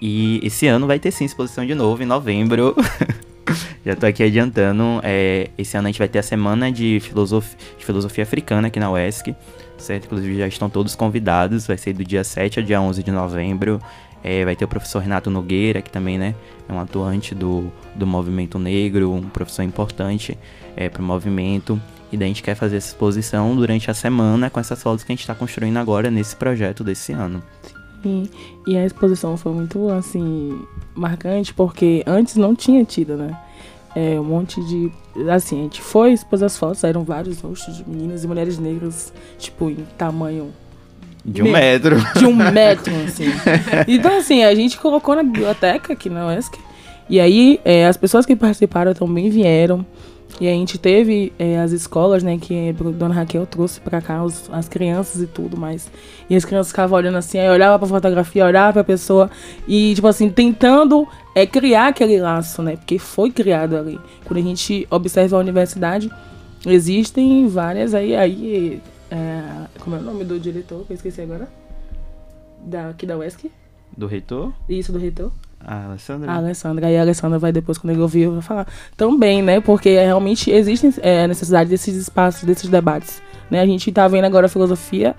E 0.00 0.40
esse 0.42 0.66
ano 0.66 0.86
vai 0.86 0.98
ter 0.98 1.10
sim 1.10 1.24
exposição 1.24 1.66
de 1.66 1.74
novo, 1.74 2.02
em 2.02 2.06
novembro. 2.06 2.74
Já 3.84 3.96
tô 3.96 4.06
aqui 4.06 4.22
adiantando. 4.22 5.00
É, 5.02 5.50
esse 5.56 5.76
ano 5.76 5.88
a 5.88 5.90
gente 5.90 5.98
vai 5.98 6.08
ter 6.08 6.18
a 6.18 6.22
semana 6.22 6.70
de 6.70 7.00
filosofia, 7.00 7.58
de 7.78 7.84
filosofia 7.84 8.24
africana 8.24 8.68
aqui 8.68 8.78
na 8.78 8.90
UESC. 8.90 9.34
Certo? 9.78 10.06
Inclusive 10.06 10.36
já 10.38 10.46
estão 10.46 10.68
todos 10.68 10.94
convidados. 10.94 11.66
Vai 11.66 11.78
ser 11.78 11.92
do 11.92 12.04
dia 12.04 12.24
7 12.24 12.60
ao 12.60 12.64
dia 12.64 12.80
11 12.80 13.02
de 13.02 13.10
novembro. 13.10 13.80
É, 14.22 14.44
vai 14.44 14.56
ter 14.56 14.64
o 14.64 14.68
professor 14.68 15.00
Renato 15.00 15.30
Nogueira, 15.30 15.80
que 15.80 15.90
também 15.90 16.18
né, 16.18 16.34
é 16.68 16.72
um 16.72 16.80
atuante 16.80 17.34
do, 17.34 17.72
do 17.94 18.06
movimento 18.06 18.58
negro, 18.58 19.12
um 19.12 19.22
professor 19.22 19.62
importante 19.62 20.36
é, 20.76 20.88
para 20.88 21.00
o 21.00 21.04
movimento. 21.04 21.80
E 22.10 22.16
daí 22.16 22.26
a 22.26 22.28
gente 22.28 22.42
quer 22.42 22.56
fazer 22.56 22.78
essa 22.78 22.88
exposição 22.88 23.54
durante 23.54 23.90
a 23.90 23.94
semana 23.94 24.50
com 24.50 24.58
essas 24.58 24.82
fotos 24.82 25.04
que 25.04 25.12
a 25.12 25.14
gente 25.14 25.20
está 25.20 25.34
construindo 25.34 25.76
agora 25.76 26.10
nesse 26.10 26.34
projeto 26.34 26.82
desse 26.82 27.12
ano. 27.12 27.42
E, 28.04 28.30
e 28.66 28.76
a 28.76 28.84
exposição 28.84 29.36
foi 29.36 29.52
muito, 29.52 29.88
assim, 29.90 30.60
marcante, 30.94 31.52
porque 31.52 32.02
antes 32.06 32.36
não 32.36 32.54
tinha 32.54 32.84
tido, 32.84 33.16
né? 33.16 33.36
É, 33.94 34.20
um 34.20 34.24
monte 34.24 34.62
de. 34.64 34.92
Assim, 35.30 35.60
a 35.60 35.62
gente 35.64 35.80
foi 35.80 36.12
expôs 36.12 36.42
as 36.42 36.56
fotos, 36.56 36.84
eram 36.84 37.02
vários 37.02 37.40
rostos 37.40 37.76
de 37.76 37.88
meninas 37.88 38.22
e 38.22 38.28
mulheres 38.28 38.58
negras, 38.58 39.12
tipo, 39.38 39.70
em 39.70 39.86
tamanho. 39.96 40.52
De 41.24 41.42
um 41.42 41.50
metro. 41.50 41.96
De 42.16 42.24
um 42.24 42.34
metro, 42.52 42.92
assim. 43.04 43.26
então, 43.88 44.16
assim, 44.16 44.44
a 44.44 44.54
gente 44.54 44.78
colocou 44.78 45.16
na 45.16 45.22
biblioteca 45.22 45.92
aqui 45.92 46.08
na 46.08 46.26
UESC. 46.28 46.58
E 47.10 47.18
aí, 47.18 47.60
é, 47.64 47.86
as 47.86 47.96
pessoas 47.96 48.24
que 48.24 48.36
participaram 48.36 48.94
também 48.94 49.30
vieram. 49.30 49.84
E 50.40 50.46
a 50.46 50.52
gente 50.52 50.78
teve 50.78 51.32
é, 51.38 51.58
as 51.58 51.72
escolas, 51.72 52.22
né, 52.22 52.38
que 52.38 52.70
a 52.70 52.72
dona 52.92 53.14
Raquel 53.14 53.44
trouxe 53.44 53.80
para 53.80 54.00
cá 54.00 54.22
os, 54.22 54.48
as 54.52 54.68
crianças 54.68 55.20
e 55.20 55.26
tudo 55.26 55.56
mais. 55.56 55.90
E 56.30 56.36
as 56.36 56.44
crianças 56.44 56.70
ficavam 56.70 56.96
olhando 56.96 57.18
assim, 57.18 57.38
aí 57.38 57.48
olhava 57.50 57.78
pra 57.78 57.88
fotografia, 57.88 58.44
olhava 58.44 58.74
pra 58.74 58.84
pessoa 58.84 59.28
e, 59.66 59.94
tipo 59.94 60.06
assim, 60.06 60.30
tentando 60.30 61.08
é, 61.34 61.44
criar 61.44 61.88
aquele 61.88 62.20
laço, 62.20 62.62
né, 62.62 62.76
porque 62.76 62.98
foi 62.98 63.32
criado 63.32 63.76
ali. 63.76 63.98
Quando 64.24 64.38
a 64.38 64.42
gente 64.42 64.86
observa 64.90 65.36
a 65.36 65.40
universidade, 65.40 66.08
existem 66.64 67.48
várias 67.48 67.92
aí, 67.92 68.14
aí, 68.14 68.80
é, 69.10 69.66
como 69.80 69.96
é 69.96 69.98
o 69.98 70.02
nome 70.02 70.24
do 70.24 70.38
diretor, 70.38 70.84
que 70.86 70.92
eu 70.92 70.96
esqueci 70.96 71.20
agora? 71.20 71.48
Da, 72.64 72.90
aqui 72.90 73.06
da 73.06 73.16
UESC? 73.18 73.50
Do 73.98 74.06
reitor? 74.06 74.52
Isso, 74.68 74.92
do 74.92 74.98
reitor. 74.98 75.32
A 75.60 75.86
Alessandra? 75.86 76.30
A 76.30 76.36
Alessandra. 76.36 76.88
E 76.88 76.96
a 76.96 77.00
Alessandra 77.00 77.36
vai 77.36 77.50
depois, 77.50 77.78
quando 77.78 77.90
ele 77.90 78.00
ouvir, 78.00 78.28
vai 78.28 78.40
falar 78.40 78.68
também, 78.96 79.42
né? 79.42 79.60
Porque 79.60 79.90
realmente 79.90 80.52
existe 80.52 80.94
é, 81.02 81.24
a 81.24 81.26
necessidade 81.26 81.68
desses 81.68 81.96
espaços, 81.96 82.44
desses 82.44 82.70
debates. 82.70 83.20
Né? 83.50 83.60
A 83.60 83.66
gente 83.66 83.88
está 83.88 84.06
vendo 84.06 84.24
agora 84.24 84.46
a 84.46 84.48
filosofia 84.48 85.16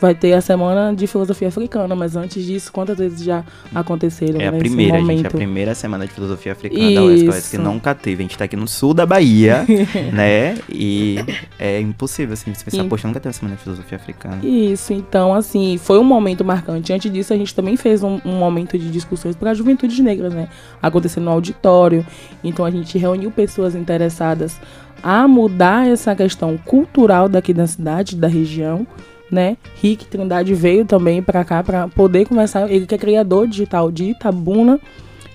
vai 0.00 0.14
ter 0.14 0.32
a 0.32 0.40
semana 0.40 0.94
de 0.94 1.06
filosofia 1.06 1.48
africana, 1.48 1.94
mas 1.94 2.16
antes 2.16 2.44
disso, 2.44 2.72
quantas 2.72 2.98
vezes 2.98 3.22
já 3.22 3.44
aconteceram? 3.74 4.40
É 4.40 4.48
a 4.48 4.52
primeira, 4.52 4.98
momento? 4.98 5.16
gente, 5.18 5.26
a 5.26 5.30
primeira 5.30 5.74
semana 5.74 6.06
de 6.06 6.12
filosofia 6.12 6.52
africana 6.52 6.82
Isso. 6.82 6.94
da 6.94 7.02
UESC, 7.02 7.50
que 7.50 7.58
nunca 7.58 7.94
teve. 7.94 8.22
A 8.22 8.24
gente 8.24 8.38
tá 8.38 8.44
aqui 8.44 8.56
no 8.56 8.66
sul 8.66 8.94
da 8.94 9.04
Bahia, 9.04 9.66
né? 10.12 10.56
E 10.68 11.16
é 11.58 11.80
impossível, 11.80 12.32
assim, 12.32 12.52
você 12.54 12.64
pensar, 12.64 12.84
e... 12.84 12.88
poxa, 12.88 13.06
nunca 13.06 13.20
teve 13.20 13.34
semana 13.34 13.56
de 13.56 13.62
filosofia 13.62 13.96
africana. 13.96 14.38
Isso, 14.42 14.92
então, 14.92 15.34
assim, 15.34 15.76
foi 15.76 15.98
um 15.98 16.04
momento 16.04 16.44
marcante. 16.44 16.92
Antes 16.92 17.12
disso, 17.12 17.32
a 17.32 17.36
gente 17.36 17.54
também 17.54 17.76
fez 17.76 18.02
um, 18.02 18.20
um 18.24 18.38
momento 18.38 18.78
de 18.78 18.90
discussões 18.90 19.36
para 19.36 19.52
juventudes 19.52 19.98
negras, 19.98 20.32
né? 20.32 20.48
Acontecendo 20.80 21.24
no 21.24 21.30
auditório. 21.30 22.06
Então, 22.42 22.64
a 22.64 22.70
gente 22.70 22.96
reuniu 22.96 23.30
pessoas 23.30 23.74
interessadas 23.74 24.58
a 25.02 25.26
mudar 25.26 25.88
essa 25.88 26.14
questão 26.14 26.58
cultural 26.58 27.28
daqui 27.28 27.52
da 27.52 27.66
cidade, 27.66 28.16
da 28.16 28.28
região, 28.28 28.86
né? 29.30 29.56
Rick 29.80 30.06
Trindade 30.06 30.54
veio 30.54 30.84
também 30.84 31.22
para 31.22 31.44
cá 31.44 31.62
para 31.62 31.88
poder 31.88 32.26
conversar. 32.26 32.70
Ele 32.70 32.86
que 32.86 32.94
é 32.94 32.98
criador 32.98 33.46
digital 33.46 33.90
de 33.90 34.10
Itabuna. 34.10 34.80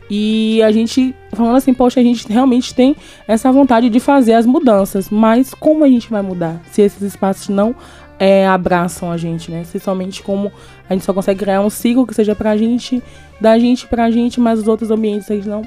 E 0.10 0.62
a 0.62 0.72
gente 0.72 1.16
falando 1.32 1.56
assim, 1.56 1.74
poxa, 1.74 2.00
a 2.00 2.04
gente 2.04 2.32
realmente 2.32 2.76
tem 2.76 2.96
essa 3.28 3.52
vontade 3.52 3.90
de 3.90 4.00
fazer 4.00 4.34
as 4.34 4.46
mudanças, 4.46 5.10
mas 5.10 5.54
como 5.54 5.84
a 5.84 5.88
gente 5.88 6.10
vai 6.12 6.22
mudar 6.22 6.62
se 6.72 6.84
esses 6.84 7.02
espaços 7.02 7.50
não 7.50 7.76
é, 8.20 8.48
abraçam 8.48 9.12
a 9.12 9.18
gente, 9.18 9.50
né? 9.50 9.64
Se 9.64 9.80
somente 9.80 10.22
como 10.22 10.52
a 10.88 10.94
gente 10.94 11.04
só 11.04 11.14
consegue 11.14 11.40
criar 11.40 11.62
um 11.62 11.70
ciclo 11.70 12.06
que 12.06 12.14
seja 12.14 12.36
pra 12.36 12.56
gente, 12.56 13.02
da 13.42 13.58
gente 13.58 13.88
pra 13.88 14.12
gente, 14.12 14.40
mas 14.40 14.60
os 14.60 14.68
outros 14.68 14.92
ambientes 14.92 15.30
eles 15.30 15.46
não 15.46 15.64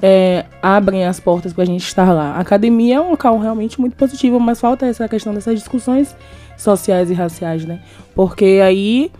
é, 0.00 0.44
abrem 0.62 1.04
as 1.04 1.20
portas 1.20 1.52
pra 1.52 1.64
gente 1.64 1.84
estar 1.84 2.12
lá. 2.12 2.32
A 2.36 2.40
academia 2.40 2.96
é 2.96 3.00
um 3.00 3.10
local 3.10 3.38
realmente 3.38 3.80
muito 3.80 3.96
positivo, 3.96 4.38
mas 4.38 4.60
falta 4.60 4.86
essa 4.86 5.08
questão 5.08 5.34
dessas 5.34 5.58
discussões 5.58 6.14
sociais 6.56 7.10
e 7.10 7.14
raciais, 7.14 7.64
né? 7.64 7.80
Porque 8.14 8.60
aí 8.62 9.10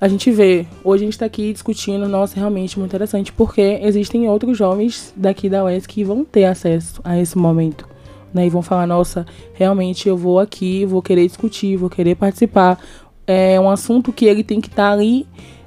a 0.00 0.08
gente 0.08 0.30
vê, 0.30 0.66
hoje 0.82 1.02
a 1.02 1.06
gente 1.06 1.12
está 1.12 1.26
aqui 1.26 1.52
discutindo, 1.52 2.08
nossa, 2.08 2.34
realmente 2.34 2.78
muito 2.78 2.90
interessante, 2.90 3.30
porque 3.32 3.78
existem 3.82 4.26
outros 4.30 4.56
jovens 4.56 5.12
daqui 5.14 5.46
da 5.46 5.62
UES 5.62 5.86
que 5.86 6.02
vão 6.02 6.24
ter 6.24 6.46
acesso 6.46 7.02
a 7.04 7.18
esse 7.18 7.36
momento, 7.36 7.86
né? 8.32 8.46
E 8.46 8.50
vão 8.50 8.62
falar, 8.62 8.86
nossa, 8.86 9.26
realmente 9.52 10.08
eu 10.08 10.16
vou 10.16 10.38
aqui, 10.38 10.86
vou 10.86 11.02
querer 11.02 11.26
discutir, 11.26 11.76
vou 11.76 11.90
querer 11.90 12.14
participar. 12.14 12.78
É 13.26 13.60
um 13.60 13.68
assunto 13.68 14.10
que 14.10 14.24
ele 14.24 14.42
tem 14.42 14.58
que 14.58 14.68
estar 14.68 14.88
tá 14.88 14.92
ali 14.92 15.26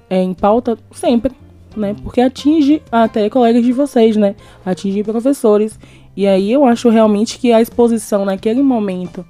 é, 0.10 0.20
em 0.20 0.34
pauta 0.34 0.80
sempre, 0.92 1.32
né? 1.76 1.96
Porque 2.02 2.20
atinge 2.20 2.82
até 2.92 3.30
colegas 3.30 3.64
de 3.64 3.72
vocês, 3.72 4.18
né? 4.18 4.36
Atinge 4.66 5.04
professores. 5.04 5.78
E 6.18 6.26
aí 6.26 6.52
eu 6.52 6.66
acho 6.66 6.90
realmente 6.90 7.38
que 7.38 7.52
a 7.52 7.62
exposição 7.62 8.26
naquele 8.26 8.64
momento 8.64 9.24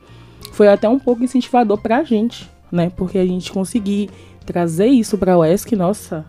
foi 0.53 0.67
até 0.67 0.87
um 0.87 0.99
pouco 0.99 1.23
incentivador 1.23 1.79
pra 1.79 2.03
gente, 2.03 2.49
né? 2.71 2.91
Porque 2.95 3.17
a 3.17 3.25
gente 3.25 3.51
conseguir 3.51 4.09
trazer 4.45 4.87
isso 4.87 5.17
pra 5.17 5.37
UESC, 5.37 5.75
nossa, 5.75 6.25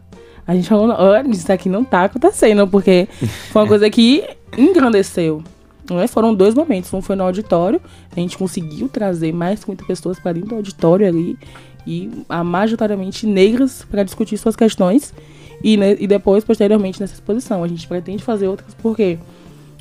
a 0.47 0.55
gente 0.55 0.69
falou, 0.69 0.89
olha, 0.89 1.29
isso 1.29 1.51
aqui 1.53 1.69
não 1.69 1.85
tá 1.85 2.05
acontecendo, 2.05 2.67
porque 2.67 3.07
foi 3.53 3.63
uma 3.63 3.69
coisa 3.69 3.89
que 3.91 4.25
engrandeceu. 4.57 5.43
É? 6.03 6.07
Foram 6.07 6.35
dois 6.35 6.55
momentos. 6.55 6.93
Um 6.95 7.03
foi 7.03 7.15
no 7.15 7.25
auditório, 7.25 7.81
a 8.17 8.19
gente 8.19 8.39
conseguiu 8.39 8.89
trazer 8.89 9.33
mais 9.33 9.57
de 9.57 9.67
50 9.67 9.85
pessoas 9.85 10.19
para 10.19 10.33
dentro 10.33 10.51
do 10.51 10.55
auditório 10.57 11.07
ali, 11.07 11.39
e 11.87 12.11
a, 12.27 12.43
majoritariamente 12.43 13.27
negras, 13.27 13.87
para 13.91 14.03
discutir 14.03 14.39
suas 14.39 14.57
questões. 14.57 15.13
E, 15.63 15.77
né, 15.77 15.97
e 15.99 16.07
depois, 16.07 16.43
posteriormente, 16.45 16.99
nessa 16.99 17.13
exposição. 17.13 17.63
A 17.63 17.69
gente 17.69 17.87
pretende 17.87 18.23
fazer 18.23 18.49
outras 18.49 18.75
porque 18.75 19.19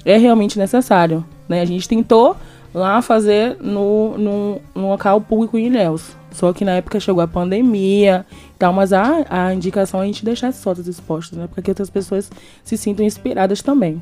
é 0.03 0.17
realmente 0.17 0.59
necessário. 0.59 1.25
Né? 1.47 1.61
A 1.61 1.65
gente 1.65 1.87
tentou 1.87 2.35
lá 2.73 3.01
fazer 3.01 3.57
no, 3.61 4.17
no, 4.17 4.61
no 4.73 4.89
local 4.89 5.21
público 5.21 5.57
em 5.57 5.67
Ilhéus. 5.67 6.15
Só 6.31 6.51
que 6.51 6.65
na 6.65 6.73
época 6.73 6.99
chegou 6.99 7.21
a 7.21 7.27
pandemia 7.27 8.25
e 8.31 8.57
tal, 8.57 8.73
mas 8.73 8.91
a, 8.91 9.25
a 9.29 9.53
indicação 9.53 9.99
é 9.99 10.03
a 10.03 10.05
gente 10.07 10.25
deixar 10.25 10.47
essas 10.47 10.63
fotos 10.63 10.87
expostas, 10.87 11.37
né? 11.37 11.47
Para 11.47 11.61
que 11.61 11.69
outras 11.69 11.89
pessoas 11.89 12.31
se 12.63 12.75
sintam 12.75 13.05
inspiradas 13.05 13.61
também. 13.61 14.01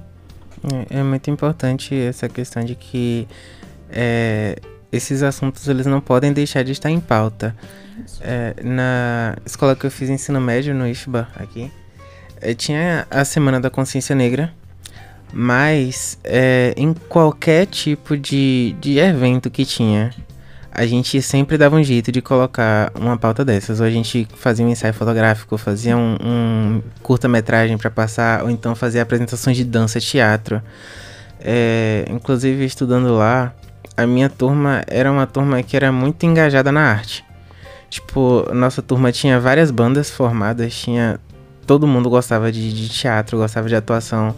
É, 0.90 1.00
é 1.00 1.04
muito 1.04 1.30
importante 1.30 1.94
essa 1.94 2.30
questão 2.30 2.64
de 2.64 2.76
que 2.76 3.28
é, 3.90 4.58
esses 4.92 5.24
assuntos 5.24 5.68
eles 5.68 5.86
não 5.86 6.00
podem 6.00 6.32
deixar 6.32 6.64
de 6.64 6.72
estar 6.72 6.90
em 6.90 7.00
pauta. 7.00 7.56
É, 8.22 8.56
na 8.64 9.36
escola 9.46 9.76
que 9.76 9.86
eu 9.86 9.92
fiz 9.92 10.10
ensino 10.10 10.40
médio, 10.40 10.74
no 10.74 10.88
IFBA, 10.88 11.28
aqui, 11.36 11.72
é, 12.40 12.54
tinha 12.54 13.06
a 13.10 13.26
Semana 13.26 13.60
da 13.60 13.70
Consciência 13.70 14.16
Negra, 14.16 14.54
mas 15.34 16.18
é, 16.24 16.74
em 16.78 16.94
qualquer 16.94 17.66
tipo 17.66 18.18
de, 18.18 18.76
de 18.80 19.00
evento 19.00 19.50
que 19.50 19.66
tinha, 19.66 20.12
a 20.72 20.86
gente 20.86 21.22
sempre 21.22 21.58
dava 21.58 21.76
um 21.76 21.84
jeito 21.84 22.12
de 22.12 22.22
colocar 22.22 22.92
uma 22.96 23.18
pauta 23.18 23.44
dessas. 23.44 23.82
Ou 23.82 23.86
a 23.86 23.90
gente 23.90 24.28
fazia 24.36 24.66
um 24.66 24.70
ensaio 24.70 24.94
fotográfico, 24.94 25.58
fazia 25.58 25.98
um, 25.98 26.18
um 26.24 26.82
curta-metragem 27.04 27.78
para 27.78 27.92
passar, 27.92 28.44
ou 28.44 28.50
então 28.50 28.74
fazia 28.74 29.02
apresentações 29.02 29.58
de 29.58 29.66
dança, 29.66 30.00
teatro. 30.00 30.62
É, 31.42 32.06
inclusive, 32.10 32.64
estudando 32.64 33.14
lá, 33.14 33.54
a 33.98 34.08
minha 34.08 34.30
turma 34.30 34.84
era 34.88 35.12
uma 35.12 35.28
turma 35.28 35.62
que 35.62 35.76
era 35.76 35.92
muito 35.92 36.26
engajada 36.26 36.72
na 36.72 36.82
arte. 36.82 37.26
Tipo, 37.90 38.48
nossa 38.54 38.82
turma 38.82 39.12
tinha 39.12 39.40
várias 39.40 39.70
bandas 39.70 40.10
formadas, 40.10 40.74
tinha. 40.74 41.20
Todo 41.68 41.86
mundo 41.86 42.10
gostava 42.10 42.52
de, 42.52 42.74
de 42.74 42.90
teatro, 42.90 43.38
gostava 43.38 43.68
de 43.68 43.76
atuação. 43.76 44.34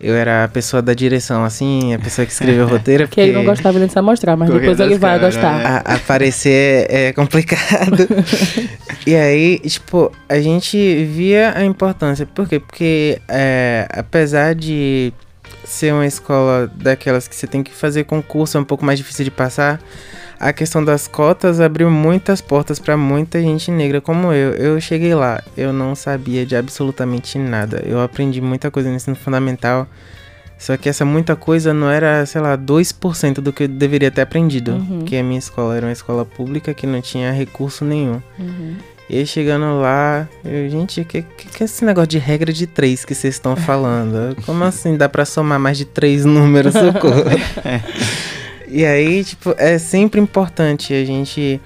Eu 0.00 0.14
era 0.14 0.44
a 0.44 0.48
pessoa 0.48 0.80
da 0.80 0.94
direção, 0.94 1.44
assim, 1.44 1.92
a 1.92 1.98
pessoa 1.98 2.24
que 2.24 2.32
escreveu 2.32 2.66
o 2.66 2.68
roteiro. 2.70 3.08
Porque... 3.08 3.20
Que 3.20 3.28
ele 3.28 3.32
não 3.32 3.44
gostava 3.44 3.78
nem 3.78 3.88
de 3.88 3.92
se 3.92 4.00
mostrar, 4.00 4.36
mas 4.36 4.48
depois 4.48 4.78
ele 4.78 4.96
vai 4.96 5.18
gostar. 5.18 5.58
Né? 5.58 5.64
A, 5.64 5.94
aparecer 5.94 6.86
é 6.88 7.12
complicado. 7.12 8.06
e 9.04 9.16
aí, 9.16 9.58
tipo, 9.58 10.12
a 10.28 10.38
gente 10.40 11.04
via 11.04 11.52
a 11.56 11.64
importância. 11.64 12.24
Por 12.26 12.48
quê? 12.48 12.60
Porque 12.60 13.20
é, 13.28 13.88
apesar 13.90 14.54
de 14.54 15.12
ser 15.64 15.92
uma 15.92 16.06
escola 16.06 16.70
daquelas 16.76 17.26
que 17.26 17.34
você 17.34 17.46
tem 17.46 17.62
que 17.62 17.72
fazer 17.72 18.04
concurso, 18.04 18.56
é 18.56 18.60
um 18.60 18.64
pouco 18.64 18.84
mais 18.84 18.98
difícil 18.98 19.24
de 19.24 19.30
passar, 19.30 19.80
a 20.38 20.52
questão 20.52 20.84
das 20.84 21.08
cotas 21.08 21.60
abriu 21.60 21.90
muitas 21.90 22.40
portas 22.40 22.78
para 22.78 22.96
muita 22.96 23.40
gente 23.40 23.70
negra 23.70 24.00
como 24.00 24.32
eu. 24.32 24.52
Eu 24.52 24.80
cheguei 24.80 25.14
lá, 25.14 25.42
eu 25.56 25.72
não 25.72 25.94
sabia 25.94 26.46
de 26.46 26.54
absolutamente 26.54 27.38
nada. 27.38 27.82
Eu 27.84 28.00
aprendi 28.00 28.40
muita 28.40 28.70
coisa 28.70 28.88
no 28.88 28.96
ensino 28.96 29.16
fundamental. 29.16 29.86
Só 30.56 30.76
que 30.76 30.88
essa 30.88 31.04
muita 31.04 31.36
coisa 31.36 31.72
não 31.72 31.88
era, 31.88 32.26
sei 32.26 32.40
lá, 32.40 32.58
2% 32.58 33.34
do 33.34 33.52
que 33.52 33.64
eu 33.64 33.68
deveria 33.68 34.10
ter 34.10 34.22
aprendido. 34.22 34.72
Uhum. 34.72 34.98
Porque 34.98 35.16
a 35.16 35.22
minha 35.22 35.38
escola 35.38 35.76
era 35.76 35.86
uma 35.86 35.92
escola 35.92 36.24
pública 36.24 36.74
que 36.74 36.86
não 36.86 37.00
tinha 37.00 37.30
recurso 37.30 37.84
nenhum. 37.84 38.20
Uhum. 38.38 38.76
E 39.08 39.24
chegando 39.24 39.80
lá, 39.80 40.28
eu, 40.44 40.68
gente, 40.68 41.00
o 41.00 41.04
que, 41.04 41.22
que, 41.22 41.48
que 41.48 41.62
é 41.62 41.64
esse 41.64 41.84
negócio 41.84 42.08
de 42.08 42.18
regra 42.18 42.52
de 42.52 42.66
três 42.66 43.04
que 43.04 43.14
vocês 43.14 43.34
estão 43.34 43.56
falando? 43.56 44.36
Como 44.44 44.62
assim 44.64 44.96
dá 44.96 45.08
pra 45.08 45.24
somar 45.24 45.58
mais 45.58 45.78
de 45.78 45.84
três 45.84 46.24
números, 46.24 46.74
socorro? 46.76 47.24
e 48.70 48.84
aí, 48.84 49.24
tipo, 49.24 49.54
é 49.58 49.78
sempre 49.78 50.20
importante 50.20 50.92
a 50.92 51.04
gente, 51.04 51.60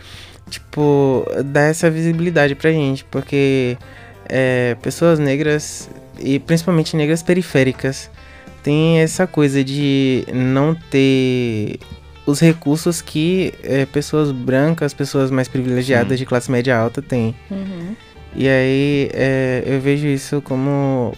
tipo, 0.48 1.26
dar 1.44 1.62
essa 1.62 1.90
visibilidade 1.90 2.54
pra 2.54 2.70
gente, 2.70 3.04
porque 3.04 3.76
é, 4.28 4.76
pessoas 4.82 5.18
negras, 5.18 5.90
e 6.18 6.38
principalmente 6.38 6.96
negras 6.96 7.22
periféricas, 7.22 8.10
tem 8.62 9.00
essa 9.00 9.26
coisa 9.26 9.62
de 9.64 10.24
não 10.32 10.74
ter 10.74 11.78
os 12.24 12.40
recursos 12.40 13.02
que 13.02 13.52
é, 13.62 13.84
pessoas 13.86 14.30
brancas, 14.30 14.94
pessoas 14.94 15.30
mais 15.30 15.48
privilegiadas 15.48 16.12
Sim. 16.12 16.16
de 16.18 16.26
classe 16.26 16.50
média 16.50 16.76
alta 16.76 17.02
têm. 17.02 17.34
Uhum. 17.50 17.96
E 18.34 18.48
aí 18.48 19.10
é, 19.12 19.62
eu 19.66 19.80
vejo 19.80 20.06
isso 20.06 20.40
como 20.40 21.12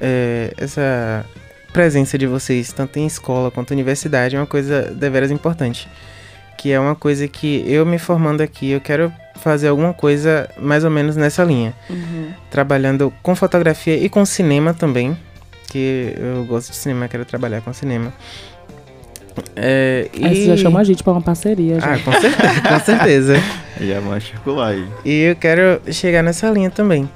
é, 0.00 0.52
essa 0.56 1.24
presença 1.74 2.16
de 2.16 2.24
vocês, 2.24 2.72
tanto 2.72 3.00
em 3.00 3.06
escola 3.06 3.50
quanto 3.50 3.72
universidade, 3.72 4.36
é 4.36 4.38
uma 4.38 4.46
coisa 4.46 4.82
deveras 4.82 5.32
importante. 5.32 5.88
Que 6.56 6.70
é 6.70 6.78
uma 6.78 6.94
coisa 6.94 7.26
que 7.26 7.64
eu 7.66 7.84
me 7.84 7.98
formando 7.98 8.40
aqui, 8.40 8.70
eu 8.70 8.80
quero 8.80 9.12
fazer 9.34 9.66
alguma 9.66 9.92
coisa 9.92 10.48
mais 10.56 10.84
ou 10.84 10.90
menos 10.90 11.16
nessa 11.16 11.42
linha. 11.42 11.74
Uhum. 11.90 12.32
Trabalhando 12.48 13.12
com 13.22 13.34
fotografia 13.34 13.96
e 13.96 14.08
com 14.08 14.24
cinema 14.24 14.72
também. 14.72 15.18
Que 15.68 16.14
eu 16.16 16.44
gosto 16.44 16.70
de 16.70 16.76
cinema, 16.76 17.08
quero 17.08 17.24
trabalhar 17.24 17.60
com 17.60 17.72
cinema. 17.72 18.12
É, 19.56 20.08
Aí 20.22 20.36
você 20.36 20.46
já 20.46 20.56
chama 20.56 20.78
a 20.78 20.84
gente 20.84 21.02
pra 21.02 21.12
uma 21.12 21.22
parceria. 21.22 21.80
Já. 21.80 21.94
Ah, 21.94 21.98
com 21.98 22.12
certeza, 22.12 22.60
com 22.68 22.80
certeza. 22.80 23.34
Já 23.80 23.98
vamos 23.98 24.22
circular 24.22 24.68
aí. 24.68 24.86
E 25.04 25.22
eu 25.22 25.34
quero 25.34 25.80
chegar 25.92 26.22
nessa 26.22 26.48
linha 26.50 26.70
também. 26.70 27.10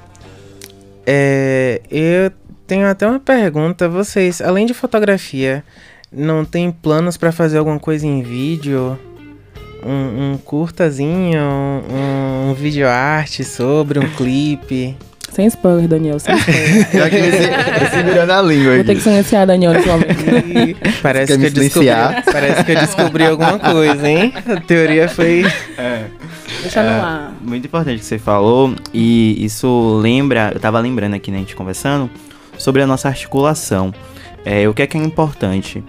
É, 1.07 1.81
eu 1.89 2.29
tenho 2.69 2.85
até 2.85 3.07
uma 3.07 3.19
pergunta. 3.19 3.89
Vocês, 3.89 4.39
além 4.39 4.67
de 4.67 4.75
fotografia, 4.75 5.63
não 6.11 6.45
tem 6.45 6.71
planos 6.71 7.17
pra 7.17 7.31
fazer 7.31 7.57
alguma 7.57 7.79
coisa 7.79 8.05
em 8.05 8.21
vídeo? 8.21 8.97
Um, 9.83 10.33
um 10.33 10.37
curtazinho, 10.37 11.41
um, 11.41 12.49
um 12.49 12.53
vídeo 12.53 12.87
arte 12.87 13.43
sobre 13.43 13.97
um 13.97 14.07
clipe? 14.09 14.95
Sem 15.31 15.47
spoiler, 15.47 15.87
Daniel, 15.87 16.19
sem 16.19 16.35
spoiler. 16.35 16.91
Já 16.93 17.09
que 17.09 17.15
esse, 17.15 17.91
segurando 17.91 18.31
a 18.31 18.41
língua 18.41 18.75
Vou 18.75 18.83
ter 18.83 18.95
que 18.95 19.01
silenciar 19.01 19.47
Daniel 19.47 19.73
nesse 19.73 19.87
momento. 19.87 20.15
Parece, 21.01 21.31
que 21.31 21.37
me 21.39 21.45
eu 21.45 21.51
descobri, 21.51 21.87
parece 22.31 22.63
que 22.63 22.71
eu 22.71 22.75
descobri 22.75 23.25
alguma 23.25 23.57
coisa, 23.57 24.07
hein? 24.07 24.33
A 24.35 24.59
teoria 24.59 25.07
foi. 25.07 25.45
Deixa 26.61 26.83
no 26.83 26.89
ar. 26.89 27.33
Muito 27.41 27.65
importante 27.65 27.99
que 27.99 28.05
você 28.05 28.19
falou, 28.19 28.75
e 28.93 29.43
isso 29.43 29.99
lembra, 30.01 30.51
eu 30.53 30.59
tava 30.59 30.79
lembrando 30.79 31.15
aqui, 31.15 31.31
né, 31.31 31.37
a 31.37 31.39
gente 31.39 31.55
conversando, 31.55 32.09
sobre 32.59 32.83
a 32.83 32.87
nossa 32.87 33.07
articulação. 33.07 33.91
É, 34.45 34.69
o 34.69 34.73
que 34.75 34.83
é 34.83 34.87
que 34.87 34.95
é 34.95 35.01
importante 35.01 35.83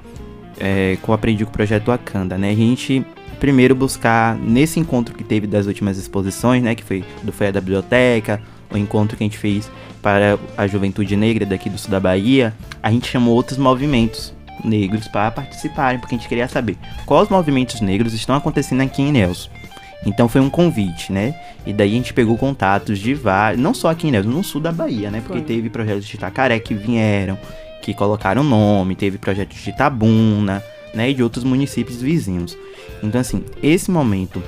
é, 0.58 0.96
que 1.02 1.06
eu 1.08 1.12
aprendi 1.12 1.44
com 1.44 1.50
o 1.50 1.52
projeto 1.52 1.88
Wakanda, 1.88 2.38
né? 2.38 2.50
A 2.50 2.54
gente 2.54 3.04
primeiro 3.38 3.74
buscar, 3.74 4.36
nesse 4.36 4.78
encontro 4.78 5.14
que 5.14 5.24
teve 5.24 5.46
das 5.46 5.66
últimas 5.66 5.96
exposições, 5.96 6.62
né, 6.62 6.74
que 6.74 6.84
foi 6.84 7.02
do 7.22 7.32
Feira 7.32 7.54
da 7.54 7.60
Biblioteca, 7.60 8.40
o 8.70 8.76
encontro 8.76 9.16
que 9.16 9.24
a 9.24 9.26
gente 9.26 9.38
fez 9.38 9.68
para 10.02 10.38
a 10.56 10.66
juventude 10.66 11.16
negra 11.16 11.46
daqui 11.46 11.70
do 11.70 11.78
sul 11.78 11.90
da 11.90 11.98
Bahia, 11.98 12.54
a 12.82 12.90
gente 12.90 13.08
chamou 13.08 13.34
outros 13.34 13.58
movimentos 13.58 14.34
negros 14.62 15.08
para 15.08 15.30
participarem, 15.30 15.98
porque 15.98 16.14
a 16.14 16.18
gente 16.18 16.28
queria 16.28 16.46
saber 16.46 16.76
quais 17.06 17.30
movimentos 17.30 17.80
negros 17.80 18.12
estão 18.12 18.36
acontecendo 18.36 18.82
aqui 18.82 19.00
em 19.00 19.10
Nelson. 19.10 19.48
Então 20.04 20.28
foi 20.28 20.40
um 20.40 20.48
convite, 20.48 21.12
né? 21.12 21.34
E 21.66 21.72
daí 21.72 21.92
a 21.92 21.94
gente 21.94 22.14
pegou 22.14 22.36
contatos 22.38 22.98
de 22.98 23.12
vários, 23.12 23.60
não 23.60 23.74
só 23.74 23.90
aqui 23.90 24.08
em 24.08 24.10
Nelson, 24.10 24.30
no 24.30 24.42
sul 24.42 24.60
da 24.60 24.72
Bahia, 24.72 25.10
né? 25.10 25.20
Porque 25.20 25.38
Foi. 25.38 25.46
teve 25.46 25.68
projetos 25.68 26.06
de 26.06 26.16
Itacaré 26.16 26.58
que 26.58 26.74
vieram, 26.74 27.38
que 27.82 27.92
colocaram 27.92 28.42
nome, 28.42 28.94
teve 28.94 29.18
projetos 29.18 29.58
de 29.58 29.70
Itabuna, 29.70 30.62
né? 30.94 31.10
E 31.10 31.14
de 31.14 31.22
outros 31.22 31.44
municípios 31.44 32.00
vizinhos. 32.00 32.56
Então, 33.02 33.20
assim, 33.20 33.44
esse 33.62 33.90
momento 33.90 34.42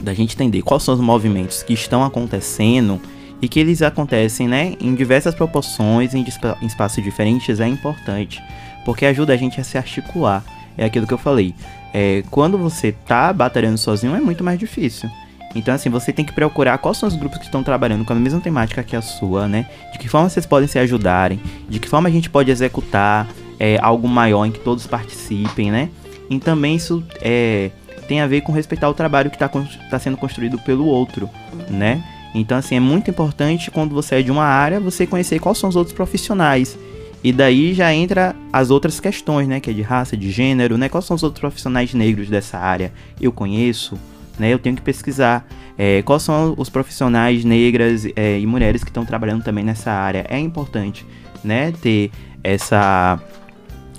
da 0.00 0.14
gente 0.14 0.34
entender 0.34 0.62
quais 0.62 0.82
são 0.82 0.94
os 0.94 1.00
movimentos 1.00 1.62
que 1.62 1.72
estão 1.72 2.04
acontecendo 2.04 3.00
e 3.42 3.48
que 3.48 3.58
eles 3.58 3.82
acontecem, 3.82 4.46
né, 4.46 4.74
em 4.80 4.94
diversas 4.94 5.34
proporções, 5.34 6.14
em, 6.14 6.24
em 6.62 6.66
espaços 6.66 7.02
diferentes, 7.02 7.58
é 7.58 7.66
importante, 7.66 8.42
porque 8.84 9.06
ajuda 9.06 9.32
a 9.32 9.36
gente 9.36 9.60
a 9.60 9.64
se 9.64 9.78
articular. 9.78 10.44
É 10.76 10.84
aquilo 10.84 11.06
que 11.06 11.14
eu 11.14 11.18
falei. 11.18 11.54
É, 11.92 12.22
quando 12.30 12.56
você 12.56 12.92
tá 12.92 13.32
batalhando 13.32 13.78
sozinho, 13.78 14.14
é 14.14 14.20
muito 14.20 14.44
mais 14.44 14.58
difícil. 14.58 15.08
Então, 15.54 15.74
assim, 15.74 15.90
você 15.90 16.12
tem 16.12 16.24
que 16.24 16.32
procurar 16.32 16.78
quais 16.78 16.96
são 16.96 17.08
os 17.08 17.16
grupos 17.16 17.38
que 17.38 17.44
estão 17.44 17.62
trabalhando 17.62 18.04
com 18.04 18.12
a 18.12 18.16
mesma 18.16 18.40
temática 18.40 18.82
que 18.82 18.94
a 18.94 19.02
sua, 19.02 19.48
né? 19.48 19.66
De 19.92 19.98
que 19.98 20.08
forma 20.08 20.28
vocês 20.28 20.46
podem 20.46 20.68
se 20.68 20.78
ajudarem, 20.78 21.40
de 21.68 21.80
que 21.80 21.88
forma 21.88 22.08
a 22.08 22.12
gente 22.12 22.30
pode 22.30 22.50
executar 22.50 23.26
é, 23.58 23.76
algo 23.82 24.06
maior 24.06 24.46
em 24.46 24.52
que 24.52 24.60
todos 24.60 24.86
participem, 24.86 25.70
né? 25.70 25.90
E 26.28 26.38
também 26.38 26.76
isso 26.76 27.02
é, 27.20 27.70
tem 28.06 28.20
a 28.20 28.26
ver 28.26 28.42
com 28.42 28.52
respeitar 28.52 28.88
o 28.88 28.94
trabalho 28.94 29.30
que 29.30 29.42
está 29.42 29.98
sendo 29.98 30.16
construído 30.16 30.58
pelo 30.60 30.86
outro, 30.86 31.28
né? 31.68 32.02
Então, 32.32 32.56
assim, 32.56 32.76
é 32.76 32.80
muito 32.80 33.10
importante 33.10 33.72
quando 33.72 33.92
você 33.92 34.16
é 34.16 34.22
de 34.22 34.30
uma 34.30 34.44
área, 34.44 34.78
você 34.78 35.04
conhecer 35.04 35.40
quais 35.40 35.58
são 35.58 35.68
os 35.68 35.74
outros 35.74 35.94
profissionais. 35.94 36.78
E 37.22 37.32
daí 37.32 37.74
já 37.74 37.92
entra 37.92 38.34
as 38.52 38.70
outras 38.70 38.98
questões, 38.98 39.46
né? 39.46 39.60
Que 39.60 39.70
é 39.70 39.72
de 39.72 39.82
raça, 39.82 40.16
de 40.16 40.30
gênero, 40.30 40.78
né? 40.78 40.88
Quais 40.88 41.04
são 41.04 41.14
os 41.14 41.22
outros 41.22 41.40
profissionais 41.40 41.92
negros 41.92 42.28
dessa 42.28 42.58
área? 42.58 42.92
Eu 43.20 43.30
conheço, 43.30 43.98
né? 44.38 44.52
Eu 44.52 44.58
tenho 44.58 44.74
que 44.76 44.82
pesquisar. 44.82 45.46
É, 45.76 46.02
quais 46.02 46.22
são 46.22 46.54
os 46.56 46.68
profissionais 46.68 47.44
negras 47.44 48.06
é, 48.16 48.38
e 48.38 48.46
mulheres 48.46 48.82
que 48.82 48.90
estão 48.90 49.04
trabalhando 49.04 49.42
também 49.42 49.64
nessa 49.64 49.90
área? 49.90 50.26
É 50.28 50.38
importante, 50.38 51.06
né? 51.44 51.72
Ter 51.72 52.10
essa 52.42 53.20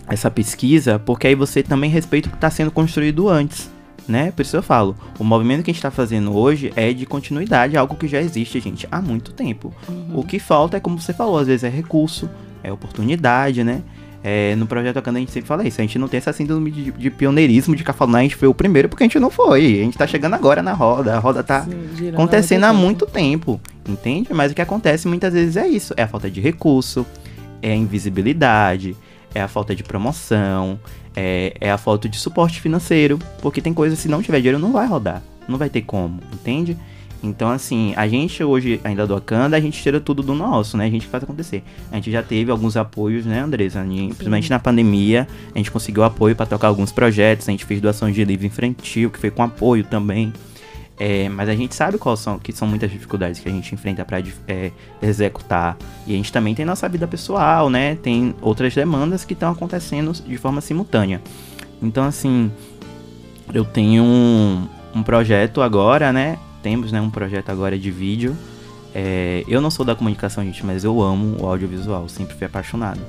essa 0.07 0.29
pesquisa, 0.29 0.99
porque 0.99 1.27
aí 1.27 1.35
você 1.35 1.63
também 1.63 1.89
respeita 1.89 2.27
o 2.27 2.31
que 2.31 2.37
está 2.37 2.49
sendo 2.49 2.69
construído 2.69 3.29
antes, 3.29 3.71
né? 4.05 4.31
Por 4.31 4.41
isso 4.41 4.57
eu 4.57 4.63
falo, 4.63 4.93
o 5.17 5.23
movimento 5.23 5.63
que 5.63 5.71
a 5.71 5.73
gente 5.73 5.77
está 5.79 5.91
fazendo 5.91 6.35
hoje 6.35 6.73
é 6.75 6.91
de 6.91 7.05
continuidade, 7.05 7.77
algo 7.77 7.95
que 7.95 8.09
já 8.09 8.19
existe, 8.19 8.59
gente, 8.59 8.85
há 8.91 9.01
muito 9.01 9.31
tempo. 9.31 9.73
O 10.13 10.23
que 10.23 10.37
falta 10.37 10.75
é, 10.75 10.79
como 10.81 10.99
você 10.99 11.13
falou, 11.13 11.37
às 11.37 11.47
vezes 11.47 11.63
é 11.63 11.69
recurso, 11.69 12.29
é 12.63 12.71
oportunidade, 12.71 13.63
né? 13.63 13.81
É, 14.23 14.55
no 14.55 14.67
projeto 14.67 14.97
Akanda 14.97 15.17
a 15.17 15.19
gente 15.19 15.31
sempre 15.31 15.47
fala 15.47 15.67
isso, 15.67 15.81
a 15.81 15.83
gente 15.83 15.97
não 15.97 16.07
tem 16.07 16.19
essa 16.19 16.31
síndrome 16.31 16.69
de, 16.69 16.91
de 16.91 17.09
pioneirismo, 17.09 17.75
de 17.75 17.79
ficar 17.81 17.93
falando, 17.93 18.15
"Ah, 18.15 18.19
a 18.19 18.21
gente 18.21 18.35
foi 18.35 18.47
o 18.47 18.53
primeiro, 18.53 18.87
porque 18.87 19.03
a 19.03 19.07
gente 19.07 19.19
não 19.19 19.31
foi. 19.31 19.79
A 19.79 19.83
gente 19.83 19.97
tá 19.97 20.05
chegando 20.05 20.35
agora 20.35 20.61
na 20.61 20.73
roda, 20.73 21.15
a 21.15 21.19
roda 21.19 21.41
tá 21.43 21.63
Sim, 21.63 22.09
acontecendo 22.09 22.65
há 22.65 22.73
muito 22.73 23.07
tempo, 23.07 23.59
entende? 23.87 24.31
Mas 24.31 24.51
o 24.51 24.55
que 24.55 24.61
acontece 24.61 25.07
muitas 25.07 25.33
vezes 25.33 25.57
é 25.57 25.67
isso: 25.67 25.93
é 25.97 26.03
a 26.03 26.07
falta 26.07 26.29
de 26.29 26.39
recurso, 26.39 27.03
é 27.63 27.71
a 27.71 27.75
invisibilidade, 27.75 28.95
é 29.33 29.41
a 29.41 29.47
falta 29.47 29.75
de 29.75 29.83
promoção, 29.83 30.79
é, 31.15 31.55
é 31.59 31.71
a 31.71 31.77
falta 31.79 32.07
de 32.07 32.17
suporte 32.17 32.61
financeiro, 32.61 33.17
porque 33.41 33.59
tem 33.59 33.73
coisas 33.73 33.97
se 33.97 34.07
não 34.07 34.21
tiver 34.21 34.37
dinheiro 34.37 34.59
não 34.59 34.71
vai 34.71 34.85
rodar, 34.85 35.23
não 35.47 35.57
vai 35.57 35.69
ter 35.69 35.81
como, 35.81 36.19
entende? 36.31 36.77
Então, 37.23 37.49
assim, 37.49 37.93
a 37.95 38.07
gente 38.07 38.43
hoje, 38.43 38.81
ainda 38.83 39.05
do 39.05 39.15
Akanda, 39.15 39.55
a 39.55 39.59
gente 39.59 39.81
tira 39.81 39.99
tudo 39.99 40.23
do 40.23 40.33
nosso, 40.33 40.75
né? 40.75 40.85
A 40.85 40.89
gente 40.89 41.05
faz 41.05 41.23
acontecer. 41.23 41.63
A 41.91 41.95
gente 41.95 42.11
já 42.11 42.23
teve 42.23 42.49
alguns 42.49 42.75
apoios, 42.75 43.25
né, 43.25 43.41
Andresa? 43.41 43.83
Principalmente 43.83 44.49
na 44.49 44.57
pandemia, 44.57 45.27
a 45.53 45.57
gente 45.57 45.69
conseguiu 45.69 46.03
apoio 46.03 46.35
para 46.35 46.47
tocar 46.47 46.67
alguns 46.67 46.91
projetos, 46.91 47.47
a 47.47 47.51
gente 47.51 47.63
fez 47.63 47.79
doação 47.79 48.11
de 48.11 48.23
livro 48.23 48.47
infantil, 48.47 49.11
que 49.11 49.19
foi 49.19 49.29
com 49.29 49.43
apoio 49.43 49.83
também. 49.83 50.33
É, 50.99 51.29
mas 51.29 51.49
a 51.49 51.55
gente 51.55 51.73
sabe 51.73 51.97
quais 51.97 52.19
são, 52.19 52.37
que 52.37 52.51
são 52.51 52.67
muitas 52.67 52.91
dificuldades 52.91 53.39
que 53.39 53.49
a 53.49 53.51
gente 53.51 53.73
enfrenta 53.73 54.05
para 54.05 54.21
executar. 55.01 55.77
E 56.05 56.13
a 56.13 56.15
gente 56.15 56.31
também 56.31 56.53
tem 56.53 56.65
nossa 56.65 56.87
vida 56.89 57.07
pessoal, 57.07 57.69
né? 57.69 57.95
Tem 57.95 58.35
outras 58.41 58.73
demandas 58.73 59.25
que 59.25 59.33
estão 59.33 59.51
acontecendo 59.51 60.11
de 60.11 60.37
forma 60.37 60.61
simultânea. 60.61 61.21
Então, 61.81 62.03
assim, 62.03 62.51
eu 63.53 63.65
tenho 63.65 64.03
um, 64.03 64.67
um 64.93 65.01
projeto 65.01 65.61
agora, 65.61 66.13
né? 66.13 66.37
Temos 66.61 66.91
né, 66.91 67.01
um 67.01 67.09
projeto 67.09 67.49
agora 67.49 67.77
de 67.77 67.91
vídeo. 67.91 68.35
É, 68.93 69.43
eu 69.47 69.61
não 69.61 69.71
sou 69.71 69.85
da 69.85 69.95
comunicação, 69.95 70.43
gente, 70.43 70.65
mas 70.65 70.83
eu 70.83 71.01
amo 71.01 71.37
o 71.41 71.47
audiovisual, 71.47 72.07
sempre 72.09 72.35
fui 72.35 72.45
apaixonado. 72.45 72.99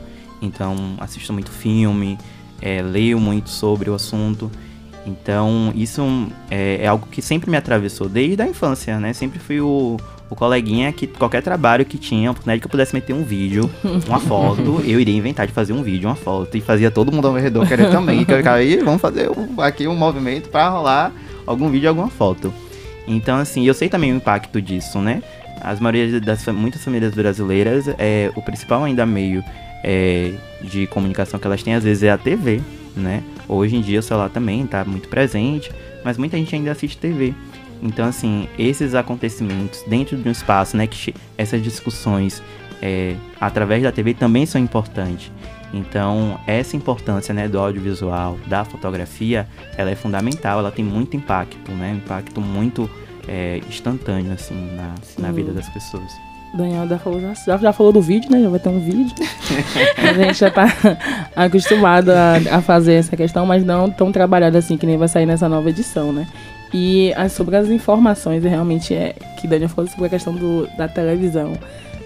Então, 0.41 0.95
assisto 0.99 1.33
muito 1.33 1.51
filme, 1.51 2.19
é, 2.61 2.83
leio 2.83 3.19
muito 3.19 3.51
sobre 3.51 3.91
o 3.91 3.95
assunto. 3.95 4.51
Então, 5.05 5.73
isso 5.75 6.03
é, 6.51 6.79
é 6.83 6.87
algo 6.87 7.07
que 7.11 7.21
sempre 7.21 7.51
me 7.51 7.57
atravessou 7.57 8.09
desde 8.09 8.41
a 8.43 8.47
infância, 8.47 9.01
né? 9.01 9.13
Sempre 9.13 9.41
fui 9.41 9.61
o, 9.61 9.97
o 10.31 10.37
coleguinha 10.37 10.93
que 10.93 11.07
qualquer 11.09 11.43
trabalho 11.43 11.85
que 11.85 11.99
tinha, 11.99 12.31
oportunidade 12.31 12.61
que 12.61 12.67
eu 12.67 12.71
pudesse 12.71 12.95
meter 12.95 13.13
um 13.13 13.25
vídeo, 13.25 13.69
uma 14.07 14.19
foto, 14.21 14.81
eu 14.85 15.01
iria 15.01 15.17
inventar 15.17 15.47
de 15.47 15.53
fazer 15.53 15.73
um 15.73 15.83
vídeo, 15.83 16.09
uma 16.09 16.15
foto. 16.15 16.57
E 16.57 16.61
fazia 16.61 16.91
todo 16.91 17.11
mundo 17.11 17.27
ao 17.27 17.35
meu 17.35 17.43
redor 17.43 17.67
querer 17.67 17.91
também. 17.91 18.25
que 18.25 18.33
eu 18.33 18.37
ficava 18.37 18.57
aí, 18.59 18.77
vamos 18.77 19.01
fazer 19.01 19.29
um, 19.29 19.61
aqui 19.61 19.89
um 19.89 19.97
movimento 19.97 20.49
pra 20.49 20.69
rolar 20.69 21.13
algum 21.47 21.69
vídeo, 21.69 21.89
alguma 21.89 22.09
foto. 22.09 22.53
Então, 23.07 23.39
assim, 23.39 23.67
eu 23.67 23.75
sei 23.75 23.89
também 23.89 24.13
o 24.13 24.17
impacto 24.17 24.61
disso, 24.61 25.01
né? 25.01 25.23
As 25.61 25.81
maioria 25.81 26.21
das 26.21 26.47
muitas 26.49 26.83
famílias 26.83 27.15
brasileiras, 27.15 27.87
é, 27.99 28.31
o 28.35 28.43
principal 28.43 28.85
ainda 28.85 29.07
meio 29.07 29.45
é, 29.83 30.33
de 30.61 30.87
comunicação 30.89 31.39
que 31.39 31.47
elas 31.47 31.63
têm 31.63 31.75
às 31.75 31.85
vezes 31.85 32.03
é 32.03 32.11
a 32.11 32.19
TV, 32.19 32.61
né? 32.97 33.23
Hoje 33.49 33.77
em 33.77 33.81
dia 33.81 34.01
o 34.01 34.03
celular 34.03 34.29
também 34.29 34.65
está 34.65 34.85
muito 34.85 35.09
presente, 35.09 35.71
mas 36.05 36.17
muita 36.17 36.37
gente 36.37 36.55
ainda 36.55 36.73
assiste 36.73 36.97
TV. 36.99 37.35
Então, 37.83 38.07
assim, 38.07 38.49
esses 38.57 38.95
acontecimentos 38.95 39.83
dentro 39.89 40.17
de 40.17 40.29
um 40.29 40.33
espaço, 40.33 40.77
né, 40.77 40.87
que 40.87 41.13
essas 41.37 41.61
discussões 41.61 42.41
é, 42.81 43.17
através 43.41 43.83
da 43.83 43.91
TV 43.91 44.15
também 44.15 44.47
são 44.47 44.61
importantes. 44.61 45.33
Então, 45.73 46.39
essa 46.47 46.77
importância, 46.77 47.33
né, 47.33 47.49
do 47.49 47.59
audiovisual, 47.59 48.39
da 48.47 48.65
fotografia, 48.65 49.49
ela 49.77 49.91
é 49.91 49.95
fundamental, 49.95 50.59
ela 50.59 50.71
tem 50.71 50.85
muito 50.85 51.17
impacto, 51.17 51.73
né, 51.73 51.93
impacto 51.93 52.41
muito 52.41 52.91
é, 53.27 53.61
instantâneo, 53.69 54.33
assim, 54.33 54.55
na, 54.77 54.95
na 55.19 55.33
vida 55.33 55.53
das 55.53 55.69
pessoas. 55.71 56.13
Daniel 56.55 56.87
já 56.87 56.99
falou, 56.99 57.21
já, 57.21 57.57
já 57.57 57.73
falou 57.73 57.93
do 57.93 58.03
vídeo, 58.03 58.31
né? 58.31 58.43
Já 58.43 58.49
vai 58.51 58.61
ter 58.61 58.69
um 58.69 58.79
vídeo. 58.79 59.15
a 59.97 60.13
gente 60.13 60.39
já 60.39 60.51
tá 60.51 60.67
acostumado 61.35 62.11
a, 62.11 62.35
a, 62.57 62.61
fazer 62.61 62.95
essa 62.95 63.17
questão, 63.17 63.47
mas 63.47 63.65
não 63.65 63.91
tão 63.91 64.13
trabalhado 64.13 64.59
assim 64.59 64.77
que 64.77 64.85
nem 64.85 64.99
vai 64.99 65.09
sair 65.09 65.25
nessa 65.25 65.49
nova 65.49 65.71
edição, 65.71 66.13
né? 66.13 66.27
E 66.75 67.13
as, 67.15 67.33
sobre 67.33 67.57
as 67.57 67.69
informações, 67.69 68.45
realmente 68.45 68.95
é 68.95 69.15
que 69.41 69.47
Daniel 69.47 69.71
falou 69.71 69.91
sobre 69.91 70.07
a 70.07 70.11
questão 70.11 70.35
do, 70.35 70.69
da 70.77 70.89
televisão. 70.89 71.55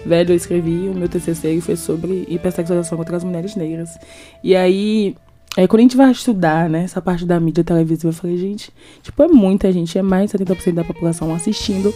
Velho, 0.05 0.31
eu 0.31 0.35
escrevi 0.35 0.89
o 0.89 0.93
meu 0.93 1.09
TCC 1.09 1.53
e 1.53 1.61
foi 1.61 1.75
sobre 1.75 2.25
hipersexualização 2.29 2.97
contra 2.97 3.17
as 3.17 3.23
mulheres 3.23 3.55
negras. 3.55 3.97
E 4.43 4.55
aí, 4.55 5.15
é, 5.55 5.67
quando 5.67 5.79
a 5.79 5.83
gente 5.83 5.97
vai 5.97 6.11
estudar, 6.11 6.69
né, 6.69 6.83
essa 6.83 7.01
parte 7.01 7.25
da 7.25 7.39
mídia 7.39 7.63
televisiva, 7.63 8.09
eu 8.09 8.13
falei, 8.13 8.37
gente, 8.37 8.71
tipo, 9.01 9.21
é 9.23 9.27
muita 9.27 9.71
gente, 9.71 9.97
é 9.97 10.01
mais 10.01 10.31
de 10.31 10.37
70% 10.37 10.73
da 10.73 10.83
população 10.83 11.33
assistindo 11.33 11.93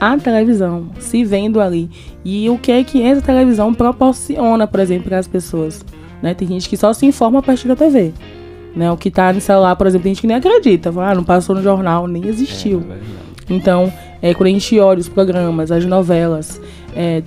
a 0.00 0.16
televisão, 0.16 0.90
se 0.98 1.24
vendo 1.24 1.60
ali. 1.60 1.90
E 2.24 2.48
o 2.48 2.56
que 2.56 2.72
é 2.72 2.82
que 2.82 3.02
essa 3.02 3.20
televisão 3.20 3.74
proporciona, 3.74 4.66
por 4.66 4.80
exemplo, 4.80 5.08
para 5.08 5.18
as 5.18 5.28
pessoas. 5.28 5.84
Né? 6.22 6.34
Tem 6.34 6.48
gente 6.48 6.68
que 6.68 6.76
só 6.76 6.92
se 6.92 7.04
informa 7.04 7.40
a 7.40 7.42
partir 7.42 7.68
da 7.68 7.76
TV. 7.76 8.12
Né? 8.74 8.90
O 8.90 8.96
que 8.96 9.08
está 9.08 9.32
no 9.32 9.40
celular, 9.40 9.76
por 9.76 9.86
exemplo, 9.86 10.04
tem 10.04 10.14
gente 10.14 10.22
que 10.22 10.26
nem 10.26 10.36
acredita. 10.36 10.90
Ah, 11.00 11.14
não 11.14 11.24
passou 11.24 11.54
no 11.54 11.62
jornal, 11.62 12.06
nem 12.06 12.26
existiu. 12.26 12.82
É, 12.90 12.98
então, 13.50 13.92
é, 14.22 14.32
quando 14.32 14.46
a 14.48 14.52
gente 14.52 14.78
olha 14.78 15.00
os 15.00 15.08
programas, 15.08 15.70
as 15.70 15.84
novelas, 15.84 16.60
é, 16.94 17.22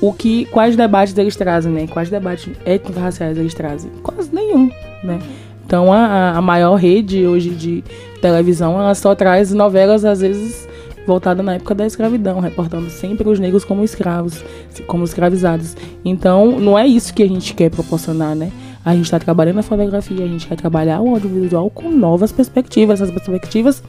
o 0.00 0.12
que, 0.12 0.44
quais 0.46 0.76
debates 0.76 1.16
eles 1.16 1.36
trazem, 1.36 1.72
né? 1.72 1.86
Quais 1.86 2.10
debates 2.10 2.48
étnico-raciais 2.64 3.38
eles 3.38 3.54
trazem? 3.54 3.90
Quase 4.02 4.34
nenhum, 4.34 4.70
né? 5.02 5.18
Então, 5.66 5.92
a, 5.92 6.32
a 6.32 6.42
maior 6.42 6.74
rede 6.76 7.26
hoje 7.26 7.50
de 7.50 7.82
televisão, 8.20 8.78
ela 8.78 8.94
só 8.94 9.14
traz 9.14 9.50
novelas, 9.52 10.04
às 10.04 10.20
vezes, 10.20 10.68
voltada 11.06 11.42
na 11.42 11.54
época 11.54 11.74
da 11.74 11.86
escravidão, 11.86 12.40
reportando 12.40 12.90
sempre 12.90 13.28
os 13.28 13.38
negros 13.38 13.64
como 13.64 13.82
escravos, 13.82 14.44
como 14.86 15.04
escravizados. 15.04 15.76
Então, 16.04 16.58
não 16.58 16.78
é 16.78 16.86
isso 16.86 17.14
que 17.14 17.22
a 17.22 17.28
gente 17.28 17.54
quer 17.54 17.70
proporcionar, 17.70 18.34
né? 18.34 18.52
A 18.84 18.94
gente 18.94 19.06
está 19.06 19.18
trabalhando 19.18 19.60
a 19.60 19.62
fotografia, 19.62 20.24
a 20.24 20.28
gente 20.28 20.46
quer 20.46 20.56
trabalhar 20.56 21.00
o 21.00 21.14
audiovisual 21.14 21.70
com 21.70 21.90
novas 21.90 22.30
perspectivas. 22.30 23.00
Essas 23.00 23.10
perspectivas, 23.10 23.82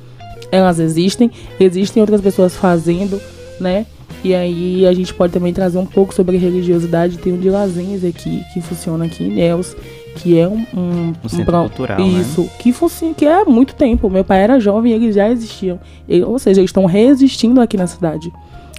elas 0.52 0.80
existem, 0.80 1.30
existem 1.60 2.02
outras 2.02 2.22
pessoas 2.22 2.56
fazendo, 2.56 3.20
né? 3.60 3.86
E 4.24 4.34
aí 4.34 4.86
a 4.86 4.94
gente 4.94 5.14
pode 5.14 5.34
também 5.34 5.54
trazer 5.54 5.78
um 5.78 5.86
pouco 5.86 6.14
sobre 6.14 6.38
religiosidade. 6.38 7.18
Tem 7.18 7.34
um 7.34 7.38
de 7.38 7.50
Lazenhas 7.50 8.04
aqui, 8.04 8.44
que 8.54 8.62
funciona 8.62 9.06
aqui 9.06 9.24
em 9.24 9.32
Neus, 9.32 9.76
que 10.16 10.40
é 10.40 10.48
um, 10.48 10.66
um, 10.74 11.14
um 11.24 11.30
centro 11.30 11.46
pro... 11.46 11.60
cultural, 11.62 12.00
né? 12.00 12.08
isso, 12.08 12.42
né? 12.42 12.50
que 12.60 12.72
funciona, 12.72 13.14
que 13.14 13.26
é 13.26 13.42
há 13.42 13.46
muito 13.46 13.76
tempo. 13.76 14.10
Meu 14.10 14.24
pai 14.24 14.42
era 14.42 14.60
jovem 14.60 14.92
e 14.92 14.96
eles 14.96 15.16
já 15.16 15.30
existiam, 15.30 15.80
e, 16.08 16.24
ou 16.24 16.40
seja, 16.40 16.62
eles 16.62 16.70
estão 16.70 16.86
resistindo 16.86 17.62
aqui 17.62 17.78
na 17.78 17.88
cidade, 17.88 18.32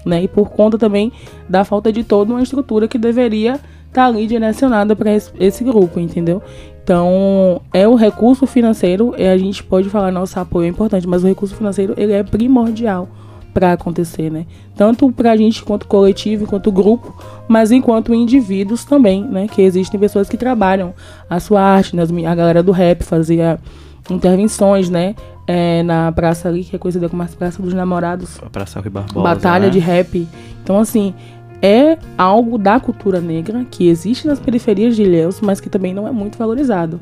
né? 0.05 0.23
E 0.23 0.29
por 0.29 0.51
conta 0.51 0.79
também 0.79 1.13
da 1.49 1.65
falta 1.65 1.93
de 1.93 2.03
toda 2.03 2.33
uma 2.33 2.43
estrutura 2.43 2.89
que 2.89 2.99
deveria 2.99 3.55
estar 3.55 3.63
tá 3.93 4.07
ali 4.07 4.27
direcionada 4.27 4.97
para 4.97 5.15
esse, 5.15 5.31
esse, 5.39 5.63
grupo, 5.63 6.01
entendeu? 6.01 6.43
Então, 6.83 7.61
é 7.73 7.87
o 7.87 7.95
recurso 7.95 8.47
financeiro, 8.47 9.15
e 9.19 9.27
a 9.27 9.37
gente 9.37 9.63
pode 9.63 9.89
falar 9.91 10.11
nosso 10.11 10.39
apoio 10.39 10.67
é 10.67 10.69
importante, 10.69 11.07
mas 11.07 11.23
o 11.23 11.27
recurso 11.27 11.55
financeiro 11.55 11.95
ele 11.97 12.13
é 12.13 12.23
primordial 12.23 13.09
para 13.57 13.73
acontecer, 13.73 14.31
né? 14.31 14.45
Tanto 14.77 15.11
para 15.11 15.33
a 15.33 15.37
gente 15.37 15.63
quanto 15.63 15.87
coletivo, 15.87 16.47
quanto 16.47 16.71
grupo, 16.71 17.17
mas 17.49 17.73
enquanto 17.73 18.15
indivíduos 18.15 18.85
também, 18.85 19.25
né? 19.25 19.49
Que 19.49 19.63
existem 19.63 19.99
pessoas 19.99 20.29
que 20.29 20.37
trabalham 20.37 20.93
a 21.31 21.41
sua 21.41 21.63
arte, 21.63 21.97
né? 21.97 22.03
A 22.29 22.35
galera 22.35 22.63
do 22.63 22.71
rap 22.71 23.03
fazia 23.03 23.59
intervenções, 24.11 24.91
né? 24.91 25.15
É, 25.47 25.83
na 25.83 26.13
praça 26.13 26.51
ali, 26.51 26.65
que 26.65 26.77
é 26.77 26.79
conhecida 26.79 27.09
como 27.09 27.23
a 27.23 27.27
Praça 27.27 27.63
dos 27.63 27.73
Namorados. 27.73 28.39
A 28.45 28.51
Praça 28.51 28.79
Rui 28.79 28.91
Barbosa. 28.91 29.23
Batalha 29.23 29.67
né? 29.67 29.71
de 29.71 29.79
rap. 29.79 30.29
Então, 30.63 30.79
assim, 30.79 31.15
é 31.63 31.97
algo 32.19 32.59
da 32.59 32.79
cultura 32.79 33.23
negra 33.23 33.65
que 33.71 33.89
existe 33.89 34.27
nas 34.27 34.39
periferias 34.39 34.95
de 34.95 35.03
Ilhéus, 35.03 35.41
mas 35.41 35.61
que 35.61 35.71
também 35.71 35.95
não 35.95 36.07
é 36.07 36.11
muito 36.11 36.37
valorizado. 36.37 37.01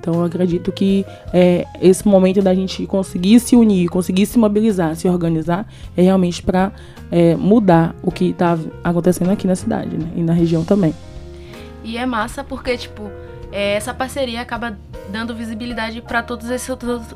Então 0.00 0.14
eu 0.14 0.24
acredito 0.24 0.70
que 0.72 1.04
é, 1.32 1.66
esse 1.80 2.06
momento 2.06 2.40
da 2.40 2.54
gente 2.54 2.86
conseguir 2.86 3.40
se 3.40 3.56
unir, 3.56 3.88
conseguir 3.88 4.26
se 4.26 4.38
mobilizar, 4.38 4.94
se 4.96 5.08
organizar, 5.08 5.66
é 5.96 6.02
realmente 6.02 6.42
para 6.42 6.72
é, 7.10 7.34
mudar 7.36 7.94
o 8.02 8.10
que 8.10 8.30
está 8.30 8.58
acontecendo 8.82 9.30
aqui 9.30 9.46
na 9.46 9.56
cidade 9.56 9.96
né? 9.96 10.08
e 10.16 10.22
na 10.22 10.32
região 10.32 10.64
também. 10.64 10.94
E 11.84 11.96
é 11.96 12.04
massa 12.04 12.44
porque, 12.44 12.76
tipo, 12.76 13.10
é, 13.50 13.74
essa 13.74 13.94
parceria 13.94 14.40
acaba 14.42 14.76
dando 15.10 15.34
visibilidade 15.34 16.02
para 16.02 16.22
todos 16.22 16.50
esses 16.50 16.68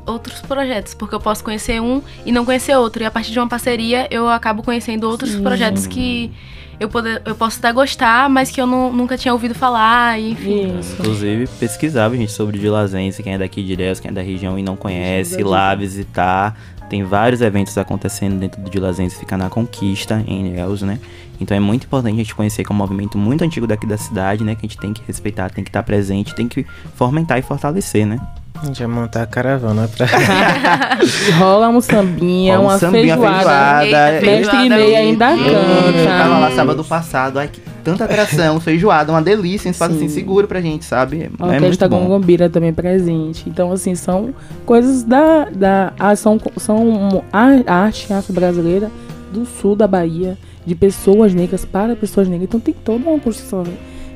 outros 0.05 0.41
projetos, 0.41 0.93
porque 0.93 1.13
eu 1.13 1.19
posso 1.19 1.43
conhecer 1.43 1.79
um 1.79 2.01
e 2.25 2.31
não 2.31 2.43
conhecer 2.43 2.75
outro, 2.75 3.03
e 3.03 3.05
a 3.05 3.11
partir 3.11 3.31
de 3.31 3.39
uma 3.39 3.47
parceria 3.47 4.07
eu 4.09 4.27
acabo 4.27 4.63
conhecendo 4.63 5.07
outros 5.07 5.31
Sim. 5.31 5.43
projetos 5.43 5.85
que 5.85 6.31
eu, 6.79 6.89
poder, 6.89 7.21
eu 7.25 7.35
posso 7.35 7.59
até 7.59 7.71
gostar, 7.71 8.29
mas 8.29 8.51
que 8.51 8.59
eu 8.59 8.67
não, 8.67 8.91
nunca 8.91 9.17
tinha 9.17 9.33
ouvido 9.33 9.55
falar, 9.55 10.19
enfim. 10.19 10.79
Isso. 10.79 10.95
Inclusive, 10.99 11.47
pesquisava, 11.59 12.15
gente, 12.15 12.31
sobre 12.31 12.57
Dilazense, 12.57 13.21
quem 13.21 13.33
é 13.33 13.37
daqui 13.37 13.63
de 13.63 13.73
Ilhéus, 13.73 13.99
quem 13.99 14.09
é 14.09 14.13
da 14.13 14.21
região 14.21 14.57
e 14.57 14.63
não 14.63 14.75
conhece, 14.75 15.39
ir 15.39 15.43
lá 15.43 15.73
visitar. 15.75 16.57
Tem 16.89 17.03
vários 17.03 17.41
eventos 17.41 17.77
acontecendo 17.77 18.39
dentro 18.39 18.61
do 18.61 18.69
Dilazense, 18.69 19.17
fica 19.17 19.37
na 19.37 19.49
Conquista, 19.49 20.23
em 20.27 20.47
Ilhéus, 20.47 20.81
né? 20.81 20.99
Então 21.39 21.55
é 21.57 21.59
muito 21.59 21.85
importante 21.85 22.13
a 22.13 22.17
gente 22.17 22.35
conhecer 22.35 22.63
que 22.63 22.71
é 22.71 22.75
um 22.75 22.77
movimento 22.77 23.17
muito 23.17 23.43
antigo 23.43 23.65
daqui 23.65 23.87
da 23.87 23.97
cidade, 23.97 24.43
né? 24.43 24.55
Que 24.55 24.65
a 24.65 24.69
gente 24.69 24.77
tem 24.77 24.93
que 24.93 25.01
respeitar, 25.07 25.49
tem 25.49 25.63
que 25.63 25.69
estar 25.69 25.83
presente, 25.83 26.35
tem 26.35 26.47
que 26.47 26.65
fomentar 26.95 27.39
e 27.39 27.41
fortalecer, 27.41 28.05
né? 28.05 28.19
A 28.61 28.65
gente 28.65 28.79
vai 28.79 28.87
montar 28.87 29.23
a 29.23 29.25
caravana 29.25 29.89
pra. 29.89 30.05
Rola 31.37 31.69
um 31.69 31.81
sambinha, 31.81 32.55
Rola 32.55 32.67
um 32.67 32.71
uma 32.71 32.79
sambinha, 32.79 33.17
feijoada. 33.17 33.81
feijoada. 33.81 34.21
Mestre 34.21 34.57
e 34.57 34.69
meia 34.69 34.99
ainda 34.99 35.27
canta. 35.29 36.07
Tava 36.07 36.39
lá 36.39 36.51
sábado 36.51 36.83
passado, 36.83 37.39
ai, 37.39 37.49
que 37.49 37.59
tanta 37.83 38.05
atração, 38.05 38.59
feijoada, 38.61 39.11
uma 39.11 39.21
delícia, 39.21 39.67
um 39.67 39.71
espaço 39.71 39.95
assim 39.95 40.07
seguro 40.07 40.47
pra 40.47 40.61
gente, 40.61 40.85
sabe? 40.85 41.29
A 41.39 41.47
é 41.47 41.55
Orquestra 41.55 41.87
Gongombira 41.87 42.49
também 42.49 42.71
presente. 42.71 43.43
Então, 43.47 43.71
assim, 43.71 43.95
são 43.95 44.33
coisas 44.65 45.03
da. 45.03 45.45
da 45.45 45.93
a, 45.99 46.15
são, 46.15 46.39
são 46.57 47.23
a 47.33 47.73
arte 47.73 48.13
afro-brasileira 48.13 48.89
do 49.31 49.45
sul 49.45 49.75
da 49.75 49.87
Bahia, 49.87 50.37
de 50.65 50.75
pessoas 50.75 51.33
negras 51.33 51.65
para 51.65 51.95
pessoas 51.95 52.29
negras. 52.29 52.47
Então 52.47 52.59
tem 52.59 52.73
toda 52.73 53.09
uma 53.09 53.19
construção 53.19 53.63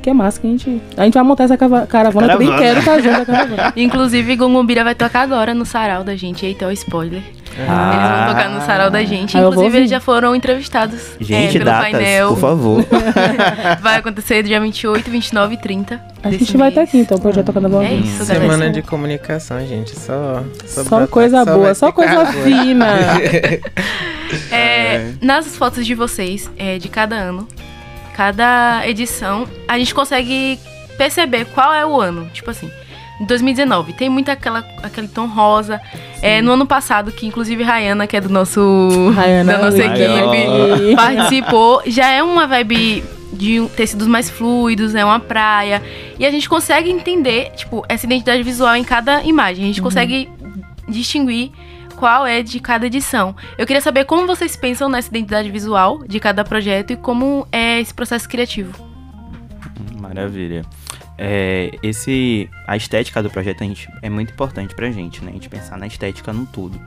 que 0.08 0.12
é 0.12 0.14
massa 0.14 0.40
que 0.40 0.48
a 0.48 0.50
gente. 0.50 0.82
A 0.96 1.04
gente 1.04 1.16
vai 1.16 1.24
montar 1.24 1.44
essa 1.44 1.58
caravana, 1.58 1.86
caravana. 1.86 2.28
também 2.30 2.56
quero 2.56 2.80
estar 2.80 2.98
junto 3.02 3.18
da 3.18 3.26
caravana. 3.26 3.74
Inclusive, 3.76 4.38
Gongombira 4.38 4.82
vai 4.82 4.96
tocar 4.96 5.20
agora 5.20 5.54
no 5.54 5.66
sarau 5.66 6.02
da 6.02 6.16
gente. 6.16 6.46
Eita, 6.46 6.66
o 6.66 6.72
spoiler. 6.72 7.22
Ah. 7.68 7.92
Eles 7.92 8.10
vão 8.10 8.28
tocar 8.30 8.50
no 8.50 8.66
sarau 8.66 8.90
da 8.90 9.04
gente. 9.04 9.38
Inclusive, 9.38 9.78
eles 9.78 9.90
já 9.90 10.00
foram 10.00 10.34
entrevistados 10.34 11.18
gente, 11.20 11.50
é, 11.50 11.60
pelo 11.60 11.66
datas, 11.66 11.92
painel. 11.92 12.30
Por 12.30 12.40
favor. 12.40 12.86
vai 13.84 13.98
acontecer 13.98 14.44
dia 14.44 14.62
28, 14.62 15.12
29 15.12 15.56
e 15.56 15.58
30. 15.58 16.02
A 16.24 16.32
gente 16.32 16.56
vai 16.56 16.70
estar 16.70 16.84
aqui, 16.84 17.00
então, 17.00 17.18
o 17.18 17.22
projeto 17.22 17.48
tocando 17.48 17.68
boa 17.68 17.84
é 17.84 17.96
isso, 17.96 18.24
Semana 18.24 18.70
de 18.70 18.82
comunicação, 18.82 19.60
gente. 19.68 19.92
Só, 20.00 20.42
só, 20.66 20.84
só 20.86 21.08
coisa 21.08 21.44
só 21.44 21.54
boa, 21.54 21.76
só 21.76 21.92
coisa 21.92 22.28
fina. 22.28 22.88
é, 24.56 25.12
nas 25.22 25.58
fotos 25.58 25.86
de 25.86 25.94
vocês, 25.94 26.50
é, 26.58 26.78
de 26.78 26.88
cada 26.88 27.16
ano, 27.18 27.46
cada 28.18 28.82
edição, 28.88 29.48
a 29.68 29.78
gente 29.78 29.94
consegue 29.94 30.60
perceber 30.98 31.46
qual 31.46 31.72
é 31.72 31.86
o 31.86 32.02
ano. 32.02 32.28
Tipo 32.34 32.50
assim, 32.50 32.68
2019 33.28 33.94
tem 33.94 34.10
muito 34.10 34.32
aquela, 34.32 34.66
aquele 34.82 35.08
tom 35.08 35.28
rosa. 35.28 35.80
É, 36.20 36.42
no 36.42 36.52
ano 36.54 36.66
passado, 36.66 37.12
que 37.12 37.28
inclusive 37.28 37.62
Rayana, 37.62 38.08
que 38.08 38.18
é 38.18 38.22
do 38.22 38.28
nosso 38.28 39.12
Rayana, 39.16 39.54
da 39.58 39.66
nossa 39.66 39.78
equipe, 39.78 40.96
participou, 40.98 41.84
já 41.86 42.10
é 42.10 42.24
uma 42.24 42.48
vibe 42.48 43.04
de 43.34 43.68
tecidos 43.76 44.08
mais 44.08 44.32
fluidos, 44.32 44.96
é 44.96 45.06
uma 45.06 45.20
praia. 45.20 45.84
E 46.18 46.26
a 46.26 46.32
gente 46.32 46.50
consegue 46.50 46.90
entender, 46.90 47.52
tipo, 47.56 47.86
essa 47.88 48.08
identidade 48.08 48.42
visual 48.42 48.76
em 48.76 48.84
cada 48.84 49.22
imagem. 49.26 49.66
A 49.66 49.68
gente 49.68 49.80
uhum. 49.80 49.86
consegue 49.86 50.28
distinguir 50.90 51.52
qual 51.98 52.28
é 52.28 52.44
de 52.44 52.60
cada 52.60 52.86
edição. 52.86 53.36
Eu 53.58 53.66
queria 53.66 53.82
saber 53.82 54.06
como 54.06 54.28
vocês 54.28 54.56
pensam 54.56 54.88
nessa 54.88 55.10
identidade 55.10 55.50
visual 55.50 56.04
de 56.08 56.20
cada 56.20 56.44
projeto 56.44 56.94
e 56.94 56.96
como 56.96 57.48
é 57.52 57.82
esse 57.82 57.94
processo 57.94 58.30
criativo. 58.30 58.72
Maravilha. 60.00 60.64
É, 61.18 61.72
esse, 61.82 62.48
a 62.68 62.78
estética 62.78 63.24
do 63.24 63.30
projeto 63.32 63.64
a 63.64 63.68
gente, 63.68 63.90
é 64.04 64.10
muito 64.10 64.32
importante 64.32 64.76
pra 64.76 64.92
gente, 64.92 65.24
né? 65.26 65.32
A 65.32 65.34
gente 65.34 65.50
pensar 65.50 65.78
na 65.78 65.88
estética 65.88 66.32
no 66.32 66.46
tudo. 66.46 66.80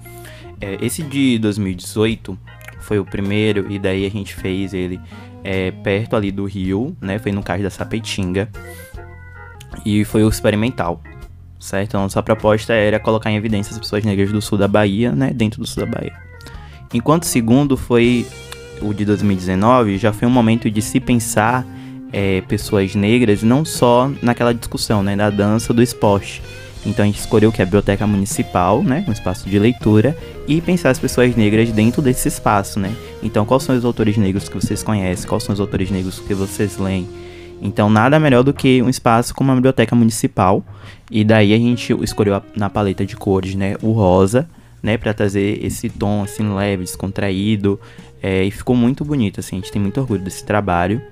É, 0.61 0.79
esse 0.81 1.03
de 1.03 1.39
2018 1.41 2.39
foi 2.79 3.01
o 3.01 3.05
primeiro, 3.05 3.71
e 3.71 3.79
daí 3.79 4.07
a 4.07 4.11
gente 4.11 4.33
fez 4.33 4.73
ele 4.73 5.01
é, 5.43 5.73
perto 5.73 6.15
ali 6.15 6.31
do 6.31 6.45
Rio, 6.45 6.97
né? 7.01 7.19
Foi 7.19 7.33
no 7.33 7.43
caso 7.43 7.65
da 7.65 7.71
Sapetinga. 7.71 8.49
E 9.85 10.05
foi 10.05 10.23
o 10.23 10.29
experimental, 10.29 11.01
certo? 11.61 11.91
Então, 11.91 12.03
nossa 12.03 12.23
proposta 12.23 12.73
era 12.73 12.99
colocar 12.99 13.31
em 13.31 13.37
evidência 13.37 13.73
as 13.73 13.79
pessoas 13.79 14.03
negras 14.05 14.33
do 14.33 14.41
sul 14.41 14.59
da 14.59 14.67
Bahia, 14.67 15.13
né? 15.13 15.31
Dentro 15.33 15.61
do 15.61 15.67
sul 15.67 15.85
da 15.85 15.91
Bahia. 15.91 16.13
Enquanto 16.93 17.23
o 17.25 17.27
segundo 17.27 17.77
foi 17.77 18.27
o 18.81 18.93
de 18.93 19.05
2019, 19.05 19.99
já 19.99 20.13
foi 20.13 20.27
um 20.27 20.31
momento 20.31 20.71
de 20.71 20.83
se 20.83 20.99
pensar 20.99 21.65
é, 22.13 22.41
pessoas 22.41 22.95
negras 22.95 23.43
não 23.43 23.65
só 23.65 24.11
naquela 24.23 24.53
discussão, 24.53 25.03
né? 25.03 25.15
Da 25.15 25.31
dança, 25.31 25.73
do 25.73 25.83
esporte. 25.83 26.43
Então 26.85 27.03
a 27.05 27.07
gente 27.07 27.21
escolheu 27.21 27.53
que 27.53 27.61
é 27.61 27.63
a 27.63 27.67
biblioteca 27.67 28.07
municipal, 28.07 28.83
né, 28.83 29.05
um 29.07 29.13
espaço 29.13 29.49
de 29.49 29.59
leitura, 29.59 30.17
e 30.49 30.61
pensar 30.61 30.91
as 30.91 30.99
pessoas 30.99 31.37
negras 31.37 31.71
dentro 31.71 32.01
desse 32.01 32.29
espaço, 32.29 32.81
né? 32.81 32.95
Então 33.23 33.45
quais 33.45 33.65
são 33.65 33.77
os 33.77 33.85
autores 33.85 34.17
negros 34.17 34.49
que 34.49 34.55
vocês 34.55 34.83
conhecem, 34.83 35.29
quais 35.29 35.45
são 35.45 35.53
os 35.53 35.61
autores 35.61 35.91
negros 35.91 36.19
que 36.21 36.33
vocês 36.33 36.79
leem, 36.79 37.07
então, 37.61 37.91
nada 37.91 38.19
melhor 38.19 38.43
do 38.43 38.55
que 38.55 38.83
um 38.83 38.89
espaço 38.89 39.35
como 39.35 39.51
uma 39.51 39.57
biblioteca 39.57 39.95
municipal. 39.95 40.65
E 41.11 41.25
daí 41.25 41.53
a 41.53 41.59
gente 41.59 41.93
escolheu 42.03 42.41
na 42.57 42.71
paleta 42.71 43.05
de 43.05 43.17
cores, 43.17 43.55
né, 43.55 43.77
o 43.83 43.93
rosa, 43.93 44.49
né, 44.83 44.97
para 44.97 45.13
trazer 45.13 45.65
esse 45.65 45.91
tom 45.91 46.23
assim 46.23 46.55
leve, 46.55 46.85
descontraído, 46.85 47.79
é, 48.23 48.45
e 48.45 48.51
ficou 48.51 48.77
muito 48.77 49.05
bonito, 49.05 49.41
assim, 49.41 49.57
a 49.57 49.59
gente 49.59 49.73
tem 49.73 49.83
muito 49.83 50.01
orgulho 50.01 50.23
desse 50.23 50.45
trabalho. 50.45 51.03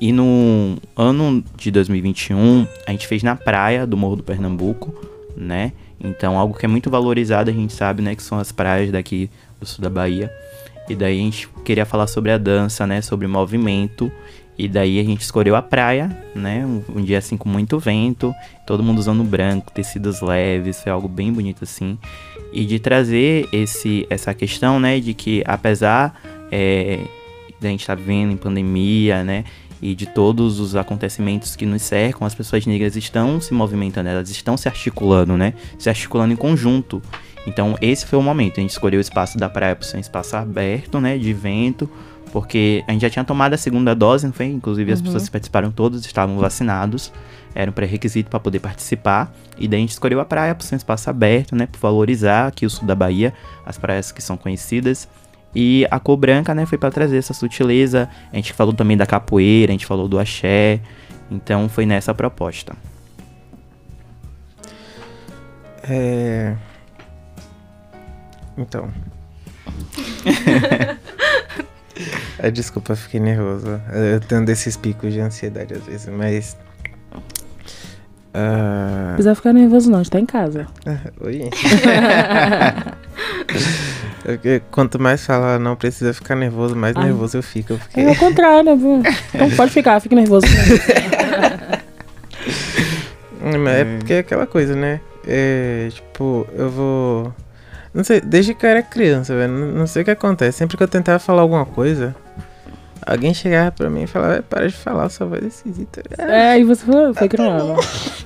E 0.00 0.12
no 0.12 0.76
ano 0.96 1.42
de 1.56 1.70
2021, 1.70 2.66
a 2.86 2.90
gente 2.90 3.06
fez 3.06 3.22
na 3.22 3.34
praia 3.34 3.86
do 3.86 3.96
Morro 3.96 4.16
do 4.16 4.22
Pernambuco, 4.22 4.94
né? 5.36 5.72
Então, 6.00 6.38
algo 6.38 6.56
que 6.56 6.66
é 6.66 6.68
muito 6.68 6.90
valorizado, 6.90 7.50
a 7.50 7.52
gente 7.52 7.72
sabe, 7.72 8.02
né, 8.02 8.14
que 8.14 8.22
são 8.22 8.38
as 8.38 8.52
praias 8.52 8.90
daqui 8.90 9.30
do 9.58 9.66
sul 9.66 9.82
da 9.82 9.90
Bahia. 9.90 10.30
E 10.88 10.94
daí 10.94 11.18
a 11.18 11.22
gente 11.22 11.48
queria 11.64 11.86
falar 11.86 12.06
sobre 12.06 12.30
a 12.30 12.38
dança, 12.38 12.86
né, 12.86 13.00
sobre 13.00 13.26
movimento 13.26 14.12
e 14.56 14.68
daí 14.68 15.00
a 15.00 15.04
gente 15.04 15.20
escolheu 15.20 15.56
a 15.56 15.62
praia, 15.62 16.16
né? 16.34 16.64
Um, 16.64 16.98
um, 16.98 17.04
dia 17.04 17.18
assim 17.18 17.36
com 17.36 17.48
muito 17.48 17.78
vento, 17.78 18.32
todo 18.64 18.82
mundo 18.82 18.98
usando 18.98 19.24
branco, 19.24 19.72
tecidos 19.72 20.20
leves, 20.20 20.80
foi 20.80 20.92
algo 20.92 21.08
bem 21.08 21.32
bonito 21.32 21.64
assim. 21.64 21.98
E 22.52 22.64
de 22.64 22.78
trazer 22.78 23.48
esse, 23.52 24.06
essa 24.08 24.32
questão, 24.32 24.78
né? 24.78 25.00
De 25.00 25.12
que 25.12 25.42
apesar 25.44 26.20
é, 26.52 27.00
de 27.60 27.66
a 27.66 27.70
gente 27.70 27.80
estar 27.80 27.96
tá 27.96 28.00
vivendo 28.00 28.32
em 28.32 28.36
pandemia, 28.36 29.24
né? 29.24 29.44
E 29.82 29.92
de 29.94 30.06
todos 30.06 30.60
os 30.60 30.76
acontecimentos 30.76 31.56
que 31.56 31.66
nos 31.66 31.82
cercam, 31.82 32.24
as 32.24 32.34
pessoas 32.34 32.64
negras 32.64 32.94
estão 32.94 33.40
se 33.40 33.52
movimentando, 33.52 34.08
elas 34.08 34.30
estão 34.30 34.56
se 34.56 34.68
articulando, 34.68 35.36
né? 35.36 35.52
Se 35.76 35.88
articulando 35.88 36.32
em 36.32 36.36
conjunto. 36.36 37.02
Então 37.44 37.76
esse 37.80 38.06
foi 38.06 38.18
o 38.18 38.22
momento, 38.22 38.58
a 38.58 38.60
gente 38.60 38.70
escolheu 38.70 38.98
o 38.98 39.00
espaço 39.00 39.36
da 39.36 39.48
praia 39.48 39.74
para 39.74 39.86
ser 39.86 39.96
um 39.96 40.00
espaço 40.00 40.36
aberto, 40.36 41.00
né? 41.00 41.18
De 41.18 41.32
vento 41.32 41.90
porque 42.34 42.82
a 42.88 42.92
gente 42.92 43.02
já 43.02 43.08
tinha 43.08 43.24
tomado 43.24 43.54
a 43.54 43.56
segunda 43.56 43.94
dose, 43.94 44.26
não 44.26 44.32
foi? 44.32 44.46
Inclusive 44.46 44.90
as 44.90 44.98
uhum. 44.98 45.04
pessoas 45.04 45.26
que 45.26 45.30
participaram 45.30 45.70
todos 45.70 46.04
estavam 46.04 46.36
vacinados, 46.36 47.12
era 47.54 47.70
um 47.70 47.72
pré-requisito 47.72 48.28
para 48.28 48.40
poder 48.40 48.58
participar. 48.58 49.32
E 49.56 49.68
daí 49.68 49.78
a 49.78 49.80
gente 49.82 49.92
escolheu 49.92 50.18
a 50.18 50.24
praia 50.24 50.52
por 50.52 50.64
ser 50.64 50.74
um 50.74 50.78
espaço 50.78 51.08
aberto, 51.08 51.54
né, 51.54 51.68
por 51.70 51.78
valorizar 51.78 52.48
aqui 52.48 52.66
o 52.66 52.70
sul 52.70 52.88
da 52.88 52.94
Bahia, 52.96 53.32
as 53.64 53.78
praias 53.78 54.10
que 54.10 54.20
são 54.20 54.36
conhecidas. 54.36 55.08
E 55.54 55.86
a 55.88 56.00
cor 56.00 56.16
branca, 56.16 56.52
né, 56.56 56.66
foi 56.66 56.76
para 56.76 56.90
trazer 56.90 57.18
essa 57.18 57.32
sutileza. 57.32 58.08
A 58.32 58.34
gente 58.34 58.52
falou 58.52 58.74
também 58.74 58.96
da 58.96 59.06
capoeira, 59.06 59.70
a 59.70 59.74
gente 59.74 59.86
falou 59.86 60.08
do 60.08 60.18
axé. 60.18 60.80
Então 61.30 61.68
foi 61.68 61.86
nessa 61.86 62.12
proposta. 62.12 62.74
É... 65.84 66.56
Então. 68.58 68.90
É, 72.44 72.50
desculpa, 72.50 72.94
fiquei 72.94 73.18
nervoso. 73.18 73.80
Eu 73.90 74.20
tenho 74.20 74.44
desses 74.44 74.76
picos 74.76 75.14
de 75.14 75.18
ansiedade 75.18 75.72
às 75.72 75.82
vezes, 75.84 76.06
mas. 76.08 76.54
Uh... 78.34 79.06
Não 79.06 79.14
precisa 79.14 79.34
ficar 79.34 79.54
nervoso, 79.54 79.90
não, 79.90 80.00
a 80.00 80.02
gente 80.02 80.12
tá 80.12 80.20
em 80.20 80.26
casa. 80.26 80.66
Oi. 81.22 81.48
Quanto 84.70 85.00
mais 85.00 85.24
fala 85.24 85.58
não 85.58 85.74
precisa 85.74 86.12
ficar 86.12 86.36
nervoso, 86.36 86.76
mais 86.76 86.94
Ai. 86.94 87.04
nervoso 87.04 87.38
eu 87.38 87.42
fico. 87.42 87.78
Porque... 87.78 88.00
É 88.00 88.10
o 88.10 88.16
contrário, 88.16 88.76
viu? 88.76 89.02
Então 89.34 89.50
pode 89.52 89.72
ficar, 89.72 89.98
fique 90.00 90.14
nervoso. 90.14 90.46
Mas 93.40 93.74
é 93.74 93.84
porque 93.84 94.12
é 94.12 94.18
aquela 94.18 94.46
coisa, 94.46 94.76
né? 94.76 95.00
É, 95.26 95.88
tipo, 95.90 96.46
eu 96.54 96.70
vou 96.70 97.32
não 97.94 98.02
sei, 98.02 98.20
desde 98.20 98.52
que 98.52 98.66
eu 98.66 98.70
era 98.70 98.82
criança, 98.82 99.34
velho. 99.34 99.52
Não 99.52 99.86
sei 99.86 100.02
o 100.02 100.04
que 100.04 100.10
acontece. 100.10 100.58
Sempre 100.58 100.76
que 100.76 100.82
eu 100.82 100.88
tentava 100.88 101.18
falar 101.18 101.42
alguma 101.42 101.64
coisa, 101.64 102.14
alguém 103.06 103.34
chegava 103.34 103.70
pra 103.72 103.90
mim 103.90 104.02
e 104.02 104.06
falava, 104.06 104.42
para 104.42 104.68
de 104.68 104.74
falar, 104.74 105.08
sua 105.08 105.26
voz 105.26 105.42
é 105.42 105.46
esquisita. 105.46 106.02
É, 106.18 106.58
e 106.58 106.64
você 106.64 106.84
foi, 106.84 107.14
foi 107.14 107.28
criando. 107.28 107.76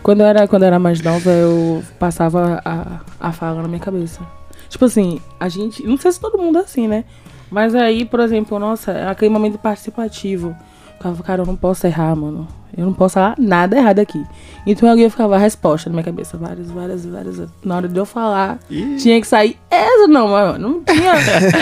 Quando 0.03 0.21
eu, 0.21 0.27
era, 0.27 0.49
quando 0.49 0.63
eu 0.63 0.69
era 0.69 0.79
mais 0.79 1.01
nova, 1.01 1.31
eu 1.31 1.83
passava 1.99 2.61
a, 2.65 3.01
a 3.21 3.33
fala 3.33 3.63
na 3.63 3.69
minha 3.69 3.81
cabeça. 3.81 4.21
Tipo 4.69 4.85
assim, 4.85 5.21
a 5.41 5.49
gente. 5.49 5.83
Não 5.87 5.97
sei 5.97 6.13
se 6.13 6.21
todo 6.21 6.39
mundo 6.39 6.59
é 6.59 6.63
assim, 6.63 6.87
né? 6.87 7.05
Mas 7.51 7.75
aí, 7.75 8.05
por 8.05 8.21
exemplo, 8.21 8.59
nossa, 8.59 9.09
aquele 9.11 9.31
momento 9.31 9.59
participativo. 9.59 10.55
Ficava, 10.97 11.23
cara, 11.23 11.43
eu 11.43 11.47
não 11.47 11.57
posso 11.57 11.87
errar, 11.87 12.15
mano. 12.17 12.47
Eu 12.77 12.85
não 12.85 12.93
posso 12.93 13.15
falar 13.15 13.35
nada 13.39 13.77
errado 13.77 13.99
aqui. 13.99 14.23
Então 14.67 14.89
alguém 14.89 15.09
ficava 15.09 15.37
a 15.37 15.39
resposta 15.39 15.89
na 15.89 15.95
minha 15.95 16.05
cabeça. 16.05 16.37
Várias, 16.37 16.71
várias, 16.71 17.07
várias. 17.07 17.43
Na 17.65 17.77
hora 17.77 17.89
de 17.89 17.99
eu 17.99 18.05
falar, 18.05 18.59
Ih. 18.71 18.97
tinha 18.97 19.21
que 19.21 19.27
sair 19.27 19.59
essa, 19.71 20.07
não, 20.07 20.29
mano. 20.29 20.59
Não 20.59 20.85
tinha 20.85 21.13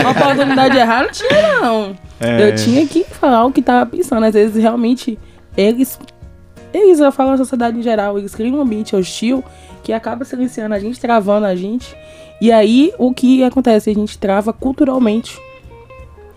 uma 0.01 0.11
oportunidade 0.11 0.75
de 0.75 0.81
errar, 0.81 1.03
não 1.05 1.13
tinha, 1.13 1.61
não. 1.61 1.97
É. 2.21 2.49
Eu 2.49 2.55
tinha 2.55 2.87
que 2.87 3.05
falar 3.05 3.45
o 3.45 3.53
que 3.53 3.63
tava 3.63 3.85
pensando. 3.87 4.25
Às 4.25 4.35
vezes, 4.35 4.57
realmente, 4.61 5.19
eles. 5.57 5.99
Eles, 6.73 7.01
eu 7.01 7.11
falo 7.13 7.31
a 7.31 7.37
sociedade 7.37 7.79
em 7.79 7.83
geral, 7.83 8.19
eles 8.19 8.35
criam 8.35 8.59
um 8.59 8.61
ambiente 8.61 8.95
hostil 8.95 9.43
que 9.83 9.93
acaba 9.93 10.25
silenciando 10.25 10.75
a 10.75 10.79
gente, 10.79 11.01
travando 11.01 11.47
a 11.47 11.55
gente. 11.55 11.97
E 12.41 12.53
aí, 12.53 12.93
o 12.99 13.15
que 13.15 13.43
acontece? 13.45 13.89
A 13.89 13.95
gente 13.95 14.19
trava 14.19 14.53
culturalmente. 14.53 15.41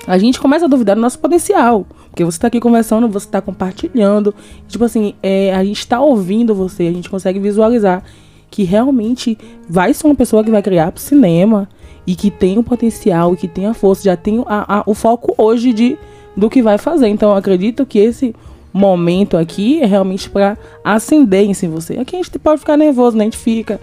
A 0.08 0.18
gente 0.18 0.40
começa 0.40 0.66
a 0.66 0.68
duvidar 0.68 0.96
do 0.96 1.02
nosso 1.02 1.20
potencial. 1.20 1.86
Porque 2.10 2.24
você 2.24 2.40
tá 2.40 2.48
aqui 2.48 2.60
conversando, 2.60 3.08
você 3.10 3.28
tá 3.28 3.42
compartilhando. 3.42 4.34
Tipo 4.68 4.86
assim, 4.86 5.14
é, 5.22 5.54
a 5.54 5.64
gente 5.64 5.86
tá 5.88 6.00
ouvindo 6.00 6.56
você, 6.56 6.84
a 6.84 6.92
gente 6.92 7.10
consegue 7.10 7.40
visualizar 7.40 8.04
que 8.50 8.64
realmente 8.64 9.38
vai 9.68 9.94
ser 9.94 10.08
uma 10.08 10.16
pessoa 10.16 10.44
que 10.44 10.50
vai 10.50 10.62
criar 10.62 10.92
pro 10.92 11.02
cinema 11.02 11.70
e 12.10 12.16
que 12.16 12.32
tem 12.32 12.57
o 12.57 12.64
potencial, 12.64 13.36
e 13.36 13.38
que 13.38 13.47
tem 13.47 13.68
a 13.68 13.74
força, 13.76 14.05
já 14.05 14.18
tem 14.18 14.43
a, 14.47 14.80
a, 14.80 14.84
o 14.88 14.95
foco 14.95 15.36
hoje 15.38 15.72
de 15.72 15.95
do 16.36 16.49
que 16.49 16.60
vai 16.60 16.80
fazer. 16.80 17.07
Então 17.07 17.30
eu 17.30 17.36
acredito 17.36 17.86
que 17.86 17.99
esse 17.99 18.34
momento 18.74 19.38
aqui 19.38 19.80
é 19.80 19.86
realmente 19.86 20.28
para 20.28 20.57
acender 20.84 21.45
em 21.45 21.53
você. 21.68 21.99
Aqui 21.99 22.16
a 22.16 22.20
gente 22.20 22.39
pode 22.39 22.62
ficar 22.62 22.78
nervoso, 22.78 23.16
né? 23.16 23.26
A 23.26 23.26
gente 23.26 23.38
fica 23.38 23.80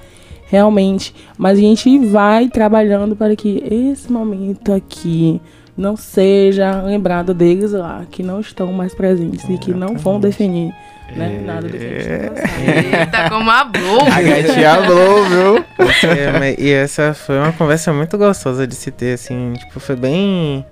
realmente, 0.47 1.15
mas 1.39 1.57
a 1.57 1.61
gente 1.61 1.99
vai 2.01 2.49
trabalhando 2.49 3.15
para 3.15 3.37
que 3.37 3.63
esse 3.71 4.11
momento 4.11 4.73
aqui 4.73 5.41
não 5.77 5.97
seja 5.97 6.83
lembrado 6.83 7.33
deles 7.33 7.71
lá, 7.71 8.05
que 8.11 8.25
não 8.25 8.41
estão 8.41 8.73
mais 8.73 8.93
presentes 8.93 9.49
e 9.49 9.57
que 9.57 9.73
não 9.73 9.97
vão 9.97 10.19
definir 10.19 10.75
né, 11.15 11.37
é... 11.37 11.41
nada 11.41 11.69
do 11.69 11.77
que 11.77 11.85
Eita, 11.85 13.29
como 13.31 13.51
a 13.51 13.65
Blue! 13.65 14.01
A 14.03 14.23
gatinha 14.23 14.81
Blue, 14.83 15.29
viu? 15.29 15.65
É, 16.09 16.57
e 16.59 16.73
essa 16.73 17.15
foi 17.15 17.39
uma 17.39 17.53
conversa 17.53 17.93
muito 17.93 18.17
gostosa 18.17 18.67
de 18.67 18.75
se 18.75 18.91
ter, 18.91 19.15
assim, 19.15 19.55
tipo, 19.55 19.79
foi 19.79 19.97
bem 19.97 20.65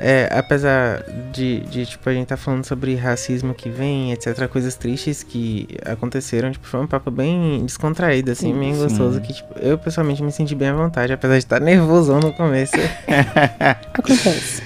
é, 0.00 0.28
apesar 0.32 1.02
de, 1.32 1.60
de, 1.60 1.86
tipo, 1.86 2.08
a 2.08 2.12
gente 2.12 2.26
tá 2.26 2.36
falando 2.36 2.64
sobre 2.64 2.94
racismo 2.94 3.54
que 3.54 3.70
vem, 3.70 4.12
etc, 4.12 4.48
coisas 4.48 4.74
tristes 4.74 5.22
que 5.22 5.68
aconteceram, 5.84 6.50
tipo, 6.50 6.66
foi 6.66 6.80
um 6.80 6.86
papo 6.86 7.10
bem 7.10 7.64
descontraído, 7.64 8.32
assim, 8.32 8.52
sim, 8.52 8.58
bem 8.58 8.74
sim. 8.74 8.82
gostoso, 8.82 9.20
que, 9.20 9.32
tipo, 9.32 9.58
eu 9.58 9.78
pessoalmente 9.78 10.22
me 10.22 10.32
senti 10.32 10.54
bem 10.54 10.68
à 10.68 10.74
vontade, 10.74 11.12
apesar 11.12 11.34
de 11.34 11.38
estar 11.38 11.60
nervosão 11.60 12.20
no 12.20 12.32
começo. 12.32 12.74
Acontece. 13.94 14.62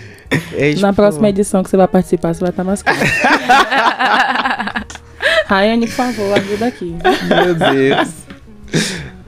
É, 0.56 0.70
tipo... 0.70 0.82
Na 0.82 0.92
próxima 0.92 1.28
edição 1.28 1.62
que 1.62 1.70
você 1.70 1.76
vai 1.76 1.88
participar, 1.88 2.34
você 2.34 2.40
vai 2.40 2.50
estar 2.50 2.64
mais 2.64 2.82
calmo. 2.82 3.00
Rayane, 5.46 5.86
por 5.86 5.94
favor, 5.94 6.36
ajuda 6.36 6.66
aqui. 6.66 6.96
Meu 7.44 7.54
Deus. 7.54 8.08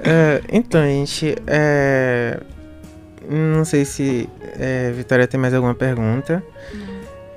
Uh, 0.00 0.44
então, 0.52 0.82
gente, 0.82 1.36
é... 1.46 2.40
Não 3.28 3.64
sei 3.64 3.84
se 3.84 4.28
é, 4.58 4.90
Vitória 4.90 5.26
tem 5.26 5.38
mais 5.38 5.54
alguma 5.54 5.74
pergunta. 5.74 6.42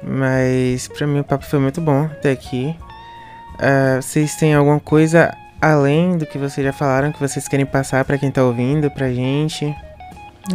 Mas 0.01 0.87
pra 0.87 1.07
mim 1.07 1.19
o 1.19 1.23
papo 1.23 1.45
foi 1.45 1.59
muito 1.59 1.79
bom 1.79 2.05
até 2.05 2.31
aqui. 2.31 2.75
Uh, 3.55 4.01
vocês 4.01 4.35
têm 4.35 4.53
alguma 4.53 4.79
coisa 4.79 5.33
além 5.61 6.17
do 6.17 6.25
que 6.25 6.37
vocês 6.37 6.65
já 6.65 6.73
falaram 6.73 7.11
que 7.11 7.19
vocês 7.19 7.47
querem 7.47 7.65
passar 7.65 8.03
para 8.03 8.17
quem 8.17 8.29
tá 8.29 8.43
ouvindo, 8.43 8.91
pra 8.91 9.13
gente? 9.13 9.73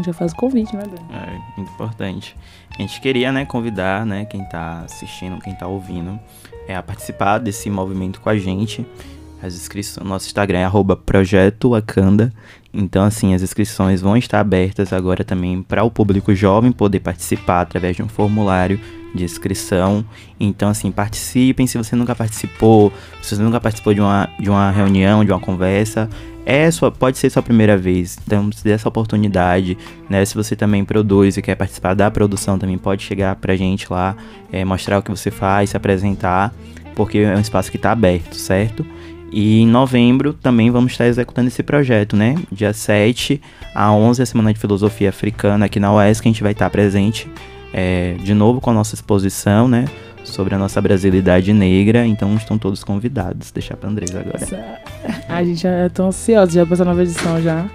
Já 0.05 0.13
faz 0.13 0.33
o 0.33 0.37
convite, 0.37 0.77
né, 0.77 0.83
Dan? 0.83 1.03
É, 1.15 1.61
importante. 1.61 2.37
A 2.79 2.83
gente 2.83 3.01
queria, 3.01 3.33
né, 3.33 3.45
convidar, 3.45 4.05
né, 4.05 4.25
quem 4.27 4.45
tá 4.45 4.83
assistindo, 4.83 5.41
quem 5.41 5.55
tá 5.55 5.67
ouvindo, 5.67 6.19
é, 6.67 6.77
a 6.77 6.83
participar 6.83 7.39
desse 7.39 7.71
movimento 7.71 8.21
com 8.21 8.29
a 8.29 8.37
gente. 8.37 8.87
As 9.43 9.55
inscrições, 9.55 10.07
nosso 10.07 10.27
Instagram 10.27 10.59
é 10.59 10.65
arroba. 10.65 10.97
Então, 12.73 13.05
assim, 13.05 13.35
as 13.35 13.43
inscrições 13.43 14.01
vão 14.01 14.17
estar 14.17 14.41
abertas 14.41 14.93
agora 14.93 15.25
também 15.25 15.63
para 15.63 15.83
o 15.85 15.91
público 15.91 16.35
jovem 16.35 16.71
poder 16.71 17.01
participar 17.01 17.63
através 17.63 17.97
de 17.97 18.03
um 18.03 18.09
formulário 18.09 18.79
de 19.15 19.25
inscrição. 19.25 20.05
Então, 20.39 20.69
assim, 20.69 20.93
participem. 20.93 21.67
Se 21.67 21.79
você 21.79 21.97
nunca 21.97 22.15
participou, 22.15 22.93
se 23.23 23.35
você 23.35 23.43
nunca 23.43 23.61
participou 23.61 23.95
de 23.95 24.01
uma, 24.01 24.29
de 24.39 24.51
uma 24.51 24.71
reunião, 24.71 25.25
de 25.25 25.33
uma 25.33 25.41
conversa, 25.41 26.09
é 26.45 26.71
sua, 26.71 26.91
pode 26.91 27.19
ser 27.19 27.31
sua 27.31 27.43
primeira 27.43 27.77
vez. 27.77 28.19
Então, 28.27 28.51
se 28.53 28.63
dê 28.63 28.71
essa 28.71 28.89
oportunidade, 28.89 29.77
né? 30.09 30.25
Se 30.25 30.35
você 30.35 30.55
também 30.55 30.85
produz 30.85 31.37
e 31.37 31.43
quer 31.43 31.55
participar 31.55 31.95
da 31.95 32.11
produção, 32.11 32.59
também 32.59 32.79
pode 32.79 33.03
chegar 33.03 33.37
pra 33.37 33.57
gente 33.57 33.91
lá, 33.91 34.17
é, 34.53 34.65
mostrar 34.65 34.99
o 34.99 35.03
que 35.03 35.11
você 35.11 35.31
faz, 35.31 35.71
se 35.71 35.77
apresentar, 35.77 36.55
porque 36.95 37.19
é 37.19 37.35
um 37.37 37.41
espaço 37.41 37.71
que 37.71 37.77
está 37.77 37.93
aberto, 37.93 38.35
certo? 38.35 38.85
E 39.31 39.61
em 39.61 39.67
novembro 39.67 40.33
também 40.33 40.71
vamos 40.71 40.93
estar 40.93 41.07
executando 41.07 41.49
esse 41.49 41.63
projeto, 41.63 42.17
né? 42.17 42.37
Dia 42.51 42.73
7 42.73 43.41
a 43.75 43.93
11, 43.93 44.23
a 44.23 44.27
Semana 44.27 44.53
de 44.53 44.59
Filosofia 44.59 45.11
Africana 45.11 45.67
aqui 45.67 45.79
na 45.79 45.95
UES, 45.95 46.21
que 46.21 46.29
a 46.29 46.33
gente 46.33 46.43
vai 46.43 46.53
estar 46.53 46.71
presente 46.71 47.31
é, 47.73 48.15
de 48.23 48.33
novo 48.33 48.61
com 48.61 48.71
a 48.71 48.75
nossa 48.75 48.95
exposição, 48.95 49.69
né? 49.69 49.85
Sobre 50.25 50.55
a 50.55 50.59
nossa 50.59 50.81
brasilidade 50.81 51.53
negra. 51.53 52.07
Então 52.07 52.35
estão 52.35 52.59
todos 52.59 52.83
convidados. 52.83 53.51
Deixar 53.51 53.77
pra 53.77 53.89
Andresa 53.91 54.21
agora. 54.21 54.81
A 55.29 55.45
gente 55.45 55.63
já 55.63 55.91
tá 55.93 56.05
ansiosa 56.05 56.53
já 56.53 56.65
pra 56.65 56.75
essa 56.75 56.85
nova 56.85 57.03
edição 57.03 57.41
já. 57.41 57.67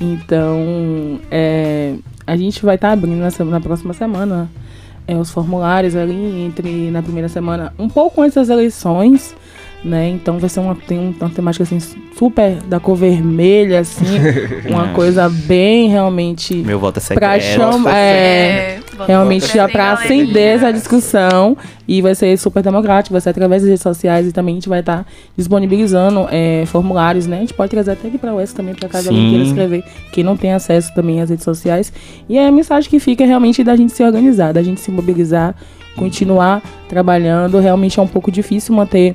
Então, 0.00 1.20
é, 1.30 1.94
a 2.26 2.36
gente 2.36 2.64
vai 2.64 2.74
estar 2.74 2.92
abrindo 2.92 3.18
na, 3.18 3.44
na, 3.46 3.60
próxima 3.60 3.94
semana 3.94 4.50
é, 5.06 5.16
os 5.16 5.30
formulários 5.30 5.96
ali 5.96 6.42
entre 6.42 6.90
na 6.90 7.02
primeira 7.02 7.28
semana, 7.28 7.72
um 7.78 7.88
pouco 7.88 8.20
antes 8.20 8.34
das 8.34 8.50
eleições 8.50 9.34
né? 9.84 10.08
Então 10.08 10.38
vai 10.38 10.48
ser 10.48 10.60
uma, 10.60 10.74
tem 10.74 11.14
uma 11.20 11.30
temática 11.30 11.62
assim 11.62 11.78
super 12.16 12.56
da 12.62 12.80
cor 12.80 12.96
vermelha, 12.96 13.80
assim, 13.80 14.04
uma 14.68 14.88
coisa 14.88 15.28
bem 15.28 15.88
realmente. 15.88 16.54
Meu 16.54 16.78
voto 16.78 16.98
é 16.98 17.00
secreto. 17.00 17.42
Chama, 17.42 17.96
é, 17.96 18.00
é 18.00 18.80
realmente 19.06 19.52
já 19.52 19.68
para 19.68 19.92
acender 19.92 20.56
essa 20.56 20.72
discussão 20.72 21.56
e 21.86 22.00
vai 22.00 22.14
ser 22.14 22.36
super 22.38 22.62
democrático, 22.62 23.12
vai 23.12 23.20
ser 23.20 23.30
através 23.30 23.62
das 23.62 23.68
redes 23.68 23.82
sociais 23.82 24.26
e 24.26 24.32
também 24.32 24.54
a 24.54 24.56
gente 24.56 24.68
vai 24.68 24.80
estar 24.80 25.04
tá 25.04 25.06
disponibilizando 25.36 26.26
é, 26.30 26.64
formulários, 26.66 27.26
né? 27.26 27.36
A 27.36 27.40
gente 27.40 27.54
pode 27.54 27.70
trazer 27.70 27.92
até 27.92 28.08
aqui 28.08 28.18
para 28.18 28.34
o 28.34 28.46
também 28.48 28.74
para 28.74 28.88
caso 28.88 29.10
alguém 29.10 29.30
queira 29.30 29.44
escrever, 29.44 29.84
quem 30.12 30.24
não 30.24 30.36
tem 30.36 30.52
acesso 30.52 30.94
também 30.94 31.20
às 31.20 31.30
redes 31.30 31.44
sociais. 31.44 31.92
E 32.28 32.38
é 32.38 32.48
a 32.48 32.52
mensagem 32.52 32.88
que 32.88 32.98
fica 32.98 33.24
realmente 33.24 33.62
da 33.62 33.76
gente 33.76 33.92
se 33.92 34.02
organizar, 34.02 34.52
da 34.52 34.62
gente 34.62 34.80
se 34.80 34.90
mobilizar, 34.90 35.54
continuar 35.96 36.62
trabalhando. 36.88 37.58
Realmente 37.58 38.00
é 38.00 38.02
um 38.02 38.08
pouco 38.08 38.30
difícil 38.30 38.74
manter 38.74 39.14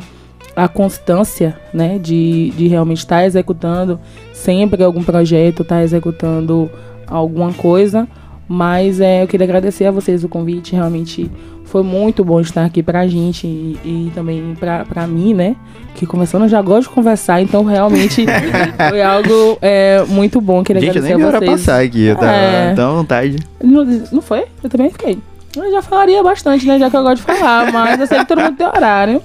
a 0.55 0.67
constância, 0.67 1.57
né, 1.73 1.97
de, 1.97 2.51
de 2.51 2.67
realmente 2.67 2.99
estar 2.99 3.17
tá 3.17 3.25
executando 3.25 3.99
sempre 4.33 4.83
algum 4.83 5.03
projeto, 5.03 5.61
estar 5.61 5.75
tá 5.75 5.83
executando 5.83 6.69
alguma 7.07 7.53
coisa. 7.53 8.07
Mas 8.47 8.99
é, 8.99 9.23
eu 9.23 9.27
queria 9.27 9.45
agradecer 9.45 9.85
a 9.85 9.91
vocês 9.91 10.25
o 10.25 10.29
convite, 10.29 10.75
realmente 10.75 11.31
foi 11.71 11.83
muito 11.83 12.25
bom 12.25 12.41
estar 12.41 12.65
aqui 12.65 12.83
pra 12.83 13.07
gente 13.07 13.47
e, 13.47 13.79
e 13.85 14.11
também 14.13 14.53
pra, 14.59 14.83
pra 14.83 15.07
mim, 15.07 15.33
né? 15.33 15.55
Que 15.95 16.05
conversando 16.05 16.43
eu 16.43 16.49
já 16.49 16.61
gosto 16.61 16.89
de 16.89 16.93
conversar, 16.93 17.41
então 17.41 17.63
realmente 17.63 18.25
foi 18.89 19.01
algo 19.01 19.57
é, 19.61 20.03
muito 20.09 20.41
bom. 20.41 20.65
Queria 20.65 20.81
gente, 20.81 20.89
agradecer 20.89 21.13
eu 21.13 21.17
nem 21.19 21.27
a 21.27 21.31
vocês. 21.31 21.51
passar 21.51 21.81
aqui, 21.81 22.03
eu 22.03 22.15
tava 22.17 22.29
é... 22.29 22.71
à 22.77 22.89
vontade. 22.89 23.37
Não, 23.63 23.85
não 23.85 24.21
foi? 24.21 24.43
Eu 24.61 24.69
também 24.69 24.89
fiquei. 24.89 25.17
Eu 25.55 25.71
já 25.71 25.81
falaria 25.81 26.21
bastante, 26.21 26.65
né? 26.65 26.77
Já 26.77 26.89
que 26.89 26.97
eu 26.97 27.03
gosto 27.03 27.25
de 27.25 27.39
falar, 27.39 27.71
mas 27.71 27.99
eu 28.01 28.07
sei 28.07 28.19
que 28.19 28.25
todo 28.25 28.41
mundo 28.41 28.57
tem 28.57 28.67
horário. 28.67 29.21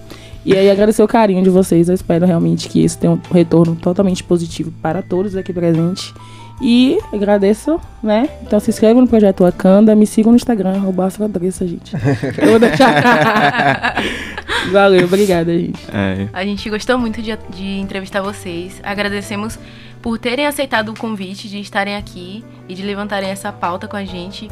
E 0.47 0.57
aí 0.57 0.71
agradecer 0.71 1.03
o 1.03 1.09
carinho 1.09 1.43
de 1.43 1.51
vocês. 1.51 1.89
Eu 1.89 1.95
espero 1.97 2.25
realmente 2.25 2.69
que 2.69 2.85
isso 2.85 2.97
tenha 2.97 3.13
um 3.15 3.21
retorno 3.33 3.75
totalmente 3.75 4.23
positivo 4.23 4.73
para 4.81 5.03
todos 5.03 5.35
aqui 5.35 5.53
presentes. 5.53 6.15
E 6.63 6.99
agradeço, 7.13 7.81
né? 8.01 8.29
Então 8.43 8.61
se 8.61 8.71
inscreva 8.71 9.01
no 9.01 9.09
Projeto 9.09 9.43
Wakanda, 9.43 9.97
me 9.97 10.07
sigam 10.07 10.31
no 10.31 10.37
Instagram, 10.37 10.77
arroba 10.77 11.09
gente. 11.11 11.95
Eu 12.39 12.51
vou 12.51 12.59
deixar. 12.61 13.97
Valeu, 14.71 15.05
obrigada, 15.05 15.53
gente. 15.53 15.85
É. 15.93 16.29
A 16.33 16.45
gente 16.45 16.71
gostou 16.71 16.97
muito 16.97 17.21
de, 17.21 17.37
de 17.51 17.81
entrevistar 17.81 18.23
vocês. 18.23 18.81
Agradecemos 18.85 19.59
por 20.01 20.17
terem 20.17 20.47
aceitado 20.47 20.91
o 20.91 20.95
convite 20.97 21.49
de 21.49 21.59
estarem 21.59 21.97
aqui 21.97 22.45
e 22.69 22.75
de 22.75 22.85
levantarem 22.85 23.31
essa 23.31 23.51
pauta 23.51 23.89
com 23.89 23.97
a 23.97 24.05
gente. 24.05 24.49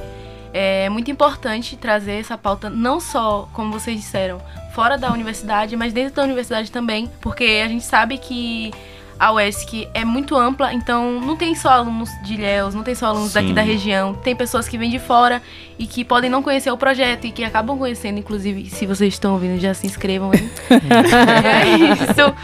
É 0.57 0.89
muito 0.89 1.11
importante 1.11 1.77
trazer 1.77 2.21
essa 2.21 2.39
pauta, 2.39 2.71
não 2.71 3.01
só, 3.01 3.49
como 3.53 3.73
vocês 3.73 3.97
disseram, 3.97 4.41
fora 4.73 4.97
da 4.97 5.13
universidade, 5.13 5.77
mas 5.77 5.93
dentro 5.93 6.15
da 6.15 6.23
universidade 6.23 6.71
também, 6.71 7.11
porque 7.21 7.61
a 7.65 7.67
gente 7.67 7.85
sabe 7.85 8.19
que 8.19 8.73
a 9.19 9.33
UESC 9.33 9.89
é 9.93 10.05
muito 10.05 10.37
ampla, 10.37 10.73
então 10.73 11.21
não 11.21 11.37
tem 11.37 11.55
só 11.55 11.71
alunos 11.71 12.11
de 12.23 12.35
Ilhéus, 12.35 12.73
não 12.73 12.83
tem 12.83 12.95
só 12.95 13.07
alunos 13.07 13.33
Sim. 13.33 13.41
daqui 13.41 13.53
da 13.53 13.63
região, 13.63 14.15
tem 14.15 14.35
pessoas 14.35 14.69
que 14.69 14.79
vêm 14.79 14.91
de 14.91 15.01
fora 15.01 15.43
e 15.79 15.87
que 15.87 16.05
podem 16.05 16.31
não 16.31 16.43
conhecer 16.43 16.71
o 16.71 16.77
projeto 16.77 17.27
e 17.27 17.33
que 17.33 17.43
acabam 17.43 17.77
conhecendo, 17.77 18.19
inclusive, 18.19 18.71
se 18.71 18.87
vocês 18.87 19.15
estão 19.15 19.33
ouvindo, 19.33 19.61
já 19.61 19.75
se 19.75 19.87
inscrevam 19.87 20.31
aí. 20.33 20.51
é 21.45 21.93
isso. 21.93 22.35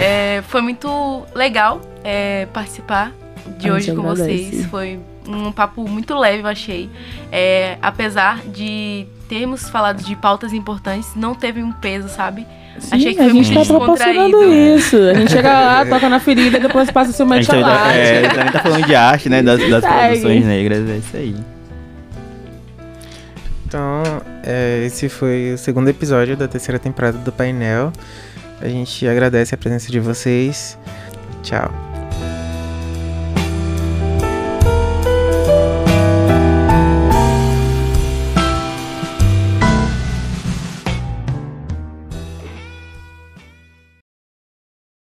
É, 0.00 0.42
foi 0.48 0.62
muito 0.62 1.26
legal 1.34 1.80
é, 2.04 2.46
participar 2.46 3.12
de 3.58 3.70
hoje 3.70 3.94
com 3.94 4.02
vocês. 4.02 4.66
Foi 4.66 4.98
um 5.28 5.52
papo 5.52 5.86
muito 5.88 6.16
leve, 6.16 6.42
eu 6.42 6.46
achei. 6.46 6.88
É, 7.30 7.76
apesar 7.82 8.40
de 8.46 9.06
termos 9.28 9.68
falado 9.68 10.02
de 10.02 10.16
pautas 10.16 10.52
importantes, 10.52 11.10
não 11.14 11.34
teve 11.34 11.62
um 11.62 11.70
peso, 11.70 12.08
sabe? 12.08 12.46
Sim, 12.78 12.96
achei 12.96 13.10
que 13.14 13.16
foi 13.16 13.26
a 13.26 13.28
gente 13.28 13.54
tá 13.54 13.64
proporcionando 13.64 14.44
isso. 14.44 14.96
A 14.96 15.14
gente 15.14 15.32
chega 15.32 15.52
lá, 15.52 15.86
toca 15.86 16.08
na 16.08 16.20
ferida 16.20 16.58
e 16.58 16.60
depois 16.60 16.90
passa 16.90 17.10
o 17.10 17.14
seu 17.14 17.26
médico 17.26 17.52
tá, 17.52 17.92
é, 17.92 18.18
A 18.18 18.22
gente 18.22 18.34
também 18.34 18.52
tá 18.52 18.60
falando 18.60 18.86
de 18.86 18.94
arte, 18.94 19.28
né? 19.28 19.42
Das, 19.42 19.60
das 19.68 19.84
produções 19.84 20.44
negras, 20.44 20.88
é 20.88 20.96
isso 20.96 21.16
aí. 21.16 21.36
Então, 23.66 24.02
é, 24.42 24.84
esse 24.86 25.08
foi 25.08 25.52
o 25.54 25.58
segundo 25.58 25.88
episódio 25.88 26.36
da 26.36 26.48
terceira 26.48 26.78
temporada 26.78 27.18
do 27.18 27.30
painel. 27.30 27.92
A 28.62 28.68
gente 28.68 29.06
agradece 29.06 29.54
a 29.54 29.58
presença 29.58 29.92
de 29.92 30.00
vocês. 30.00 30.78
Tchau. 31.42 31.87